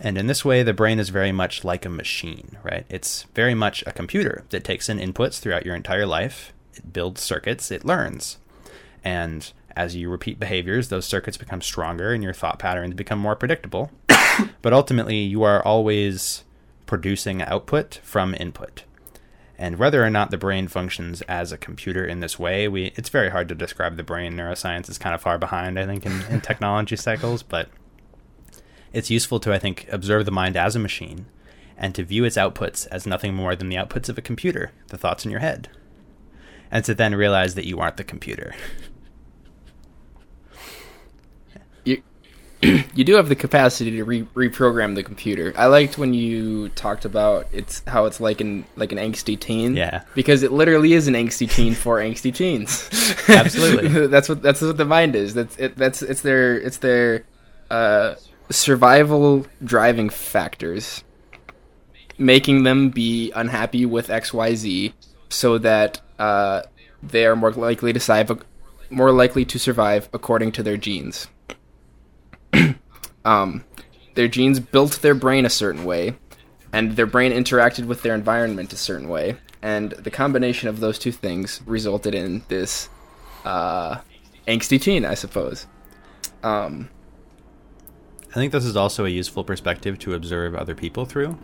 And 0.00 0.18
in 0.18 0.26
this 0.26 0.44
way, 0.44 0.62
the 0.62 0.72
brain 0.72 0.98
is 0.98 1.08
very 1.10 1.32
much 1.32 1.64
like 1.64 1.84
a 1.84 1.88
machine, 1.88 2.56
right? 2.62 2.84
It's 2.88 3.24
very 3.34 3.54
much 3.54 3.84
a 3.86 3.92
computer 3.92 4.44
that 4.50 4.64
takes 4.64 4.88
in 4.88 4.98
inputs 4.98 5.38
throughout 5.38 5.64
your 5.64 5.76
entire 5.76 6.06
life. 6.06 6.52
It 6.74 6.92
builds 6.92 7.20
circuits, 7.20 7.70
it 7.70 7.84
learns. 7.84 8.38
And 9.04 9.52
As 9.76 9.96
you 9.96 10.08
repeat 10.08 10.38
behaviors, 10.38 10.88
those 10.88 11.04
circuits 11.04 11.36
become 11.36 11.60
stronger 11.60 12.12
and 12.12 12.22
your 12.22 12.32
thought 12.32 12.58
patterns 12.58 12.94
become 12.94 13.18
more 13.18 13.34
predictable. 13.34 13.90
but 14.62 14.72
ultimately, 14.72 15.18
you 15.18 15.42
are 15.42 15.64
always 15.64 16.44
producing 16.86 17.42
output 17.42 18.00
from 18.02 18.34
input. 18.38 18.84
And 19.58 19.78
whether 19.78 20.04
or 20.04 20.10
not 20.10 20.30
the 20.30 20.38
brain 20.38 20.68
functions 20.68 21.22
as 21.22 21.52
a 21.52 21.58
computer 21.58 22.04
in 22.04 22.20
this 22.20 22.38
way, 22.38 22.68
we 22.68 22.92
it's 22.96 23.08
very 23.08 23.30
hard 23.30 23.48
to 23.48 23.54
describe 23.54 23.96
the 23.96 24.02
brain. 24.02 24.34
Neuroscience 24.34 24.88
is 24.88 24.98
kind 24.98 25.14
of 25.14 25.22
far 25.22 25.38
behind, 25.38 25.78
I 25.78 25.86
think, 25.86 26.06
in, 26.06 26.22
in 26.30 26.40
technology 26.40 26.96
cycles, 26.96 27.42
but 27.42 27.68
it's 28.94 29.10
useful 29.10 29.40
to, 29.40 29.52
I 29.52 29.58
think, 29.58 29.86
observe 29.90 30.24
the 30.24 30.30
mind 30.30 30.56
as 30.56 30.74
a 30.74 30.78
machine 30.78 31.26
and 31.76 31.94
to 31.94 32.04
view 32.04 32.24
its 32.24 32.36
outputs 32.36 32.86
as 32.90 33.06
nothing 33.06 33.34
more 33.34 33.56
than 33.56 33.68
the 33.68 33.76
outputs 33.76 34.08
of 34.08 34.16
a 34.16 34.22
computer, 34.22 34.70
the 34.88 34.96
thoughts 34.96 35.24
in 35.24 35.30
your 35.30 35.40
head. 35.40 35.68
And 36.70 36.84
to 36.84 36.94
then 36.94 37.14
realize 37.14 37.54
that 37.56 37.66
you 37.66 37.80
aren't 37.80 37.96
the 37.96 38.04
computer. 38.04 38.54
you 42.94 43.04
do 43.04 43.14
have 43.14 43.28
the 43.28 43.36
capacity 43.36 43.90
to 43.90 44.04
re- 44.04 44.22
reprogram 44.34 44.94
the 44.94 45.02
computer. 45.02 45.52
I 45.56 45.66
liked 45.66 45.98
when 45.98 46.14
you 46.14 46.68
talked 46.70 47.04
about 47.04 47.46
it's 47.52 47.82
how 47.86 48.06
it's 48.06 48.20
like 48.20 48.40
an 48.40 48.64
like 48.76 48.92
an 48.92 48.98
angsty 48.98 49.38
teen. 49.38 49.76
Yeah. 49.76 50.02
Because 50.14 50.42
it 50.42 50.52
literally 50.52 50.92
is 50.92 51.08
an 51.08 51.14
angsty 51.14 51.50
teen 51.50 51.74
for 51.74 51.98
angsty 51.98 52.34
teens. 52.34 52.88
Absolutely. 53.28 54.06
that's 54.08 54.28
what 54.28 54.42
that's 54.42 54.62
what 54.62 54.76
the 54.76 54.84
mind 54.84 55.14
is. 55.14 55.34
That's 55.34 55.56
it. 55.56 55.76
That's 55.76 56.02
it's 56.02 56.22
their 56.22 56.58
it's 56.58 56.78
their 56.78 57.24
uh, 57.70 58.14
survival 58.50 59.46
driving 59.62 60.10
factors, 60.10 61.04
making 62.18 62.64
them 62.64 62.90
be 62.90 63.32
unhappy 63.32 63.86
with 63.86 64.10
X 64.10 64.32
Y 64.32 64.54
Z, 64.54 64.94
so 65.28 65.58
that 65.58 66.00
uh, 66.18 66.62
they 67.02 67.26
are 67.26 67.36
more 67.36 67.52
likely 67.52 67.92
to 67.92 68.00
survive 68.00 68.42
more 68.90 69.12
likely 69.12 69.44
to 69.44 69.58
survive 69.58 70.08
according 70.12 70.52
to 70.52 70.62
their 70.62 70.76
genes 70.76 71.26
um, 73.24 73.64
their 74.14 74.28
genes 74.28 74.60
built 74.60 75.02
their 75.02 75.14
brain 75.14 75.44
a 75.44 75.50
certain 75.50 75.84
way, 75.84 76.14
and 76.72 76.92
their 76.92 77.06
brain 77.06 77.32
interacted 77.32 77.86
with 77.86 78.02
their 78.02 78.14
environment 78.14 78.72
a 78.72 78.76
certain 78.76 79.08
way, 79.08 79.36
and 79.62 79.92
the 79.92 80.10
combination 80.10 80.68
of 80.68 80.80
those 80.80 80.98
two 80.98 81.12
things 81.12 81.60
resulted 81.66 82.14
in 82.14 82.42
this 82.48 82.88
uh, 83.44 83.96
angsty 84.46 84.80
teen, 84.80 85.04
I 85.04 85.14
suppose. 85.14 85.66
Um, 86.42 86.88
I 88.34 88.38
think 88.38 88.50
this 88.50 88.64
is 88.64 88.76
also 88.76 89.04
a 89.04 89.10
useful 89.10 89.44
perspective 89.44 89.96
to 90.00 90.14
observe 90.14 90.56
other 90.56 90.74
people 90.74 91.04
through. 91.04 91.38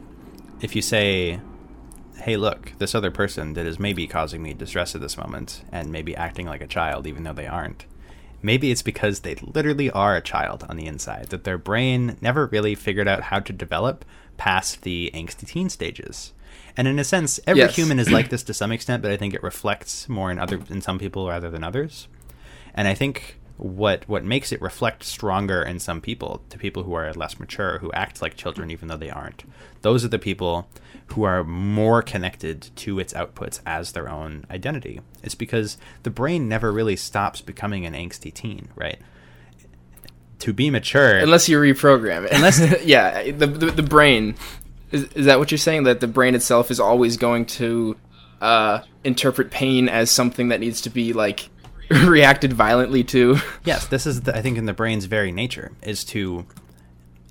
If 0.61 0.75
you 0.75 0.83
say, 0.83 1.41
hey, 2.17 2.37
look, 2.37 2.73
this 2.79 2.97
other 2.97 3.13
person 3.13 3.53
that 3.53 3.65
is 3.65 3.79
maybe 3.79 4.09
causing 4.09 4.43
me 4.43 4.55
distress 4.55 4.97
at 4.97 5.01
this 5.01 5.17
moment 5.17 5.63
and 5.71 5.93
maybe 5.93 6.17
acting 6.17 6.47
like 6.47 6.61
a 6.61 6.67
child 6.67 7.07
even 7.07 7.23
though 7.23 7.33
they 7.33 7.47
aren't, 7.47 7.87
maybe 8.43 8.73
it's 8.73 8.83
because 8.83 9.21
they 9.21 9.37
literally 9.37 9.89
are 9.89 10.17
a 10.17 10.21
child 10.21 10.67
on 10.69 10.77
the 10.77 10.87
inside, 10.87 11.27
that 11.29 11.45
their 11.45 11.59
brain 11.59 12.17
never 12.21 12.47
really 12.47 12.75
figured 12.75 13.07
out 13.07 13.23
how 13.23 13.39
to 13.39 13.53
develop 13.53 14.05
past 14.37 14.83
the 14.83 15.13
angsty 15.15 15.47
teen 15.47 15.69
stages. 15.69 16.33
And 16.77 16.89
in 16.89 16.99
a 16.99 17.05
sense, 17.05 17.39
every 17.47 17.63
yes. 17.63 17.77
human 17.77 18.01
is 18.01 18.11
like 18.13 18.31
this 18.31 18.43
to 18.45 18.55
some 18.55 18.73
extent, 18.73 19.01
but 19.01 19.13
I 19.13 19.17
think 19.17 19.33
it 19.33 19.45
reflects 19.45 20.09
more 20.09 20.33
in 20.33 20.41
other 20.41 20.61
in 20.69 20.81
some 20.81 20.99
people 20.99 21.29
rather 21.29 21.51
than 21.51 21.63
others. 21.63 22.09
And 22.75 22.89
I 22.89 22.95
think 22.95 23.40
what 23.61 24.09
what 24.09 24.25
makes 24.25 24.53
it 24.53 24.63
reflect 24.63 25.05
stronger 25.05 25.63
in 25.63 25.79
some 25.79 26.01
people 26.01 26.43
to 26.49 26.59
people 26.59 26.83
who 26.83 26.95
are 26.95 27.13
less 27.13 27.39
mature 27.39 27.79
who 27.79 27.93
act 27.93 28.23
like 28.23 28.35
children 28.35 28.71
even 28.71 28.89
though 28.89 28.97
they 28.97 29.11
aren't. 29.11 29.45
Those 29.83 30.05
are 30.05 30.09
the 30.09 30.19
people 30.19 30.69
who 31.09 31.25
are 31.25 31.45
more 31.45 32.03
connected 32.03 32.71
to 32.77 32.99
its 32.99 33.13
outputs 33.13 33.61
as 33.67 33.93
their 33.93 34.09
own 34.09 34.47
identity. 34.51 35.01
It's 35.23 35.35
because 35.35 35.77
the 36.05 36.11
brain 36.11 36.49
never 36.49 36.73
really 36.73 36.97
stops 36.97 37.41
becoming 37.41 37.85
an 37.85 37.95
angsty 37.95 38.33
teen 38.33 38.69
right? 38.75 38.99
To 40.41 40.53
be 40.53 40.71
mature 40.71 41.19
unless 41.19 41.49
you 41.49 41.59
reprogram 41.59 42.25
it. 42.25 42.33
Unless 42.33 42.83
yeah 42.85 43.31
the, 43.31 43.47
the, 43.47 43.71
the 43.71 43.83
brain. 43.83 44.37
Is, 44.91 45.05
is 45.13 45.27
that 45.27 45.39
what 45.39 45.51
you're 45.51 45.59
saying? 45.59 45.85
That 45.85 46.01
the 46.01 46.09
brain 46.09 46.35
itself 46.35 46.71
is 46.71 46.81
always 46.81 47.17
going 47.17 47.47
to 47.47 47.97
uh, 48.41 48.81
interpret 49.05 49.51
pain 49.51 49.89
as 49.89 50.11
something 50.11 50.49
that 50.49 50.61
needs 50.61 50.81
to 50.81 50.91
be 50.91 51.13
like 51.13 51.49
reacted 52.05 52.53
violently 52.53 53.03
to. 53.03 53.39
Yes, 53.65 53.87
this 53.87 54.07
is 54.07 54.23
the, 54.23 54.37
I 54.37 54.43
think 54.43 54.57
in 54.59 54.67
the 54.67 54.73
brain's 54.73 55.07
very 55.07 55.33
nature 55.33 55.73
is 55.83 56.05
to 56.05 56.47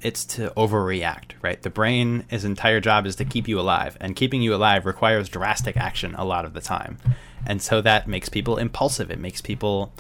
it's 0.02 0.26
to 0.26 0.50
overreact, 0.52 1.32
right? 1.42 1.62
The 1.62 1.70
brain 1.70 2.26
entire 2.30 2.80
job 2.80 3.06
is 3.06 3.16
to 3.18 3.26
keep 3.26 3.48
you 3.48 3.60
alive, 3.60 3.98
and 4.00 4.16
keeping 4.16 4.42
you 4.42 4.56
alive 4.56 4.86
requires 4.86 5.30
drastic 5.30 5.76
action 5.78 6.16
a 6.16 6.26
lot 6.26 6.46
of 6.46 6.54
the 6.54 6.62
time. 6.62 6.98
And 7.46 7.62
so 7.62 7.82
that 7.82 8.08
makes 8.08 8.30
people 8.30 8.58
impulsive. 8.58 9.12
It 9.12 9.20
makes 9.20 9.42
people 9.42 9.94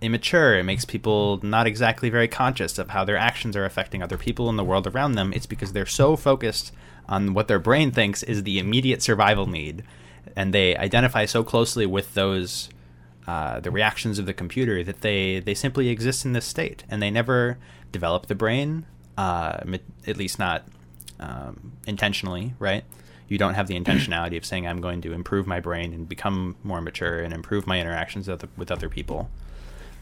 immature. 0.00 0.58
It 0.58 0.64
makes 0.64 0.84
people 0.84 1.40
not 1.42 1.66
exactly 1.66 2.10
very 2.10 2.28
conscious 2.28 2.78
of 2.78 2.90
how 2.90 3.04
their 3.04 3.16
actions 3.16 3.56
are 3.56 3.64
affecting 3.64 4.02
other 4.02 4.18
people 4.18 4.48
in 4.48 4.56
the 4.56 4.64
world 4.64 4.86
around 4.86 5.12
them. 5.12 5.32
It's 5.32 5.46
because 5.46 5.72
they're 5.72 5.86
so 5.86 6.16
focused 6.16 6.72
on 7.08 7.34
what 7.34 7.48
their 7.48 7.58
brain 7.58 7.92
thinks 7.92 8.22
is 8.22 8.42
the 8.42 8.58
immediate 8.58 9.02
survival 9.02 9.46
need, 9.46 9.84
and 10.34 10.52
they 10.52 10.76
identify 10.76 11.24
so 11.24 11.42
closely 11.42 11.86
with 11.86 12.14
those 12.14 12.68
uh, 13.26 13.60
the 13.60 13.70
reactions 13.70 14.18
of 14.18 14.26
the 14.26 14.34
computer 14.34 14.84
that 14.84 15.00
they 15.00 15.40
they 15.40 15.54
simply 15.54 15.88
exist 15.88 16.24
in 16.24 16.32
this 16.32 16.44
state 16.44 16.84
and 16.88 17.02
they 17.02 17.10
never 17.10 17.58
develop 17.92 18.26
the 18.26 18.34
brain, 18.34 18.86
uh, 19.18 19.58
at 20.06 20.16
least 20.16 20.38
not 20.38 20.64
um, 21.18 21.72
intentionally, 21.86 22.54
right? 22.58 22.84
You 23.28 23.38
don't 23.38 23.54
have 23.54 23.66
the 23.66 23.78
intentionality 23.78 24.36
of 24.36 24.44
saying 24.44 24.66
I'm 24.66 24.80
going 24.80 25.00
to 25.02 25.12
improve 25.12 25.46
my 25.46 25.60
brain 25.60 25.92
and 25.92 26.08
become 26.08 26.56
more 26.62 26.80
mature 26.80 27.20
and 27.20 27.34
improve 27.34 27.66
my 27.66 27.80
interactions 27.80 28.28
with 28.28 28.42
other, 28.42 28.52
with 28.56 28.70
other 28.70 28.88
people. 28.88 29.30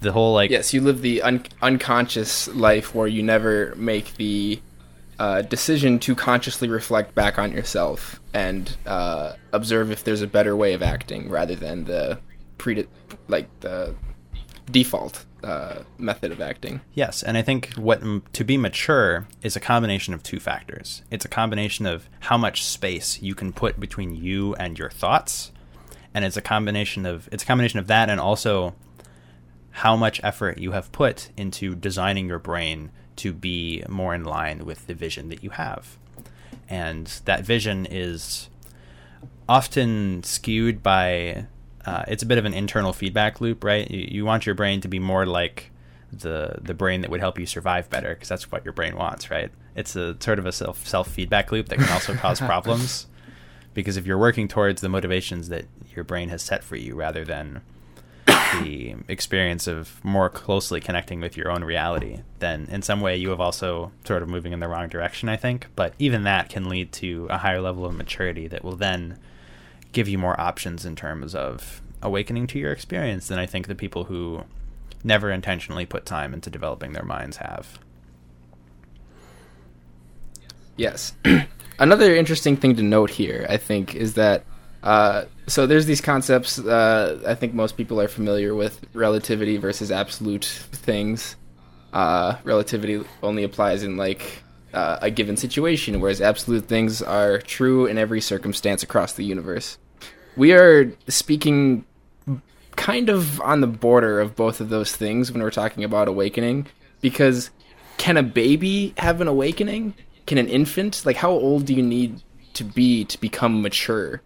The 0.00 0.12
whole 0.12 0.34
like 0.34 0.50
yes, 0.50 0.74
you 0.74 0.82
live 0.82 1.00
the 1.00 1.22
un- 1.22 1.46
unconscious 1.62 2.48
life 2.48 2.94
where 2.94 3.06
you 3.06 3.22
never 3.22 3.74
make 3.76 4.14
the 4.16 4.60
uh, 5.18 5.42
decision 5.42 5.98
to 6.00 6.14
consciously 6.14 6.68
reflect 6.68 7.14
back 7.14 7.38
on 7.38 7.52
yourself 7.52 8.20
and 8.34 8.76
uh, 8.84 9.34
observe 9.52 9.90
if 9.90 10.04
there's 10.04 10.20
a 10.20 10.26
better 10.26 10.56
way 10.56 10.74
of 10.74 10.82
acting 10.82 11.30
rather 11.30 11.54
than 11.54 11.84
the 11.84 12.18
pre 12.58 12.86
like 13.28 13.48
the 13.60 13.94
default 14.70 15.24
uh, 15.42 15.82
method 15.98 16.32
of 16.32 16.40
acting. 16.40 16.80
Yes, 16.94 17.22
and 17.22 17.36
I 17.36 17.42
think 17.42 17.74
what 17.74 18.02
to 18.32 18.44
be 18.44 18.56
mature 18.56 19.26
is 19.42 19.56
a 19.56 19.60
combination 19.60 20.14
of 20.14 20.22
two 20.22 20.40
factors. 20.40 21.02
It's 21.10 21.24
a 21.24 21.28
combination 21.28 21.86
of 21.86 22.08
how 22.20 22.38
much 22.38 22.64
space 22.64 23.20
you 23.20 23.34
can 23.34 23.52
put 23.52 23.78
between 23.78 24.14
you 24.14 24.54
and 24.54 24.78
your 24.78 24.90
thoughts, 24.90 25.52
and 26.14 26.24
it's 26.24 26.36
a 26.36 26.42
combination 26.42 27.04
of 27.04 27.28
it's 27.30 27.42
a 27.42 27.46
combination 27.46 27.78
of 27.78 27.86
that 27.88 28.08
and 28.08 28.20
also 28.20 28.74
how 29.70 29.96
much 29.96 30.20
effort 30.22 30.56
you 30.58 30.70
have 30.70 30.92
put 30.92 31.30
into 31.36 31.74
designing 31.74 32.28
your 32.28 32.38
brain 32.38 32.90
to 33.16 33.32
be 33.32 33.82
more 33.88 34.14
in 34.14 34.24
line 34.24 34.64
with 34.64 34.86
the 34.86 34.94
vision 34.94 35.28
that 35.28 35.42
you 35.42 35.50
have. 35.50 35.98
And 36.68 37.06
that 37.24 37.44
vision 37.44 37.84
is 37.84 38.48
often 39.48 40.22
skewed 40.22 40.82
by 40.82 41.46
uh, 41.86 42.04
it's 42.08 42.22
a 42.22 42.26
bit 42.26 42.38
of 42.38 42.44
an 42.44 42.54
internal 42.54 42.92
feedback 42.92 43.40
loop, 43.40 43.62
right? 43.62 43.90
You, 43.90 44.08
you, 44.10 44.24
want 44.24 44.46
your 44.46 44.54
brain 44.54 44.80
to 44.80 44.88
be 44.88 44.98
more 44.98 45.26
like 45.26 45.70
the 46.12 46.56
the 46.62 46.74
brain 46.74 47.00
that 47.02 47.10
would 47.10 47.20
help 47.20 47.38
you 47.38 47.46
survive 47.46 47.90
better, 47.90 48.14
because 48.14 48.28
that's 48.28 48.50
what 48.50 48.64
your 48.64 48.72
brain 48.72 48.96
wants, 48.96 49.30
right? 49.30 49.50
It's 49.74 49.96
a 49.96 50.16
sort 50.20 50.38
of 50.38 50.46
a 50.46 50.52
self 50.52 50.86
self 50.86 51.08
feedback 51.08 51.52
loop 51.52 51.68
that 51.68 51.78
can 51.78 51.88
also 51.90 52.14
cause 52.14 52.40
problems, 52.52 53.06
because 53.74 53.96
if 53.96 54.06
you're 54.06 54.18
working 54.18 54.48
towards 54.48 54.80
the 54.80 54.88
motivations 54.88 55.48
that 55.48 55.66
your 55.94 56.04
brain 56.04 56.28
has 56.30 56.42
set 56.42 56.64
for 56.64 56.76
you, 56.76 56.94
rather 56.94 57.24
than 57.24 57.60
the 58.62 58.94
experience 59.08 59.66
of 59.66 60.02
more 60.04 60.28
closely 60.28 60.80
connecting 60.80 61.20
with 61.20 61.36
your 61.36 61.50
own 61.50 61.64
reality, 61.64 62.20
then 62.38 62.68
in 62.70 62.82
some 62.82 63.00
way 63.00 63.16
you 63.16 63.30
have 63.30 63.40
also 63.40 63.92
sort 64.04 64.22
of 64.22 64.28
moving 64.28 64.52
in 64.52 64.60
the 64.60 64.68
wrong 64.68 64.88
direction, 64.88 65.28
I 65.28 65.36
think. 65.36 65.66
But 65.76 65.94
even 65.98 66.22
that 66.24 66.48
can 66.48 66.68
lead 66.68 66.92
to 66.92 67.26
a 67.30 67.38
higher 67.38 67.60
level 67.60 67.84
of 67.84 67.94
maturity 67.94 68.46
that 68.48 68.64
will 68.64 68.76
then 68.76 69.18
give 69.94 70.08
you 70.08 70.18
more 70.18 70.38
options 70.38 70.84
in 70.84 70.96
terms 70.96 71.34
of 71.34 71.80
awakening 72.02 72.46
to 72.48 72.58
your 72.58 72.72
experience 72.72 73.28
than 73.28 73.38
I 73.38 73.46
think 73.46 73.66
the 73.66 73.74
people 73.74 74.04
who 74.04 74.44
never 75.02 75.30
intentionally 75.30 75.86
put 75.86 76.04
time 76.04 76.34
into 76.34 76.50
developing 76.50 76.92
their 76.92 77.04
minds 77.04 77.38
have. 77.38 77.78
Yes. 80.76 81.14
Another 81.78 82.14
interesting 82.14 82.56
thing 82.56 82.76
to 82.76 82.82
note 82.82 83.10
here, 83.10 83.46
I 83.48 83.56
think, 83.56 83.94
is 83.94 84.14
that 84.14 84.44
uh, 84.82 85.24
so 85.46 85.66
there's 85.66 85.86
these 85.86 86.00
concepts. 86.00 86.58
Uh, 86.58 87.22
I 87.26 87.34
think 87.34 87.54
most 87.54 87.76
people 87.76 88.00
are 88.00 88.08
familiar 88.08 88.54
with 88.54 88.84
relativity 88.92 89.56
versus 89.56 89.90
absolute 89.90 90.44
things. 90.44 91.36
Uh, 91.92 92.36
relativity 92.44 93.02
only 93.22 93.44
applies 93.44 93.82
in 93.82 93.96
like 93.96 94.42
uh, 94.74 94.98
a 95.00 95.10
given 95.10 95.36
situation, 95.36 96.00
whereas 96.00 96.20
absolute 96.20 96.66
things 96.66 97.00
are 97.00 97.38
true 97.38 97.86
in 97.86 97.96
every 97.96 98.20
circumstance 98.20 98.82
across 98.82 99.14
the 99.14 99.24
universe 99.24 99.78
we 100.36 100.52
are 100.52 100.92
speaking 101.08 101.84
kind 102.76 103.08
of 103.08 103.40
on 103.40 103.60
the 103.60 103.66
border 103.66 104.20
of 104.20 104.34
both 104.34 104.60
of 104.60 104.68
those 104.68 104.94
things 104.94 105.30
when 105.30 105.42
we're 105.42 105.50
talking 105.50 105.84
about 105.84 106.08
awakening 106.08 106.66
because 107.00 107.50
can 107.98 108.16
a 108.16 108.22
baby 108.22 108.92
have 108.98 109.20
an 109.20 109.28
awakening 109.28 109.94
can 110.26 110.38
an 110.38 110.48
infant 110.48 111.06
like 111.06 111.16
how 111.16 111.30
old 111.30 111.66
do 111.66 111.74
you 111.74 111.82
need 111.82 112.20
to 112.52 112.64
be 112.64 113.04
to 113.04 113.20
become 113.20 113.62
mature 113.62 114.20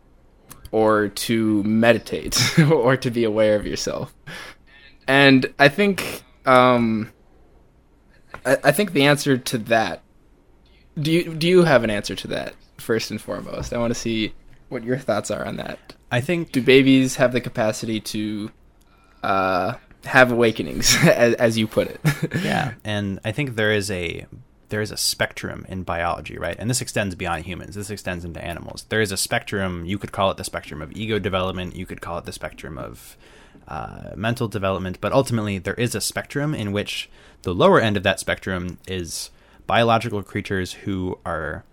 or 0.71 1.09
to 1.09 1.63
meditate 1.65 2.59
or 2.71 2.97
to 2.97 3.11
be 3.11 3.25
aware 3.25 3.55
of 3.57 3.67
yourself 3.67 4.15
and 5.09 5.53
I 5.59 5.69
think 5.69 6.23
um, 6.45 7.11
I, 8.45 8.59
I 8.63 8.73
think 8.73 8.93
the 8.93 9.05
answer 9.05 9.39
to 9.39 9.59
that. 9.59 10.03
Do 11.01 11.11
you 11.11 11.35
do 11.35 11.49
you 11.49 11.65
have 11.65 11.83
an 11.83 11.91
answer 11.91 12.15
to 12.15 12.29
that 12.29 12.55
first 12.77 13.11
and 13.11 13.21
foremost? 13.21 13.73
I 13.73 13.79
want 13.79 13.93
to 13.93 13.99
see 13.99 14.35
what 14.69 14.85
your 14.85 14.99
thoughts 14.99 15.31
are 15.31 15.45
on 15.45 15.57
that. 15.57 15.95
I 16.11 16.21
think 16.21 16.53
Do 16.53 16.63
babies 16.63 17.17
have 17.17 17.33
the 17.33 17.41
capacity 17.41 18.01
to 18.01 18.51
uh, 19.23 19.75
have 20.05 20.33
awakenings, 20.33 20.97
as, 21.03 21.35
as 21.35 21.59
you 21.59 21.67
put 21.67 21.89
it? 21.89 22.01
yeah, 22.43 22.75
and 22.85 23.21
I 23.25 23.33
think 23.33 23.57
there 23.57 23.73
is 23.73 23.91
a 23.91 24.27
there 24.69 24.81
is 24.83 24.91
a 24.91 24.97
spectrum 24.97 25.65
in 25.69 25.83
biology, 25.83 26.37
right? 26.37 26.57
And 26.59 26.69
this 26.69 26.83
extends 26.83 27.15
beyond 27.15 27.47
humans. 27.47 27.75
This 27.75 27.91
extends 27.91 28.25
into 28.25 28.45
animals. 28.45 28.85
There 28.89 29.01
is 29.01 29.13
a 29.13 29.17
spectrum. 29.17 29.87
You 29.87 29.99
could 29.99 30.13
call 30.13 30.31
it 30.31 30.37
the 30.37 30.45
spectrum 30.45 30.83
of 30.83 30.93
ego 30.93 31.19
development. 31.19 31.75
You 31.75 31.87
could 31.87 32.03
call 32.03 32.19
it 32.19 32.27
the 32.27 32.33
spectrum 32.33 32.77
of 32.77 33.17
uh, 33.67 34.11
mental 34.15 34.47
development. 34.47 35.01
But 35.01 35.13
ultimately, 35.13 35.59
there 35.59 35.75
is 35.75 35.95
a 35.95 36.01
spectrum 36.01 36.55
in 36.55 36.73
which 36.73 37.09
the 37.43 37.55
lower 37.55 37.81
end 37.81 37.97
of 37.97 38.03
that 38.03 38.21
spectrum 38.21 38.79
is 38.87 39.31
biological 39.67 40.23
creatures 40.23 40.73
who 40.73 41.19
are 41.25 41.65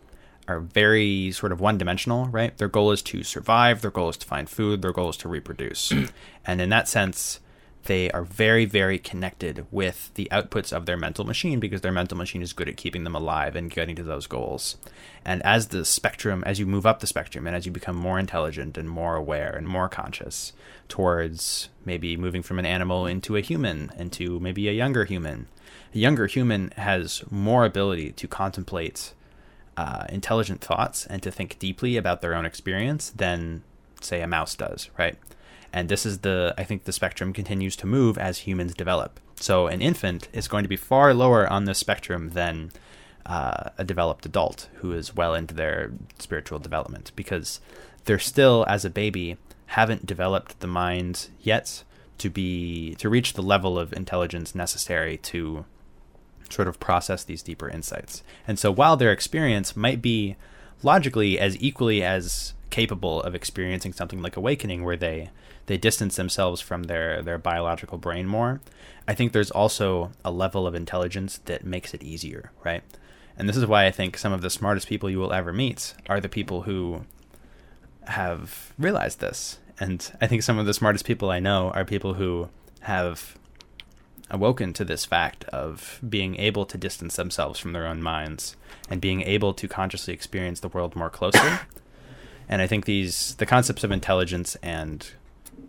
are 0.47 0.59
very 0.59 1.31
sort 1.31 1.51
of 1.51 1.59
one 1.59 1.77
dimensional, 1.77 2.25
right? 2.27 2.57
Their 2.57 2.67
goal 2.67 2.91
is 2.91 3.01
to 3.03 3.23
survive, 3.23 3.81
their 3.81 3.91
goal 3.91 4.09
is 4.09 4.17
to 4.17 4.27
find 4.27 4.49
food, 4.49 4.81
their 4.81 4.93
goal 4.93 5.09
is 5.09 5.17
to 5.17 5.29
reproduce. 5.29 5.91
and 6.45 6.61
in 6.61 6.69
that 6.69 6.87
sense, 6.87 7.39
they 7.85 8.09
are 8.11 8.23
very, 8.23 8.65
very 8.65 8.97
connected 8.97 9.65
with 9.71 10.11
the 10.15 10.27
outputs 10.31 10.73
of 10.73 10.85
their 10.85 10.97
mental 10.97 11.23
machine 11.23 11.59
because 11.59 11.81
their 11.81 11.91
mental 11.91 12.17
machine 12.17 12.41
is 12.41 12.53
good 12.53 12.67
at 12.67 12.77
keeping 12.77 13.03
them 13.03 13.15
alive 13.15 13.55
and 13.55 13.69
getting 13.69 13.95
to 13.95 14.03
those 14.03 14.27
goals. 14.27 14.77
And 15.23 15.41
as 15.43 15.67
the 15.67 15.85
spectrum, 15.85 16.43
as 16.45 16.59
you 16.59 16.65
move 16.65 16.85
up 16.85 16.99
the 16.99 17.07
spectrum 17.07 17.45
and 17.45 17.55
as 17.55 17.65
you 17.65 17.71
become 17.71 17.95
more 17.95 18.19
intelligent 18.19 18.77
and 18.77 18.89
more 18.89 19.15
aware 19.15 19.55
and 19.55 19.67
more 19.67 19.87
conscious 19.87 20.53
towards 20.87 21.69
maybe 21.85 22.17
moving 22.17 22.41
from 22.41 22.59
an 22.59 22.65
animal 22.65 23.05
into 23.05 23.35
a 23.35 23.41
human, 23.41 23.91
into 23.97 24.39
maybe 24.39 24.67
a 24.67 24.73
younger 24.73 25.05
human, 25.05 25.47
a 25.93 25.97
younger 25.97 26.25
human 26.25 26.71
has 26.77 27.23
more 27.29 27.65
ability 27.65 28.11
to 28.13 28.27
contemplate 28.27 29.13
uh, 29.78 30.05
intelligent 30.09 30.61
thoughts 30.61 31.05
and 31.05 31.21
to 31.23 31.32
think 31.32 31.59
deeply 31.59 31.97
about 31.97 32.21
their 32.21 32.36
own 32.36 32.45
experience 32.45 33.09
than, 33.09 33.63
say, 34.01 34.21
a 34.21 34.28
mouse 34.28 34.55
does, 34.55 34.89
right? 34.97 35.17
And 35.73 35.89
this 35.89 36.05
is 36.05 36.19
the, 36.19 36.53
I 36.57 36.63
think 36.63 36.86
the 36.86 36.93
spectrum 36.93 37.34
continues 37.34 37.76
to 37.78 37.88
move 37.88 38.17
as 38.17 38.39
humans 38.39 38.73
develop. 38.73 39.19
So 39.36 39.67
an 39.67 39.82
infant 39.82 40.30
is 40.32 40.47
going 40.47 40.63
to 40.63 40.69
be 40.69 40.78
far 40.78 41.13
lower 41.13 41.47
on 41.51 41.65
the 41.65 41.76
spectrum 41.76 42.30
than 42.30 42.71
uh, 43.26 43.71
a 43.78 43.84
developed 43.84 44.26
adult 44.26 44.69
who 44.76 44.93
is 44.93 45.15
well 45.15 45.34
into 45.34 45.53
their 45.53 45.91
spiritual 46.19 46.59
development 46.59 47.11
because 47.15 47.59
they're 48.05 48.19
still, 48.19 48.65
as 48.69 48.86
a 48.86 48.89
baby, 48.89 49.38
haven't 49.67 50.05
developed 50.05 50.59
the 50.59 50.67
mind 50.67 51.28
yet 51.41 51.84
to 52.17 52.30
be 52.30 52.95
to 52.95 53.09
reach 53.09 53.34
the 53.34 53.43
level 53.43 53.78
of 53.78 53.91
intelligence 53.91 54.55
necessary 54.55 55.17
to 55.17 55.65
sort 56.49 56.67
of 56.67 56.79
process 56.79 57.23
these 57.23 57.43
deeper 57.43 57.69
insights. 57.69 58.23
And 58.47 58.57
so 58.59 58.71
while 58.71 58.97
their 58.97 59.11
experience 59.11 59.75
might 59.75 60.01
be 60.01 60.35
logically 60.83 61.39
as 61.39 61.61
equally 61.61 62.03
as 62.03 62.53
capable 62.69 63.21
of 63.21 63.35
experiencing 63.35 63.93
something 63.93 64.21
like 64.21 64.35
awakening 64.35 64.83
where 64.83 64.97
they 64.97 65.29
they 65.67 65.77
distance 65.77 66.15
themselves 66.15 66.61
from 66.61 66.83
their 66.83 67.21
their 67.21 67.37
biological 67.37 67.97
brain 67.97 68.27
more 68.27 68.59
i 69.07 69.13
think 69.13 69.31
there's 69.31 69.51
also 69.51 70.11
a 70.23 70.31
level 70.31 70.67
of 70.67 70.75
intelligence 70.75 71.39
that 71.45 71.63
makes 71.63 71.93
it 71.93 72.03
easier 72.03 72.51
right 72.63 72.83
and 73.37 73.47
this 73.47 73.55
is 73.55 73.65
why 73.65 73.85
i 73.85 73.91
think 73.91 74.17
some 74.17 74.33
of 74.33 74.41
the 74.41 74.49
smartest 74.49 74.87
people 74.87 75.09
you 75.09 75.19
will 75.19 75.31
ever 75.31 75.53
meet 75.53 75.93
are 76.09 76.19
the 76.19 76.27
people 76.27 76.63
who 76.63 77.05
have 78.07 78.73
realized 78.77 79.19
this 79.19 79.59
and 79.79 80.11
i 80.19 80.27
think 80.27 80.43
some 80.43 80.57
of 80.57 80.65
the 80.65 80.73
smartest 80.73 81.05
people 81.05 81.29
i 81.29 81.39
know 81.39 81.71
are 81.71 81.85
people 81.85 82.15
who 82.15 82.49
have 82.81 83.37
awoken 84.32 84.73
to 84.73 84.84
this 84.84 85.05
fact 85.05 85.43
of 85.45 85.99
being 86.07 86.36
able 86.38 86.65
to 86.65 86.78
distance 86.78 87.15
themselves 87.15 87.59
from 87.59 87.73
their 87.73 87.86
own 87.86 88.01
minds 88.01 88.55
and 88.89 88.99
being 88.99 89.21
able 89.21 89.53
to 89.53 89.67
consciously 89.67 90.13
experience 90.13 90.59
the 90.59 90.67
world 90.67 90.95
more 90.95 91.09
closely 91.09 91.51
and 92.49 92.61
I 92.61 92.67
think 92.67 92.86
these 92.86 93.36
the 93.36 93.45
concepts 93.45 93.84
of 93.84 93.91
intelligence 93.91 94.55
and 94.61 95.07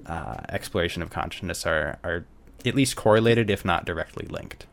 uh, 0.06 0.36
exploration 0.48 1.02
of 1.02 1.10
consciousness 1.10 1.66
are 1.66 1.98
are 2.02 2.24
at 2.64 2.74
least 2.74 2.96
correlated, 2.96 3.50
if 3.50 3.64
not 3.64 3.84
directly 3.84 4.26
linked. 4.26 4.66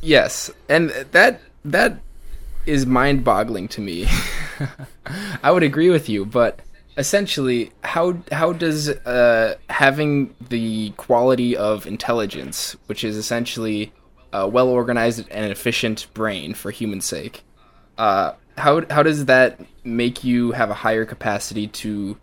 Yes, 0.00 0.50
and 0.68 0.90
that 0.90 1.40
that 1.64 2.00
is 2.64 2.86
mind-boggling 2.86 3.68
to 3.68 3.80
me. 3.80 4.08
I 5.42 5.50
would 5.50 5.62
agree 5.62 5.90
with 5.90 6.08
you, 6.08 6.24
but 6.26 6.60
essentially, 6.96 7.72
how 7.82 8.16
how 8.32 8.52
does 8.52 8.88
uh, 8.88 9.56
having 9.68 10.34
the 10.48 10.90
quality 10.96 11.56
of 11.56 11.86
intelligence, 11.86 12.76
which 12.86 13.04
is 13.04 13.16
essentially 13.16 13.92
a 14.32 14.48
well-organized 14.48 15.28
and 15.30 15.50
efficient 15.50 16.06
brain 16.14 16.54
for 16.54 16.70
human 16.70 17.00
sake, 17.00 17.44
uh, 17.98 18.32
how 18.56 18.84
how 18.90 19.02
does 19.02 19.26
that 19.26 19.60
make 19.84 20.24
you 20.24 20.52
have 20.52 20.70
a 20.70 20.74
higher 20.74 21.04
capacity 21.04 21.66
to 21.68 22.16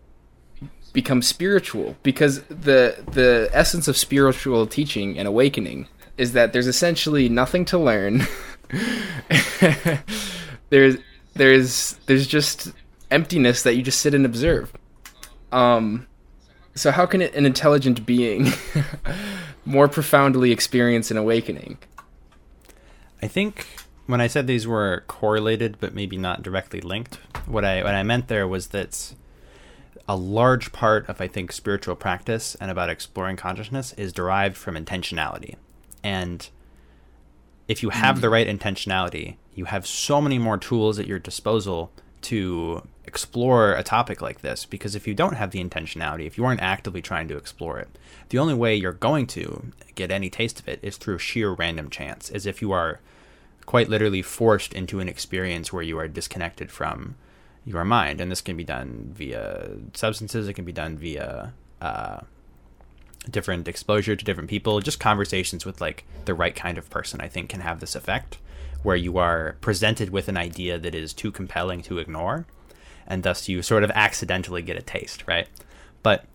become 0.91 1.21
spiritual? 1.21 1.95
Because 2.03 2.41
the 2.43 3.03
the 3.11 3.49
essence 3.53 3.87
of 3.87 3.97
spiritual 3.97 4.67
teaching 4.67 5.17
and 5.17 5.27
awakening 5.27 5.87
is 6.17 6.33
that 6.33 6.53
there's 6.53 6.67
essentially 6.67 7.29
nothing 7.29 7.65
to 7.65 7.77
learn. 7.77 8.25
there's 10.69 10.97
there's 11.35 11.93
there's 12.05 12.27
just 12.27 12.71
emptiness 13.13 13.63
that 13.63 13.75
you 13.75 13.83
just 13.83 14.01
sit 14.01 14.13
and 14.13 14.25
observe. 14.25 14.73
Um, 15.51 16.07
so 16.75 16.91
how 16.91 17.05
can 17.05 17.21
an 17.21 17.45
intelligent 17.45 18.05
being 18.05 18.51
more 19.65 19.87
profoundly 19.87 20.51
experience 20.51 21.11
an 21.11 21.17
awakening? 21.17 21.77
I 23.21 23.27
think 23.27 23.67
when 24.07 24.19
I 24.19 24.27
said 24.27 24.47
these 24.47 24.67
were 24.67 25.03
correlated 25.07 25.77
but 25.79 25.93
maybe 25.93 26.17
not 26.17 26.41
directly 26.41 26.81
linked, 26.81 27.19
what 27.45 27.63
I 27.63 27.83
what 27.83 27.93
I 27.93 28.03
meant 28.03 28.27
there 28.27 28.47
was 28.47 28.67
that 28.69 29.13
a 30.07 30.15
large 30.15 30.71
part 30.71 31.07
of 31.07 31.21
I 31.21 31.27
think 31.27 31.51
spiritual 31.51 31.95
practice 31.95 32.55
and 32.55 32.69
about 32.69 32.89
exploring 32.89 33.37
consciousness 33.37 33.93
is 33.93 34.11
derived 34.11 34.57
from 34.57 34.75
intentionality. 34.75 35.55
And 36.03 36.49
if 37.67 37.81
you 37.81 37.89
have 37.89 38.19
the 38.19 38.29
right 38.29 38.47
intentionality, 38.47 39.37
you 39.55 39.65
have 39.65 39.87
so 39.87 40.19
many 40.19 40.37
more 40.37 40.57
tools 40.57 40.99
at 40.99 41.07
your 41.07 41.19
disposal 41.19 41.91
to 42.23 42.85
explore 43.13 43.75
a 43.75 43.83
topic 43.83 44.23
like 44.23 44.41
this 44.41 44.65
because 44.65 44.95
if 44.95 45.05
you 45.05 45.13
don't 45.13 45.35
have 45.35 45.51
the 45.51 45.63
intentionality, 45.63 46.25
if 46.25 46.35
you 46.35 46.43
aren't 46.43 46.63
actively 46.63 46.99
trying 46.99 47.27
to 47.27 47.37
explore 47.37 47.77
it, 47.77 47.87
the 48.29 48.39
only 48.39 48.55
way 48.55 48.73
you're 48.73 48.91
going 48.91 49.27
to 49.27 49.71
get 49.93 50.09
any 50.09 50.31
taste 50.31 50.59
of 50.59 50.67
it 50.67 50.79
is 50.81 50.97
through 50.97 51.19
sheer 51.19 51.51
random 51.51 51.91
chance, 51.91 52.31
as 52.31 52.47
if 52.47 52.59
you 52.59 52.71
are 52.71 53.01
quite 53.67 53.87
literally 53.87 54.23
forced 54.23 54.73
into 54.73 54.99
an 54.99 55.07
experience 55.07 55.71
where 55.71 55.83
you 55.83 55.95
are 55.99 56.07
disconnected 56.07 56.71
from 56.71 57.13
your 57.63 57.85
mind. 57.85 58.19
And 58.19 58.31
this 58.31 58.41
can 58.41 58.57
be 58.57 58.63
done 58.63 59.11
via 59.13 59.69
substances, 59.93 60.47
it 60.47 60.53
can 60.53 60.65
be 60.65 60.71
done 60.71 60.97
via 60.97 61.53
uh, 61.81 62.21
different 63.29 63.67
exposure 63.67 64.15
to 64.15 64.25
different 64.25 64.49
people. 64.49 64.79
Just 64.79 64.99
conversations 64.99 65.67
with 65.67 65.79
like 65.79 66.03
the 66.25 66.33
right 66.33 66.55
kind 66.55 66.79
of 66.79 66.89
person, 66.89 67.21
I 67.21 67.27
think, 67.27 67.49
can 67.49 67.61
have 67.61 67.79
this 67.79 67.93
effect 67.93 68.39
where 68.81 68.95
you 68.95 69.19
are 69.19 69.55
presented 69.61 70.09
with 70.09 70.27
an 70.27 70.35
idea 70.35 70.79
that 70.79 70.95
is 70.95 71.13
too 71.13 71.31
compelling 71.31 71.83
to 71.83 71.99
ignore. 71.99 72.47
And 73.13 73.21
thus 73.21 73.47
you 73.47 73.61
sort 73.61 73.83
of 73.83 73.91
accidentally 73.91 74.63
get 74.63 74.75
a 74.75 74.81
taste, 74.81 75.23
right? 75.27 75.47
But 76.01 76.25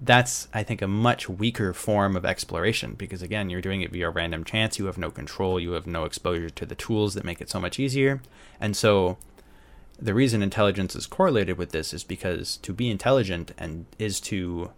that's 0.00 0.48
I 0.52 0.64
think 0.64 0.82
a 0.82 0.88
much 0.88 1.28
weaker 1.28 1.72
form 1.72 2.16
of 2.16 2.24
exploration 2.24 2.94
because 2.94 3.22
again 3.22 3.50
you're 3.50 3.60
doing 3.60 3.82
it 3.82 3.92
via 3.92 4.10
random 4.10 4.42
chance. 4.42 4.76
You 4.76 4.86
have 4.86 4.98
no 4.98 5.12
control. 5.12 5.60
You 5.60 5.72
have 5.74 5.86
no 5.86 6.02
exposure 6.02 6.50
to 6.50 6.66
the 6.66 6.74
tools 6.74 7.14
that 7.14 7.24
make 7.24 7.40
it 7.40 7.50
so 7.50 7.60
much 7.60 7.78
easier. 7.78 8.20
And 8.60 8.76
so 8.76 9.16
the 9.96 10.12
reason 10.12 10.42
intelligence 10.42 10.96
is 10.96 11.06
correlated 11.06 11.56
with 11.56 11.70
this 11.70 11.94
is 11.94 12.02
because 12.02 12.56
to 12.56 12.72
be 12.72 12.90
intelligent 12.90 13.52
and 13.56 13.86
is 14.00 14.20
to 14.22 14.72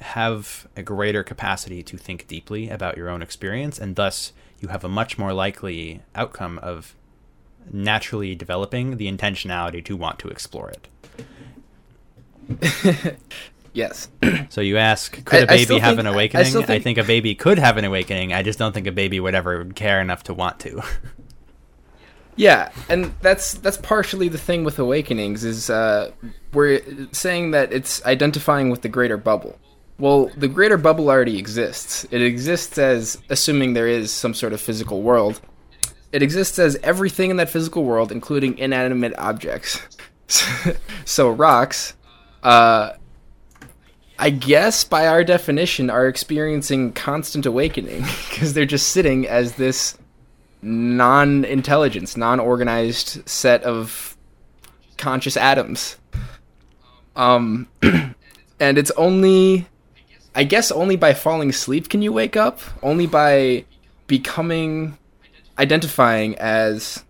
have 0.00 0.68
a 0.76 0.82
greater 0.82 1.24
capacity 1.24 1.82
to 1.82 1.96
think 1.96 2.26
deeply 2.26 2.68
about 2.68 2.98
your 2.98 3.08
own 3.08 3.22
experience 3.22 3.78
and 3.78 3.96
thus 3.96 4.34
you 4.60 4.68
have 4.68 4.84
a 4.84 4.88
much 4.88 5.16
more 5.16 5.32
likely 5.32 6.02
outcome 6.14 6.58
of 6.58 6.94
naturally 7.72 8.34
developing 8.34 8.96
the 8.96 9.10
intentionality 9.10 9.84
to 9.84 9.96
want 9.96 10.18
to 10.18 10.28
explore 10.28 10.70
it 10.70 10.88
Yes. 13.74 14.08
so 14.48 14.60
you 14.60 14.78
ask, 14.78 15.22
could 15.24 15.42
a 15.42 15.46
baby 15.46 15.78
have 15.78 15.96
think, 15.96 16.00
an 16.00 16.06
awakening? 16.06 16.46
I, 16.46 16.50
think, 16.50 16.70
I, 16.70 16.78
think, 16.78 16.96
a 16.96 17.04
baby 17.04 17.34
could 17.34 17.58
have 17.58 17.76
an 17.76 17.84
awakening. 17.84 18.32
I 18.32 18.42
just 18.42 18.58
don't 18.58 18.72
think 18.72 18.86
a 18.86 18.92
baby 18.92 19.20
would 19.20 19.34
ever 19.34 19.66
care 19.66 20.00
enough 20.00 20.22
to 20.24 20.34
want 20.34 20.60
to. 20.60 20.80
yeah, 22.36 22.70
and 22.88 23.12
that's 23.20 23.54
that's 23.54 23.76
partially 23.76 24.28
the 24.28 24.38
thing 24.38 24.62
with 24.64 24.78
awakenings 24.78 25.44
is 25.44 25.68
uh, 25.68 26.12
we're 26.52 26.80
saying 27.12 27.50
that 27.50 27.72
it's 27.72 28.04
identifying 28.06 28.70
with 28.70 28.82
the 28.82 28.88
greater 28.88 29.16
bubble. 29.16 29.58
Well, 29.98 30.30
the 30.36 30.48
greater 30.48 30.76
bubble 30.76 31.10
already 31.10 31.36
exists. 31.36 32.06
It 32.10 32.22
exists 32.22 32.78
as 32.78 33.20
assuming 33.28 33.74
there 33.74 33.88
is 33.88 34.12
some 34.12 34.34
sort 34.34 34.52
of 34.52 34.60
physical 34.60 35.02
world. 35.02 35.40
It 36.14 36.22
exists 36.22 36.60
as 36.60 36.76
everything 36.84 37.30
in 37.30 37.38
that 37.38 37.50
physical 37.50 37.82
world, 37.82 38.12
including 38.12 38.56
inanimate 38.56 39.18
objects. 39.18 39.80
so 41.04 41.28
rocks. 41.28 41.94
Uh, 42.40 42.92
I 44.16 44.30
guess 44.30 44.84
by 44.84 45.08
our 45.08 45.24
definition, 45.24 45.90
are 45.90 46.06
experiencing 46.06 46.92
constant 46.92 47.46
awakening 47.46 48.02
because 48.30 48.54
they're 48.54 48.64
just 48.64 48.90
sitting 48.90 49.26
as 49.26 49.54
this 49.54 49.98
non 50.62 51.44
intelligence, 51.44 52.16
non 52.16 52.38
organized 52.38 53.28
set 53.28 53.64
of 53.64 54.16
conscious 54.96 55.36
atoms. 55.36 55.96
Um, 57.16 57.66
and 58.60 58.78
it's 58.78 58.92
only, 58.92 59.66
I 60.32 60.44
guess, 60.44 60.70
only 60.70 60.94
by 60.94 61.12
falling 61.12 61.50
asleep 61.50 61.88
can 61.88 62.02
you 62.02 62.12
wake 62.12 62.36
up. 62.36 62.60
Only 62.84 63.08
by 63.08 63.64
becoming, 64.06 64.96
identifying 65.58 66.36
as 66.36 67.04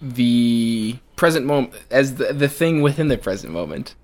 the 0.00 0.98
present 1.16 1.46
moment, 1.46 1.74
as 1.90 2.16
the, 2.16 2.32
the 2.32 2.48
thing 2.48 2.82
within 2.82 3.08
the 3.08 3.18
present 3.18 3.52
moment. 3.52 3.94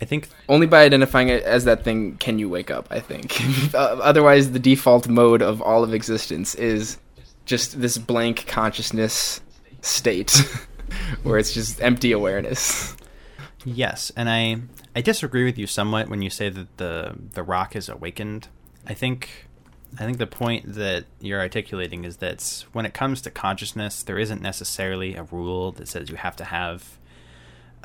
I 0.00 0.04
think 0.04 0.28
Only 0.48 0.66
by 0.66 0.82
identifying 0.82 1.28
it 1.28 1.42
as 1.44 1.64
that 1.64 1.84
thing 1.84 2.16
can 2.18 2.38
you 2.38 2.48
wake 2.48 2.70
up, 2.70 2.88
I 2.90 3.00
think. 3.00 3.40
Uh, 3.74 3.98
Otherwise, 4.02 4.52
the 4.52 4.58
default 4.58 5.08
mode 5.08 5.42
of 5.42 5.62
all 5.62 5.82
of 5.82 5.94
existence 5.94 6.54
is 6.54 6.98
just 7.44 7.80
this 7.80 7.98
blank 7.98 8.46
consciousness 8.46 9.40
state 9.80 10.30
where 11.22 11.38
it's 11.38 11.52
just 11.52 11.82
empty 11.82 12.12
awareness. 12.12 12.96
Yes, 13.64 14.12
and 14.16 14.28
I 14.28 14.60
I 14.94 15.00
disagree 15.00 15.44
with 15.44 15.58
you 15.58 15.66
somewhat 15.66 16.08
when 16.08 16.22
you 16.22 16.30
say 16.30 16.50
that 16.50 16.76
the 16.76 17.14
the 17.32 17.42
rock 17.42 17.74
is 17.74 17.88
awakened. 17.88 18.48
I 18.86 18.94
think 18.94 19.48
I 19.98 20.04
think 20.04 20.18
the 20.18 20.26
point 20.26 20.74
that 20.74 21.04
you're 21.20 21.40
articulating 21.40 22.04
is 22.04 22.16
that 22.16 22.64
when 22.72 22.86
it 22.86 22.94
comes 22.94 23.20
to 23.22 23.30
consciousness, 23.30 24.02
there 24.02 24.18
isn't 24.18 24.42
necessarily 24.42 25.14
a 25.14 25.22
rule 25.24 25.72
that 25.72 25.88
says 25.88 26.10
you 26.10 26.16
have 26.16 26.36
to 26.36 26.44
have 26.44 26.98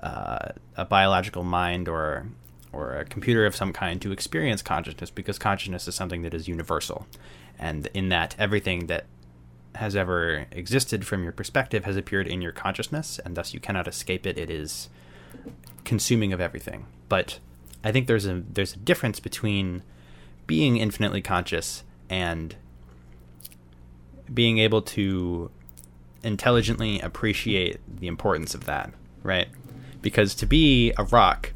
uh, 0.01 0.49
a 0.75 0.85
biological 0.85 1.43
mind 1.43 1.87
or 1.87 2.27
or 2.71 2.95
a 2.95 3.05
computer 3.05 3.47
of 3.47 3.55
some 3.55 3.73
kind 3.73 3.99
to 3.99 4.11
experience 4.11 4.61
consciousness 4.61 5.09
because 5.09 5.39
consciousness 5.39 5.87
is 5.87 5.95
something 5.95 6.21
that 6.21 6.33
is 6.33 6.47
universal, 6.47 7.07
and 7.57 7.87
in 7.93 8.09
that 8.09 8.35
everything 8.39 8.87
that 8.87 9.05
has 9.75 9.95
ever 9.95 10.45
existed 10.51 11.05
from 11.05 11.23
your 11.23 11.31
perspective 11.31 11.85
has 11.85 11.95
appeared 11.95 12.27
in 12.27 12.41
your 12.41 12.51
consciousness, 12.51 13.19
and 13.23 13.35
thus 13.35 13.53
you 13.53 13.59
cannot 13.59 13.87
escape 13.87 14.25
it. 14.25 14.37
It 14.37 14.49
is 14.49 14.89
consuming 15.83 16.33
of 16.33 16.41
everything. 16.41 16.85
But 17.07 17.39
I 17.83 17.91
think 17.91 18.07
there's 18.07 18.25
a 18.25 18.43
there's 18.47 18.73
a 18.73 18.79
difference 18.79 19.19
between 19.19 19.83
being 20.47 20.77
infinitely 20.77 21.21
conscious 21.21 21.83
and 22.09 22.55
being 24.33 24.57
able 24.57 24.81
to 24.81 25.51
intelligently 26.23 26.99
appreciate 26.99 27.79
the 27.99 28.07
importance 28.07 28.53
of 28.53 28.65
that, 28.65 28.91
right? 29.23 29.47
Because 30.01 30.35
to 30.35 30.45
be 30.45 30.93
a 30.97 31.03
rock 31.03 31.53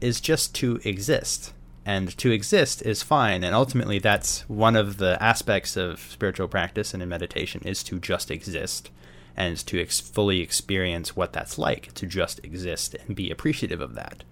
is 0.00 0.20
just 0.20 0.54
to 0.56 0.80
exist. 0.84 1.52
And 1.84 2.16
to 2.18 2.32
exist 2.32 2.82
is 2.82 3.04
fine. 3.04 3.44
And 3.44 3.54
ultimately, 3.54 4.00
that's 4.00 4.40
one 4.48 4.74
of 4.74 4.96
the 4.96 5.22
aspects 5.22 5.76
of 5.76 6.00
spiritual 6.00 6.48
practice 6.48 6.92
and 6.92 7.02
in 7.02 7.08
meditation 7.08 7.62
is 7.64 7.84
to 7.84 8.00
just 8.00 8.30
exist 8.30 8.90
and 9.36 9.56
to 9.66 9.80
ex- 9.80 10.00
fully 10.00 10.40
experience 10.40 11.14
what 11.14 11.32
that's 11.32 11.58
like 11.58 11.92
to 11.94 12.06
just 12.06 12.44
exist 12.44 12.96
and 13.06 13.14
be 13.14 13.30
appreciative 13.30 13.80
of 13.80 13.94
that. 13.94 14.24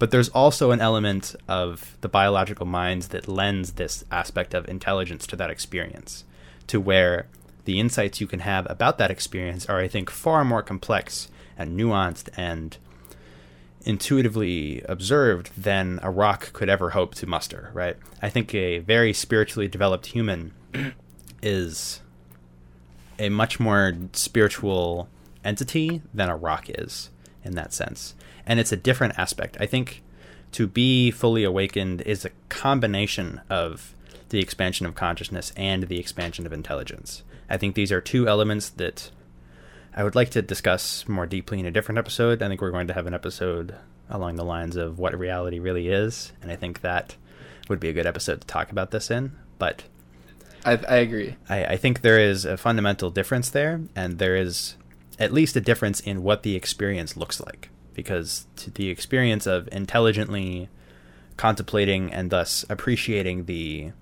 But 0.00 0.12
there's 0.12 0.30
also 0.30 0.70
an 0.70 0.80
element 0.80 1.36
of 1.46 1.98
the 2.00 2.08
biological 2.08 2.64
minds 2.64 3.08
that 3.08 3.28
lends 3.28 3.72
this 3.72 4.02
aspect 4.10 4.54
of 4.54 4.66
intelligence 4.66 5.26
to 5.26 5.36
that 5.36 5.50
experience, 5.50 6.24
to 6.68 6.80
where 6.80 7.26
the 7.66 7.78
insights 7.78 8.18
you 8.18 8.26
can 8.26 8.40
have 8.40 8.66
about 8.70 8.96
that 8.96 9.10
experience 9.10 9.66
are, 9.66 9.78
I 9.78 9.88
think, 9.88 10.08
far 10.08 10.42
more 10.42 10.62
complex 10.62 11.28
and 11.58 11.78
nuanced 11.78 12.30
and 12.34 12.78
intuitively 13.84 14.80
observed 14.88 15.50
than 15.54 16.00
a 16.02 16.10
rock 16.10 16.54
could 16.54 16.70
ever 16.70 16.90
hope 16.90 17.14
to 17.16 17.26
muster, 17.26 17.70
right? 17.74 17.98
I 18.22 18.30
think 18.30 18.54
a 18.54 18.78
very 18.78 19.12
spiritually 19.12 19.68
developed 19.68 20.06
human 20.06 20.52
is 21.42 22.00
a 23.18 23.28
much 23.28 23.60
more 23.60 23.92
spiritual 24.14 25.10
entity 25.44 26.00
than 26.14 26.30
a 26.30 26.36
rock 26.36 26.70
is 26.70 27.10
in 27.44 27.54
that 27.56 27.74
sense. 27.74 28.14
And 28.46 28.60
it's 28.60 28.72
a 28.72 28.76
different 28.76 29.18
aspect. 29.18 29.56
I 29.60 29.66
think 29.66 30.02
to 30.52 30.66
be 30.66 31.10
fully 31.10 31.44
awakened 31.44 32.02
is 32.02 32.24
a 32.24 32.30
combination 32.48 33.40
of 33.48 33.94
the 34.30 34.40
expansion 34.40 34.86
of 34.86 34.94
consciousness 34.94 35.52
and 35.56 35.84
the 35.84 35.98
expansion 35.98 36.46
of 36.46 36.52
intelligence. 36.52 37.22
I 37.48 37.56
think 37.56 37.74
these 37.74 37.92
are 37.92 38.00
two 38.00 38.28
elements 38.28 38.70
that 38.70 39.10
I 39.94 40.04
would 40.04 40.14
like 40.14 40.30
to 40.30 40.42
discuss 40.42 41.08
more 41.08 41.26
deeply 41.26 41.58
in 41.58 41.66
a 41.66 41.70
different 41.70 41.98
episode. 41.98 42.42
I 42.42 42.48
think 42.48 42.60
we're 42.60 42.70
going 42.70 42.86
to 42.86 42.94
have 42.94 43.06
an 43.06 43.14
episode 43.14 43.74
along 44.08 44.36
the 44.36 44.44
lines 44.44 44.76
of 44.76 44.98
what 44.98 45.18
reality 45.18 45.58
really 45.58 45.88
is, 45.88 46.32
and 46.42 46.50
I 46.50 46.56
think 46.56 46.80
that 46.80 47.16
would 47.68 47.80
be 47.80 47.88
a 47.88 47.92
good 47.92 48.06
episode 48.06 48.40
to 48.40 48.46
talk 48.46 48.70
about 48.70 48.90
this 48.92 49.10
in. 49.10 49.32
But 49.58 49.84
I, 50.64 50.72
I 50.88 50.96
agree. 50.96 51.36
I, 51.48 51.64
I 51.64 51.76
think 51.76 52.00
there 52.00 52.18
is 52.18 52.44
a 52.44 52.56
fundamental 52.56 53.10
difference 53.10 53.50
there, 53.50 53.80
and 53.96 54.18
there 54.18 54.36
is 54.36 54.76
at 55.18 55.32
least 55.32 55.56
a 55.56 55.60
difference 55.60 56.00
in 56.00 56.22
what 56.22 56.42
the 56.44 56.54
experience 56.54 57.16
looks 57.16 57.40
like. 57.40 57.68
Because 58.00 58.46
the 58.74 58.88
experience 58.88 59.46
of 59.46 59.68
intelligently 59.72 60.68
contemplating 61.36 62.12
and 62.12 62.30
thus 62.30 62.64
appreciating 62.70 63.44
the 63.44 63.92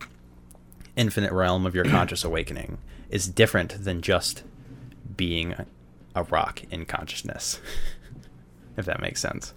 infinite 0.97 1.33
realm 1.33 1.67
of 1.67 1.75
your 1.75 1.85
conscious 1.97 2.25
awakening 2.25 2.79
is 3.11 3.27
different 3.27 3.85
than 3.85 4.03
just 4.03 4.45
being 5.17 5.55
a 6.15 6.23
rock 6.25 6.63
in 6.71 6.85
consciousness. 6.85 7.61
if 8.77 8.87
that 8.87 9.01
makes 9.01 9.21
sense. 9.21 9.53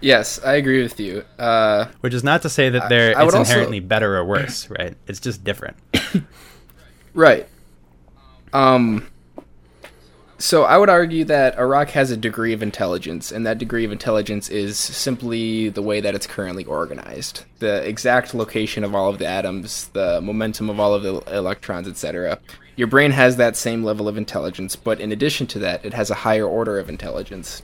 Yes, 0.00 0.38
I 0.44 0.54
agree 0.56 0.82
with 0.82 1.00
you. 1.00 1.24
Uh, 1.38 1.86
Which 2.00 2.12
is 2.12 2.22
not 2.22 2.42
to 2.42 2.50
say 2.50 2.68
that 2.68 2.90
there 2.90 3.10
it's 3.12 3.18
also- 3.18 3.38
inherently 3.40 3.80
better 3.80 4.16
or 4.16 4.24
worse, 4.24 4.68
right? 4.68 4.94
It's 5.06 5.18
just 5.18 5.42
different. 5.42 5.76
right. 7.14 7.48
Um. 8.52 9.06
So 10.44 10.64
I 10.64 10.76
would 10.76 10.90
argue 10.90 11.24
that 11.24 11.54
a 11.56 11.64
rock 11.64 11.88
has 11.92 12.10
a 12.10 12.18
degree 12.18 12.52
of 12.52 12.62
intelligence, 12.62 13.32
and 13.32 13.46
that 13.46 13.56
degree 13.56 13.86
of 13.86 13.92
intelligence 13.92 14.50
is 14.50 14.76
simply 14.76 15.70
the 15.70 15.80
way 15.80 16.02
that 16.02 16.14
it's 16.14 16.26
currently 16.26 16.66
organized, 16.66 17.46
the 17.60 17.82
exact 17.88 18.34
location 18.34 18.84
of 18.84 18.94
all 18.94 19.08
of 19.08 19.16
the 19.16 19.26
atoms, 19.26 19.88
the 19.94 20.20
momentum 20.20 20.68
of 20.68 20.78
all 20.78 20.92
of 20.92 21.02
the 21.02 21.14
electrons, 21.34 21.88
etc. 21.88 22.38
Your 22.76 22.88
brain 22.88 23.10
has 23.12 23.38
that 23.38 23.56
same 23.56 23.84
level 23.84 24.06
of 24.06 24.18
intelligence, 24.18 24.76
but 24.76 25.00
in 25.00 25.12
addition 25.12 25.46
to 25.46 25.60
that, 25.60 25.82
it 25.82 25.94
has 25.94 26.10
a 26.10 26.14
higher 26.14 26.46
order 26.46 26.78
of 26.78 26.90
intelligence, 26.90 27.62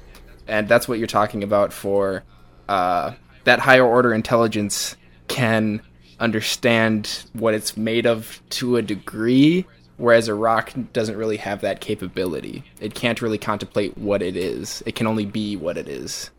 and 0.49 0.67
that's 0.67 0.89
what 0.89 0.97
you're 0.97 1.07
talking 1.07 1.43
about 1.43 1.75
for 1.75 2.23
uh, 2.71 3.13
that 3.45 3.59
higher 3.59 3.85
order 3.85 4.15
intelligence 4.15 4.97
can 5.29 5.83
understand 6.19 7.27
what 7.35 7.53
it's 7.53 7.77
made 7.77 8.07
of 8.07 8.41
to 8.49 8.77
a 8.77 8.83
degree 8.83 9.67
whereas 10.01 10.29
a 10.29 10.35
rock 10.35 10.73
doesn't 10.93 11.17
really 11.17 11.37
have 11.37 11.61
that 11.61 11.81
capability. 11.81 12.65
It 12.81 12.95
can't 12.95 13.23
really 13.23 13.39
contemplate 13.39 13.97
what 13.97 14.23
it 14.23 14.37
is. 14.37 14.83
It 14.87 14.95
can 14.95 15.07
only 15.07 15.27
be 15.27 15.57
what 15.57 15.77
it 15.77 15.89
is. 15.89 16.31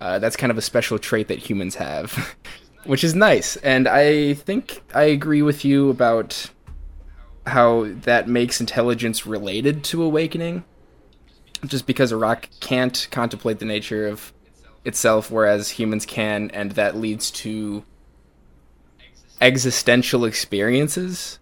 Uh, 0.00 0.18
that's 0.18 0.36
kind 0.36 0.50
of 0.50 0.58
a 0.58 0.62
special 0.62 0.98
trait 0.98 1.28
that 1.28 1.38
humans 1.38 1.76
have 1.76 2.36
which 2.84 3.02
is 3.02 3.14
nice. 3.14 3.56
And 3.56 3.88
i 3.88 4.34
think 4.34 4.82
i 4.94 5.04
agree 5.04 5.42
with 5.42 5.64
you 5.64 5.88
about 5.88 6.50
how 7.46 7.86
that 8.02 8.28
makes 8.28 8.60
intelligence 8.60 9.26
related 9.26 9.84
to 9.84 10.02
awakening 10.02 10.64
just 11.66 11.86
because 11.86 12.12
a 12.12 12.16
rock 12.16 12.48
can't 12.60 13.08
contemplate 13.10 13.58
the 13.58 13.64
nature 13.64 14.06
of 14.06 14.32
itself, 14.84 15.30
whereas 15.30 15.70
humans 15.70 16.04
can, 16.04 16.50
and 16.52 16.72
that 16.72 16.96
leads 16.96 17.30
to 17.30 17.84
existential 19.40 20.24
experiences. 20.24 21.38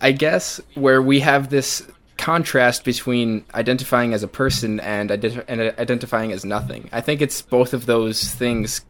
I 0.00 0.12
guess 0.12 0.60
where 0.74 1.00
we 1.00 1.20
have 1.20 1.50
this 1.50 1.86
contrast 2.18 2.84
between 2.84 3.44
identifying 3.54 4.14
as 4.14 4.22
a 4.22 4.28
person 4.28 4.80
and, 4.80 5.10
ident- 5.10 5.44
and 5.48 5.60
identifying 5.78 6.32
as 6.32 6.44
nothing. 6.44 6.88
I 6.92 7.00
think 7.00 7.20
it's 7.20 7.42
both 7.42 7.74
of 7.74 7.86
those 7.86 8.32
things 8.32 8.84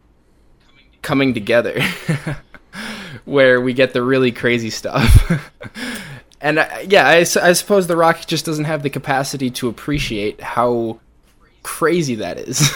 coming 1.03 1.35
together, 1.35 1.81
where 3.25 3.61
we 3.61 3.73
get 3.73 3.93
the 3.93 4.03
really 4.03 4.33
crazy 4.33 4.71
stuff. 4.71 5.33
and 6.41 6.59
uh, 6.59 6.69
yeah, 6.87 7.07
I 7.07 7.23
suppose 7.25 7.87
the 7.87 7.97
rock 7.97 8.27
just 8.27 8.45
doesn't 8.45 8.65
have 8.65 8.83
the 8.83 8.91
capacity 8.91 9.51
to 9.51 9.69
appreciate 9.69 10.41
how 10.41 11.01
crazy 11.63 12.17
that 12.17 12.39
is. 12.39 12.71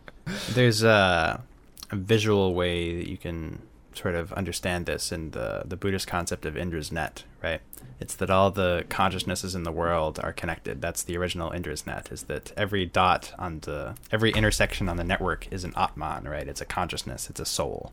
There's 0.50 0.82
a, 0.82 1.42
a 1.90 1.96
visual 1.96 2.54
way 2.54 2.96
that 2.96 3.08
you 3.08 3.16
can 3.16 3.60
sort 3.94 4.14
of 4.14 4.32
understand 4.32 4.86
this 4.86 5.12
in 5.12 5.32
the, 5.32 5.62
the 5.64 5.76
Buddhist 5.76 6.06
concept 6.06 6.46
of 6.46 6.56
Indra's 6.56 6.92
net, 6.92 7.24
right? 7.42 7.60
It's 7.98 8.14
that 8.16 8.30
all 8.30 8.50
the 8.50 8.84
consciousnesses 8.88 9.54
in 9.54 9.64
the 9.64 9.72
world 9.72 10.18
are 10.22 10.32
connected. 10.32 10.80
That's 10.80 11.02
the 11.02 11.16
original 11.16 11.50
Indra's 11.50 11.86
net, 11.86 12.10
is 12.10 12.24
that 12.24 12.52
every 12.56 12.86
dot 12.86 13.32
on 13.38 13.60
the, 13.60 13.96
every 14.10 14.30
intersection 14.30 14.88
on 14.88 14.96
the 14.96 15.04
network 15.04 15.52
is 15.52 15.64
an 15.64 15.74
Atman, 15.76 16.24
right? 16.24 16.48
It's 16.48 16.60
a 16.60 16.66
consciousness, 16.66 17.28
it's 17.28 17.40
a 17.40 17.44
soul. 17.44 17.92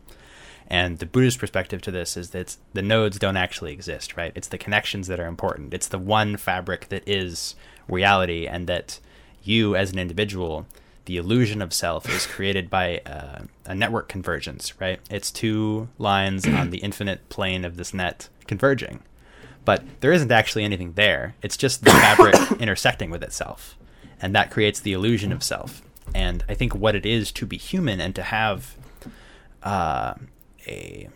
And 0.69 0.99
the 0.99 1.05
Buddhist 1.05 1.39
perspective 1.39 1.81
to 1.83 1.91
this 1.91 2.17
is 2.17 2.31
that 2.31 2.57
the 2.73 2.81
nodes 2.81 3.19
don't 3.19 3.37
actually 3.37 3.73
exist, 3.73 4.17
right? 4.17 4.33
It's 4.35 4.49
the 4.49 4.57
connections 4.57 5.07
that 5.07 5.19
are 5.19 5.27
important. 5.27 5.73
It's 5.73 5.87
the 5.87 5.99
one 5.99 6.37
fabric 6.37 6.89
that 6.89 7.07
is 7.07 7.55
reality, 7.87 8.47
and 8.47 8.67
that 8.67 8.99
you 9.43 9.75
as 9.75 9.91
an 9.91 9.99
individual 9.99 10.65
the 11.07 11.17
illusion 11.17 11.61
of 11.61 11.73
self 11.73 12.07
is 12.09 12.27
created 12.27 12.69
by 12.69 12.99
uh, 13.05 13.39
a 13.65 13.73
network 13.73 14.09
convergence, 14.09 14.79
right? 14.79 14.99
It's 15.09 15.31
two 15.31 15.87
lines 15.97 16.45
on 16.45 16.69
the 16.69 16.79
infinite 16.79 17.27
plane 17.29 17.65
of 17.65 17.77
this 17.77 17.93
net 17.93 18.29
converging. 18.45 19.01
But 19.65 19.83
there 20.01 20.11
isn't 20.11 20.31
actually 20.31 20.65
anything 20.65 20.93
there. 20.93 21.35
It's 21.41 21.57
just 21.57 21.83
the 21.83 21.91
fabric 21.91 22.35
intersecting 22.59 23.09
with 23.09 23.23
itself. 23.23 23.77
And 24.21 24.35
that 24.35 24.51
creates 24.51 24.81
the 24.81 24.93
illusion 24.93 25.31
of 25.31 25.43
self. 25.43 25.81
And 26.13 26.43
I 26.49 26.53
think 26.53 26.75
what 26.75 26.95
it 26.95 27.05
is 27.05 27.31
to 27.33 27.45
be 27.45 27.57
human 27.57 28.01
and 28.01 28.13
to 28.15 28.23
have 28.23 28.75
uh, 29.63 30.15
a 30.67 31.09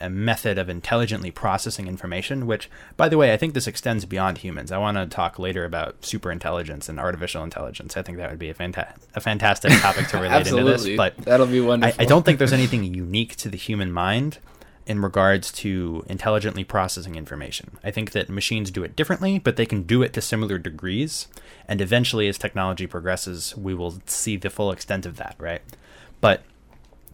a 0.00 0.10
method 0.10 0.58
of 0.58 0.68
intelligently 0.68 1.30
processing 1.30 1.86
information, 1.86 2.46
which, 2.46 2.70
by 2.96 3.08
the 3.08 3.16
way, 3.16 3.32
I 3.32 3.36
think 3.36 3.54
this 3.54 3.66
extends 3.66 4.04
beyond 4.04 4.38
humans. 4.38 4.70
I 4.72 4.78
want 4.78 4.96
to 4.96 5.06
talk 5.06 5.38
later 5.38 5.64
about 5.64 6.04
super 6.04 6.30
intelligence 6.30 6.88
and 6.88 7.00
artificial 7.00 7.42
intelligence. 7.42 7.96
I 7.96 8.02
think 8.02 8.18
that 8.18 8.30
would 8.30 8.38
be 8.38 8.50
a, 8.50 8.54
fanta- 8.54 8.94
a 9.14 9.20
fantastic 9.20 9.72
topic 9.80 10.08
to 10.08 10.18
relate 10.20 10.46
into 10.46 10.64
this. 10.64 10.88
But 10.96 11.16
that'll 11.18 11.46
be 11.46 11.60
wonderful. 11.60 12.00
I, 12.00 12.04
I 12.04 12.06
don't 12.06 12.24
think 12.24 12.38
there's 12.38 12.52
anything 12.54 12.84
unique 12.84 13.36
to 13.36 13.48
the 13.48 13.56
human 13.56 13.92
mind 13.92 14.38
in 14.86 15.02
regards 15.02 15.50
to 15.50 16.04
intelligently 16.08 16.62
processing 16.62 17.16
information. 17.16 17.76
I 17.82 17.90
think 17.90 18.12
that 18.12 18.28
machines 18.28 18.70
do 18.70 18.84
it 18.84 18.94
differently, 18.94 19.38
but 19.40 19.56
they 19.56 19.66
can 19.66 19.82
do 19.82 20.02
it 20.02 20.12
to 20.12 20.20
similar 20.20 20.58
degrees. 20.58 21.26
And 21.66 21.80
eventually, 21.80 22.28
as 22.28 22.38
technology 22.38 22.86
progresses, 22.86 23.56
we 23.56 23.74
will 23.74 23.98
see 24.06 24.36
the 24.36 24.50
full 24.50 24.70
extent 24.70 25.04
of 25.04 25.16
that, 25.16 25.34
right? 25.38 25.62
But 26.20 26.42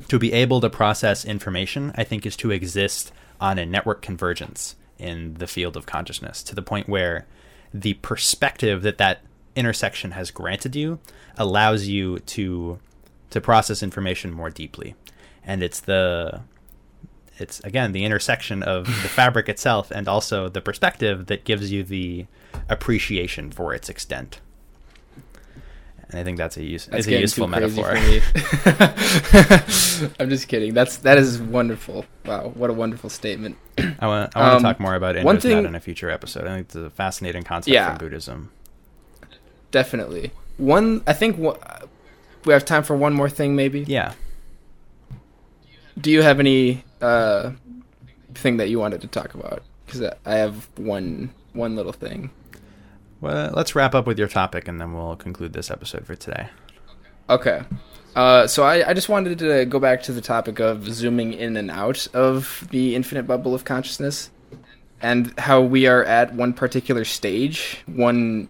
to 0.08 0.18
be 0.18 0.32
able 0.32 0.60
to 0.60 0.70
process 0.70 1.24
information, 1.24 1.92
I 1.96 2.04
think, 2.04 2.26
is 2.26 2.36
to 2.38 2.50
exist 2.50 3.12
on 3.40 3.58
a 3.58 3.66
network 3.66 4.02
convergence 4.02 4.76
in 4.98 5.34
the 5.34 5.46
field 5.46 5.76
of 5.76 5.86
consciousness 5.86 6.42
to 6.44 6.54
the 6.54 6.62
point 6.62 6.88
where 6.88 7.26
the 7.74 7.94
perspective 7.94 8.82
that 8.82 8.98
that 8.98 9.20
intersection 9.56 10.12
has 10.12 10.30
granted 10.30 10.76
you 10.76 10.98
allows 11.36 11.86
you 11.86 12.18
to 12.20 12.78
to 13.30 13.40
process 13.40 13.82
information 13.82 14.30
more 14.30 14.50
deeply. 14.50 14.94
And 15.44 15.62
it's 15.62 15.80
the 15.80 16.42
it's 17.38 17.60
again 17.60 17.92
the 17.92 18.04
intersection 18.04 18.62
of 18.62 18.86
the 18.86 18.92
fabric 19.08 19.48
itself 19.48 19.90
and 19.90 20.08
also 20.08 20.48
the 20.48 20.60
perspective 20.60 21.26
that 21.26 21.44
gives 21.44 21.72
you 21.72 21.82
the 21.82 22.26
appreciation 22.68 23.50
for 23.50 23.74
its 23.74 23.88
extent 23.88 24.40
and 26.12 26.20
I 26.20 26.24
think 26.24 26.36
that's 26.36 26.58
a 26.58 26.62
use 26.62 26.86
that's 26.86 27.06
a 27.06 27.18
useful 27.18 27.48
metaphor. 27.48 27.90
I'm 30.20 30.28
just 30.28 30.46
kidding. 30.46 30.74
That's 30.74 30.98
that 30.98 31.16
is 31.16 31.40
wonderful. 31.40 32.04
Wow, 32.26 32.52
what 32.54 32.68
a 32.68 32.74
wonderful 32.74 33.08
statement. 33.08 33.56
I 33.78 34.06
want 34.06 34.36
I 34.36 34.40
want 34.40 34.54
um, 34.54 34.58
to 34.58 34.62
talk 34.62 34.80
more 34.80 34.94
about 34.94 35.22
one 35.24 35.40
thing, 35.40 35.64
in 35.64 35.74
a 35.74 35.80
future 35.80 36.10
episode. 36.10 36.46
I 36.46 36.54
think 36.54 36.66
it's 36.66 36.74
a 36.74 36.90
fascinating 36.90 37.44
concept 37.44 37.72
yeah, 37.72 37.88
from 37.88 37.98
Buddhism. 37.98 38.50
Definitely. 39.70 40.32
One, 40.58 41.02
I 41.06 41.14
think 41.14 41.38
we 41.38 42.52
have 42.52 42.66
time 42.66 42.82
for 42.82 42.94
one 42.94 43.14
more 43.14 43.30
thing, 43.30 43.56
maybe. 43.56 43.80
Yeah. 43.80 44.12
Do 45.98 46.10
you 46.10 46.20
have 46.20 46.40
any 46.40 46.84
uh, 47.00 47.52
thing 48.34 48.58
that 48.58 48.68
you 48.68 48.78
wanted 48.78 49.00
to 49.00 49.06
talk 49.06 49.34
about? 49.34 49.62
Because 49.86 50.12
I 50.26 50.34
have 50.34 50.68
one 50.76 51.32
one 51.54 51.74
little 51.74 51.92
thing. 51.92 52.30
Well, 53.22 53.52
let's 53.54 53.76
wrap 53.76 53.94
up 53.94 54.06
with 54.08 54.18
your 54.18 54.26
topic, 54.26 54.66
and 54.66 54.80
then 54.80 54.92
we'll 54.92 55.14
conclude 55.14 55.52
this 55.52 55.70
episode 55.70 56.04
for 56.04 56.16
today. 56.16 56.48
Okay. 57.30 57.62
Uh, 58.16 58.48
so 58.48 58.64
I, 58.64 58.90
I 58.90 58.94
just 58.94 59.08
wanted 59.08 59.38
to 59.38 59.64
go 59.64 59.78
back 59.78 60.02
to 60.02 60.12
the 60.12 60.20
topic 60.20 60.58
of 60.58 60.84
zooming 60.92 61.32
in 61.32 61.56
and 61.56 61.70
out 61.70 62.08
of 62.14 62.66
the 62.72 62.96
infinite 62.96 63.22
bubble 63.28 63.54
of 63.54 63.64
consciousness, 63.64 64.30
and 65.00 65.32
how 65.38 65.60
we 65.60 65.86
are 65.86 66.02
at 66.04 66.34
one 66.34 66.52
particular 66.52 67.04
stage, 67.04 67.78
one, 67.86 68.48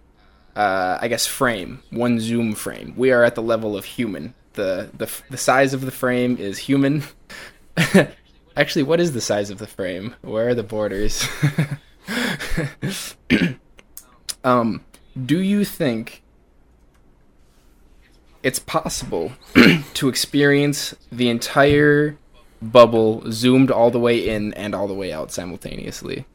uh, 0.55 0.97
I 0.99 1.07
guess, 1.07 1.27
frame, 1.27 1.83
one 1.91 2.19
zoom 2.19 2.55
frame. 2.55 2.95
We 2.97 3.11
are 3.11 3.23
at 3.23 3.35
the 3.35 3.43
level 3.43 3.77
of 3.77 3.85
human. 3.85 4.33
the 4.53 4.89
the 4.97 5.07
The 5.29 5.37
size 5.37 5.75
of 5.75 5.81
the 5.81 5.91
frame 5.91 6.35
is 6.37 6.57
human. 6.57 7.03
Actually, 8.57 8.83
what 8.83 8.99
is 8.99 9.13
the 9.13 9.21
size 9.21 9.51
of 9.51 9.59
the 9.59 9.67
frame? 9.67 10.15
Where 10.21 10.49
are 10.49 10.55
the 10.55 10.63
borders? 10.63 11.27
Um, 14.43 14.83
do 15.25 15.39
you 15.39 15.63
think 15.63 16.23
it's 18.41 18.59
possible 18.59 19.31
to 19.93 20.09
experience 20.09 20.93
the 21.11 21.29
entire 21.29 22.17
bubble 22.61 23.23
zoomed 23.31 23.71
all 23.71 23.91
the 23.91 23.99
way 23.99 24.27
in 24.27 24.53
and 24.53 24.75
all 24.75 24.87
the 24.87 24.93
way 24.93 25.11
out 25.11 25.31
simultaneously? 25.31 26.25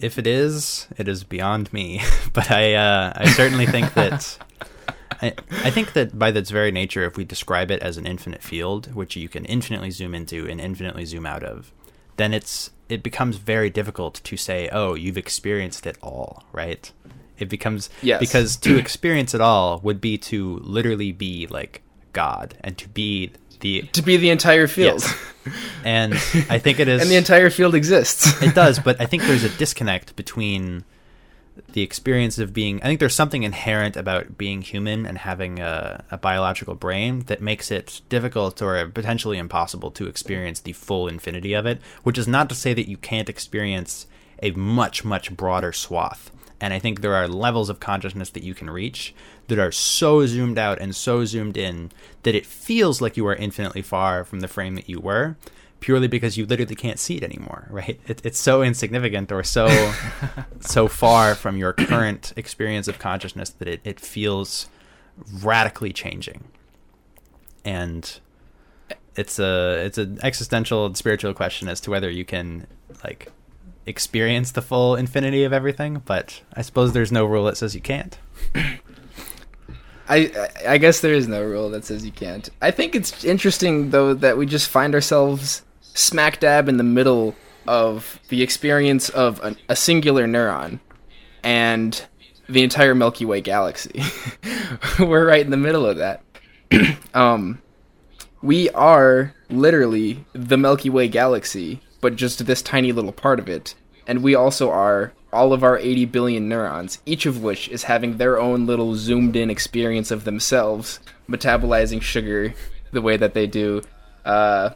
If 0.00 0.18
it 0.18 0.26
is, 0.26 0.86
it 0.96 1.08
is 1.08 1.24
beyond 1.24 1.72
me. 1.72 2.02
but 2.32 2.50
I, 2.50 2.74
uh, 2.74 3.12
I 3.16 3.28
certainly 3.30 3.66
think 3.66 3.94
that. 3.94 4.38
I, 5.22 5.34
I 5.50 5.70
think 5.70 5.92
that 5.92 6.18
by 6.18 6.30
its 6.30 6.50
very 6.50 6.72
nature, 6.72 7.04
if 7.04 7.18
we 7.18 7.24
describe 7.24 7.70
it 7.70 7.82
as 7.82 7.98
an 7.98 8.06
infinite 8.06 8.42
field, 8.42 8.94
which 8.94 9.16
you 9.16 9.28
can 9.28 9.44
infinitely 9.44 9.90
zoom 9.90 10.14
into 10.14 10.48
and 10.48 10.58
infinitely 10.58 11.04
zoom 11.04 11.26
out 11.26 11.42
of, 11.42 11.72
then 12.16 12.32
it's 12.32 12.70
it 12.90 13.02
becomes 13.02 13.36
very 13.36 13.70
difficult 13.70 14.20
to 14.24 14.36
say, 14.36 14.68
"Oh, 14.72 14.94
you've 14.94 15.18
experienced 15.18 15.86
it 15.86 15.96
all," 16.02 16.44
right? 16.52 16.90
It 17.38 17.48
becomes 17.48 17.88
yes. 18.02 18.20
because 18.20 18.56
to 18.58 18.76
experience 18.84 19.34
it 19.34 19.40
all 19.40 19.80
would 19.82 20.00
be 20.00 20.18
to 20.18 20.58
literally 20.58 21.12
be 21.12 21.46
like 21.46 21.82
God 22.12 22.54
and 22.60 22.76
to 22.78 22.88
be 22.88 23.32
the 23.60 23.82
to 23.92 24.02
be 24.02 24.16
the 24.16 24.30
entire 24.30 24.66
field. 24.66 25.02
Yes. 25.02 25.16
And 25.84 26.14
I 26.50 26.58
think 26.58 26.80
it 26.80 26.88
is 26.88 27.00
And 27.00 27.10
the 27.10 27.16
entire 27.16 27.50
field 27.50 27.74
exists. 27.74 28.42
it 28.42 28.54
does, 28.54 28.78
but 28.84 29.00
I 29.00 29.06
think 29.06 29.22
there's 29.22 29.44
a 29.44 29.48
disconnect 29.48 30.16
between 30.16 30.84
the 31.72 31.82
experience 31.82 32.38
of 32.38 32.52
being. 32.52 32.80
I 32.82 32.86
think 32.86 33.00
there's 33.00 33.14
something 33.14 33.42
inherent 33.42 33.96
about 33.96 34.36
being 34.38 34.62
human 34.62 35.06
and 35.06 35.18
having 35.18 35.60
a, 35.60 36.04
a, 36.10 36.18
biological 36.18 36.74
brain 36.74 37.20
that 37.26 37.40
makes 37.40 37.70
it 37.70 38.00
difficult 38.08 38.60
or 38.62 38.86
potentially 38.88 39.38
impossible 39.38 39.90
to 39.92 40.06
experience 40.06 40.60
the 40.60 40.72
full 40.72 41.08
infinity 41.08 41.52
of 41.54 41.66
it. 41.66 41.80
Which 42.02 42.18
is 42.18 42.28
not 42.28 42.48
to 42.48 42.54
say 42.54 42.74
that 42.74 42.88
you 42.88 42.96
can't 42.96 43.28
experience 43.28 44.06
a 44.42 44.50
much, 44.52 45.04
much 45.04 45.36
broader 45.36 45.72
swath. 45.72 46.30
And 46.60 46.74
I 46.74 46.78
think 46.78 47.00
there 47.00 47.14
are 47.14 47.26
levels 47.26 47.70
of 47.70 47.80
consciousness 47.80 48.30
that 48.30 48.42
you 48.42 48.54
can 48.54 48.68
reach 48.68 49.14
that 49.48 49.58
are 49.58 49.72
so 49.72 50.26
zoomed 50.26 50.58
out 50.58 50.78
and 50.78 50.94
so 50.94 51.24
zoomed 51.24 51.56
in 51.56 51.90
that 52.22 52.34
it 52.34 52.46
feels 52.46 53.00
like 53.00 53.16
you 53.16 53.26
are 53.26 53.34
infinitely 53.34 53.82
far 53.82 54.24
from 54.24 54.40
the 54.40 54.48
frame 54.48 54.74
that 54.74 54.88
you 54.88 55.00
were 55.00 55.36
purely 55.80 56.08
because 56.08 56.36
you 56.36 56.46
literally 56.46 56.74
can't 56.74 56.98
see 56.98 57.16
it 57.16 57.22
anymore, 57.22 57.66
right? 57.70 58.00
It, 58.06 58.24
it's 58.24 58.38
so 58.38 58.62
insignificant 58.62 59.32
or 59.32 59.42
so 59.42 59.92
so 60.60 60.88
far 60.88 61.34
from 61.34 61.56
your 61.56 61.72
current 61.72 62.32
experience 62.36 62.86
of 62.86 62.98
consciousness 62.98 63.50
that 63.50 63.68
it, 63.68 63.80
it 63.84 64.00
feels 64.00 64.68
radically 65.42 65.92
changing. 65.92 66.44
And 67.64 68.20
it's 69.16 69.38
a 69.38 69.82
it's 69.84 69.98
an 69.98 70.18
existential 70.22 70.86
and 70.86 70.96
spiritual 70.96 71.34
question 71.34 71.68
as 71.68 71.80
to 71.82 71.90
whether 71.90 72.10
you 72.10 72.24
can 72.24 72.66
like 73.04 73.32
experience 73.86 74.52
the 74.52 74.62
full 74.62 74.96
infinity 74.96 75.44
of 75.44 75.52
everything, 75.52 76.02
but 76.04 76.42
I 76.54 76.62
suppose 76.62 76.92
there's 76.92 77.12
no 77.12 77.24
rule 77.24 77.44
that 77.44 77.56
says 77.56 77.74
you 77.74 77.80
can't. 77.80 78.18
I 80.08 80.48
I 80.66 80.78
guess 80.78 81.00
there 81.00 81.14
is 81.14 81.28
no 81.28 81.42
rule 81.42 81.70
that 81.70 81.84
says 81.84 82.04
you 82.04 82.12
can't. 82.12 82.48
I 82.60 82.70
think 82.70 82.94
it's 82.94 83.24
interesting 83.24 83.90
though 83.90 84.14
that 84.14 84.36
we 84.36 84.46
just 84.46 84.68
find 84.68 84.94
ourselves 84.94 85.62
smack 86.00 86.40
dab 86.40 86.68
in 86.68 86.76
the 86.76 86.84
middle 86.84 87.34
of 87.66 88.18
the 88.28 88.42
experience 88.42 89.08
of 89.10 89.40
a, 89.40 89.56
a 89.68 89.76
singular 89.76 90.26
neuron 90.26 90.80
and 91.42 92.06
the 92.48 92.62
entire 92.62 92.94
Milky 92.94 93.24
Way 93.24 93.40
galaxy. 93.40 94.02
We're 94.98 95.26
right 95.26 95.44
in 95.44 95.50
the 95.50 95.56
middle 95.56 95.86
of 95.86 95.98
that. 95.98 96.22
um, 97.14 97.62
we 98.42 98.70
are 98.70 99.34
literally 99.48 100.24
the 100.32 100.56
Milky 100.56 100.90
Way 100.90 101.08
galaxy, 101.08 101.80
but 102.00 102.16
just 102.16 102.44
this 102.46 102.62
tiny 102.62 102.92
little 102.92 103.12
part 103.12 103.38
of 103.38 103.48
it. 103.48 103.74
And 104.06 104.22
we 104.22 104.34
also 104.34 104.70
are 104.70 105.12
all 105.32 105.52
of 105.52 105.62
our 105.62 105.78
80 105.78 106.06
billion 106.06 106.48
neurons, 106.48 106.98
each 107.06 107.26
of 107.26 107.42
which 107.42 107.68
is 107.68 107.84
having 107.84 108.16
their 108.16 108.40
own 108.40 108.66
little 108.66 108.96
zoomed 108.96 109.36
in 109.36 109.50
experience 109.50 110.10
of 110.10 110.24
themselves, 110.24 110.98
metabolizing 111.28 112.02
sugar 112.02 112.52
the 112.92 113.02
way 113.02 113.16
that 113.16 113.34
they 113.34 113.46
do, 113.46 113.82
uh, 114.24 114.70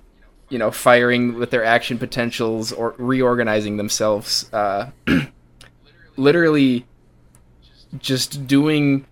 you 0.54 0.58
know, 0.58 0.70
firing 0.70 1.34
with 1.34 1.50
their 1.50 1.64
action 1.64 1.98
potentials 1.98 2.70
or 2.70 2.94
reorganizing 2.96 3.76
themselves. 3.76 4.48
Uh, 4.52 4.92
literally, 6.16 6.86
just 7.98 8.46
doing 8.46 9.04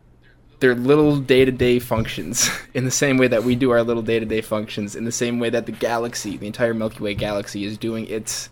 their 0.61 0.76
little 0.76 1.16
day 1.16 1.45
to 1.45 1.51
day 1.51 1.80
functions 1.80 2.49
in 2.74 2.84
the 2.84 2.93
same 2.93 3.16
way 3.16 3.26
that 3.26 3.43
we 3.43 3.57
do 3.57 3.72
our 3.72 3.82
little 3.82 4.05
day 4.05 4.20
to 4.20 4.24
day 4.24 4.40
functions, 4.40 4.95
in 4.95 5.05
the 5.05 5.11
same 5.11 5.40
way 5.40 5.51
that 5.51 5.66
the 5.66 5.72
galaxy, 5.72 6.36
the 6.36 6.47
entire 6.47 6.74
Milky 6.74 7.03
Way 7.03 7.14
galaxy, 7.16 7.64
is 7.64 7.76
doing 7.76 8.07
its. 8.07 8.49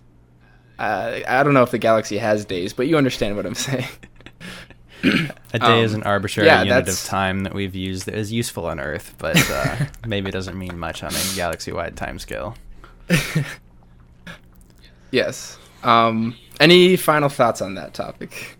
Uh, 0.77 1.21
I 1.29 1.45
don't 1.45 1.55
know 1.55 1.63
if 1.63 1.71
the 1.71 1.79
galaxy 1.79 2.19
has 2.19 2.45
days, 2.45 2.73
but 2.73 2.89
you 2.89 2.97
understand 2.97 3.37
what 3.37 3.47
I'm 3.47 3.55
saying. 3.55 3.87
a 5.05 5.61
day 5.61 5.79
um, 5.79 5.85
is 5.85 5.95
an 5.95 6.03
arbitrary 6.03 6.49
yeah, 6.49 6.65
unit 6.65 6.89
of 6.89 7.05
time 7.05 7.45
that 7.45 7.55
we've 7.55 7.77
used 7.77 8.07
that 8.07 8.17
is 8.17 8.33
useful 8.33 8.67
on 8.67 8.81
Earth, 8.81 9.15
but 9.19 9.37
uh, 9.49 9.77
maybe 10.09 10.31
it 10.31 10.33
doesn't 10.33 10.59
mean 10.59 10.77
much 10.77 11.05
on 11.05 11.15
a 11.15 11.37
galaxy 11.37 11.71
wide 11.71 11.95
timescale. 11.95 12.57
yes. 15.11 15.59
Um, 15.83 16.37
any 16.59 16.97
final 16.97 17.29
thoughts 17.29 17.63
on 17.63 17.75
that 17.75 17.95
topic? 17.95 18.57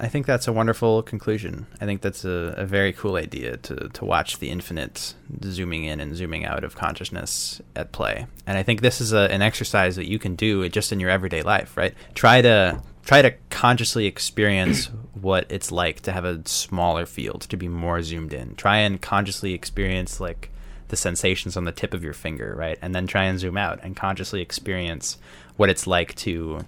I 0.00 0.08
think 0.08 0.26
that's 0.26 0.48
a 0.48 0.52
wonderful 0.52 1.02
conclusion. 1.02 1.66
I 1.80 1.86
think 1.86 2.02
that's 2.02 2.24
a, 2.24 2.54
a 2.56 2.66
very 2.66 2.92
cool 2.92 3.14
idea 3.14 3.56
to, 3.58 3.88
to 3.88 4.04
watch 4.04 4.38
the 4.38 4.50
infinite 4.50 5.14
zooming 5.44 5.84
in 5.84 6.00
and 6.00 6.16
zooming 6.16 6.44
out 6.44 6.64
of 6.64 6.74
consciousness 6.74 7.62
at 7.76 7.92
play. 7.92 8.26
And 8.46 8.58
I 8.58 8.64
think 8.64 8.80
this 8.80 9.00
is 9.00 9.12
a, 9.12 9.30
an 9.30 9.40
exercise 9.40 9.96
that 9.96 10.08
you 10.08 10.18
can 10.18 10.34
do 10.34 10.68
just 10.68 10.92
in 10.92 10.98
your 10.98 11.10
everyday 11.10 11.42
life, 11.42 11.76
right? 11.76 11.94
Try 12.14 12.42
to 12.42 12.82
try 13.04 13.22
to 13.22 13.32
consciously 13.50 14.06
experience 14.06 14.86
what 15.20 15.46
it's 15.48 15.70
like 15.70 16.00
to 16.00 16.12
have 16.12 16.24
a 16.24 16.42
smaller 16.46 17.06
field, 17.06 17.42
to 17.42 17.56
be 17.56 17.68
more 17.68 18.02
zoomed 18.02 18.34
in. 18.34 18.56
Try 18.56 18.78
and 18.78 19.00
consciously 19.00 19.54
experience 19.54 20.20
like 20.20 20.50
the 20.88 20.96
sensations 20.96 21.56
on 21.56 21.64
the 21.64 21.72
tip 21.72 21.94
of 21.94 22.04
your 22.04 22.12
finger, 22.12 22.54
right? 22.56 22.78
And 22.82 22.94
then 22.94 23.06
try 23.06 23.24
and 23.24 23.38
zoom 23.38 23.56
out 23.56 23.80
and 23.82 23.96
consciously 23.96 24.40
experience 24.40 25.18
what 25.56 25.70
it's 25.70 25.86
like 25.86 26.14
to 26.16 26.64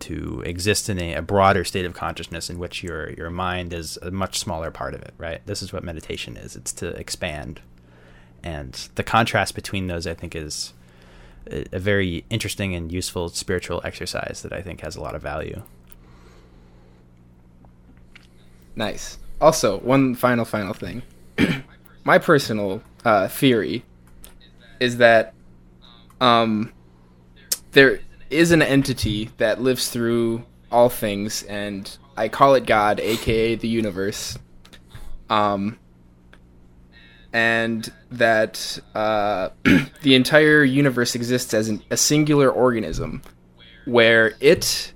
to 0.00 0.42
exist 0.44 0.88
in 0.88 1.00
a, 1.00 1.14
a, 1.14 1.22
broader 1.22 1.62
state 1.64 1.84
of 1.84 1.94
consciousness 1.94 2.50
in 2.50 2.58
which 2.58 2.82
your 2.82 3.10
your 3.10 3.30
mind 3.30 3.72
is 3.72 3.96
a 4.02 4.10
much 4.10 4.38
smaller 4.38 4.70
part 4.70 4.94
of 4.94 5.02
it, 5.02 5.14
right? 5.16 5.40
This 5.46 5.62
is 5.62 5.72
what 5.72 5.84
meditation 5.84 6.36
is. 6.36 6.56
It's 6.56 6.72
to 6.74 6.88
expand. 6.88 7.60
And 8.42 8.72
the 8.96 9.04
contrast 9.04 9.54
between 9.54 9.86
those 9.86 10.06
I 10.06 10.14
think 10.14 10.34
is 10.34 10.72
a, 11.48 11.64
a 11.72 11.78
very 11.78 12.24
interesting 12.30 12.74
and 12.74 12.90
useful 12.90 13.28
spiritual 13.28 13.80
exercise 13.84 14.42
that 14.42 14.52
I 14.52 14.60
think 14.60 14.80
has 14.80 14.96
a 14.96 15.00
lot 15.00 15.14
of 15.14 15.22
value. 15.22 15.62
Nice. 18.74 19.18
Also, 19.40 19.78
one 19.80 20.14
final 20.14 20.44
final 20.44 20.74
thing. 20.74 21.02
My 22.04 22.18
personal 22.18 22.82
uh, 23.04 23.28
theory 23.28 23.84
is 24.80 24.96
that 24.96 25.34
um, 26.20 26.72
there 27.72 28.00
is 28.30 28.50
an 28.50 28.62
entity 28.62 29.30
that 29.36 29.60
lives 29.60 29.88
through 29.88 30.44
all 30.70 30.88
things, 30.88 31.42
and 31.44 31.96
I 32.16 32.28
call 32.28 32.54
it 32.54 32.66
God, 32.66 32.98
aka 32.98 33.54
the 33.54 33.68
universe. 33.68 34.38
Um, 35.30 35.78
and 37.32 37.90
that 38.10 38.78
uh, 38.94 39.50
the 40.02 40.14
entire 40.14 40.64
universe 40.64 41.14
exists 41.14 41.54
as 41.54 41.68
an, 41.68 41.82
a 41.90 41.96
singular 41.96 42.50
organism, 42.50 43.22
where 43.84 44.34
it 44.40 44.91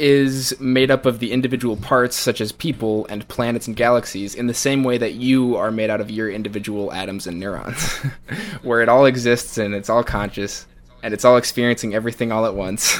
is 0.00 0.58
made 0.58 0.90
up 0.90 1.04
of 1.04 1.18
the 1.18 1.30
individual 1.30 1.76
parts, 1.76 2.16
such 2.16 2.40
as 2.40 2.52
people 2.52 3.06
and 3.10 3.28
planets 3.28 3.66
and 3.66 3.76
galaxies, 3.76 4.34
in 4.34 4.46
the 4.46 4.54
same 4.54 4.82
way 4.82 4.96
that 4.96 5.12
you 5.12 5.56
are 5.56 5.70
made 5.70 5.90
out 5.90 6.00
of 6.00 6.10
your 6.10 6.30
individual 6.30 6.90
atoms 6.90 7.26
and 7.26 7.38
neurons, 7.38 7.96
where 8.62 8.80
it 8.80 8.88
all 8.88 9.04
exists 9.04 9.58
and 9.58 9.74
it's 9.74 9.90
all 9.90 10.02
conscious 10.02 10.66
and 11.02 11.12
it's 11.12 11.24
all 11.24 11.36
experiencing 11.36 11.94
everything 11.94 12.32
all 12.32 12.46
at 12.46 12.54
once. 12.54 12.98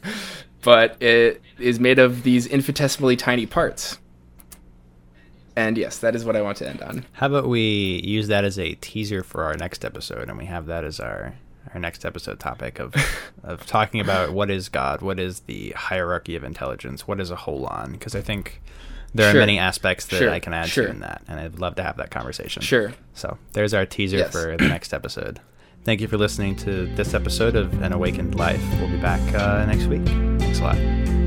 but 0.62 1.00
it 1.02 1.42
is 1.58 1.80
made 1.80 1.98
of 1.98 2.22
these 2.22 2.46
infinitesimally 2.46 3.16
tiny 3.16 3.46
parts. 3.46 3.98
And 5.56 5.76
yes, 5.76 5.98
that 5.98 6.14
is 6.14 6.24
what 6.24 6.36
I 6.36 6.42
want 6.42 6.58
to 6.58 6.68
end 6.68 6.80
on. 6.80 7.06
How 7.12 7.26
about 7.26 7.48
we 7.48 8.00
use 8.04 8.28
that 8.28 8.44
as 8.44 8.56
a 8.56 8.74
teaser 8.74 9.24
for 9.24 9.42
our 9.42 9.56
next 9.56 9.84
episode, 9.84 10.28
and 10.28 10.38
we 10.38 10.44
have 10.44 10.66
that 10.66 10.84
as 10.84 11.00
our 11.00 11.34
our 11.74 11.80
next 11.80 12.04
episode 12.04 12.40
topic 12.40 12.78
of 12.78 12.94
of 13.42 13.66
talking 13.66 14.00
about 14.00 14.32
what 14.32 14.50
is 14.50 14.68
God, 14.68 15.02
what 15.02 15.18
is 15.18 15.40
the 15.40 15.70
hierarchy 15.70 16.36
of 16.36 16.44
intelligence, 16.44 17.06
what 17.06 17.20
is 17.20 17.30
a 17.30 17.36
holon? 17.36 17.92
Because 17.92 18.14
I 18.14 18.20
think 18.20 18.60
there 19.14 19.30
sure. 19.30 19.40
are 19.40 19.42
many 19.42 19.58
aspects 19.58 20.06
that 20.06 20.16
sure. 20.16 20.30
I 20.30 20.40
can 20.40 20.52
add 20.52 20.68
sure. 20.68 20.84
to 20.86 20.90
in 20.90 21.00
that, 21.00 21.22
and 21.28 21.40
I'd 21.40 21.58
love 21.58 21.76
to 21.76 21.82
have 21.82 21.96
that 21.96 22.10
conversation. 22.10 22.62
Sure. 22.62 22.92
So 23.14 23.38
there's 23.52 23.74
our 23.74 23.86
teaser 23.86 24.18
yes. 24.18 24.32
for 24.32 24.56
the 24.56 24.68
next 24.68 24.92
episode. 24.92 25.40
Thank 25.84 26.00
you 26.00 26.08
for 26.08 26.18
listening 26.18 26.56
to 26.56 26.86
this 26.96 27.14
episode 27.14 27.54
of 27.54 27.80
An 27.80 27.92
Awakened 27.92 28.34
Life. 28.34 28.62
We'll 28.80 28.90
be 28.90 28.98
back 28.98 29.20
uh, 29.34 29.64
next 29.66 29.86
week. 29.86 30.04
Thanks 30.40 30.58
a 30.58 30.64
lot. 30.64 31.25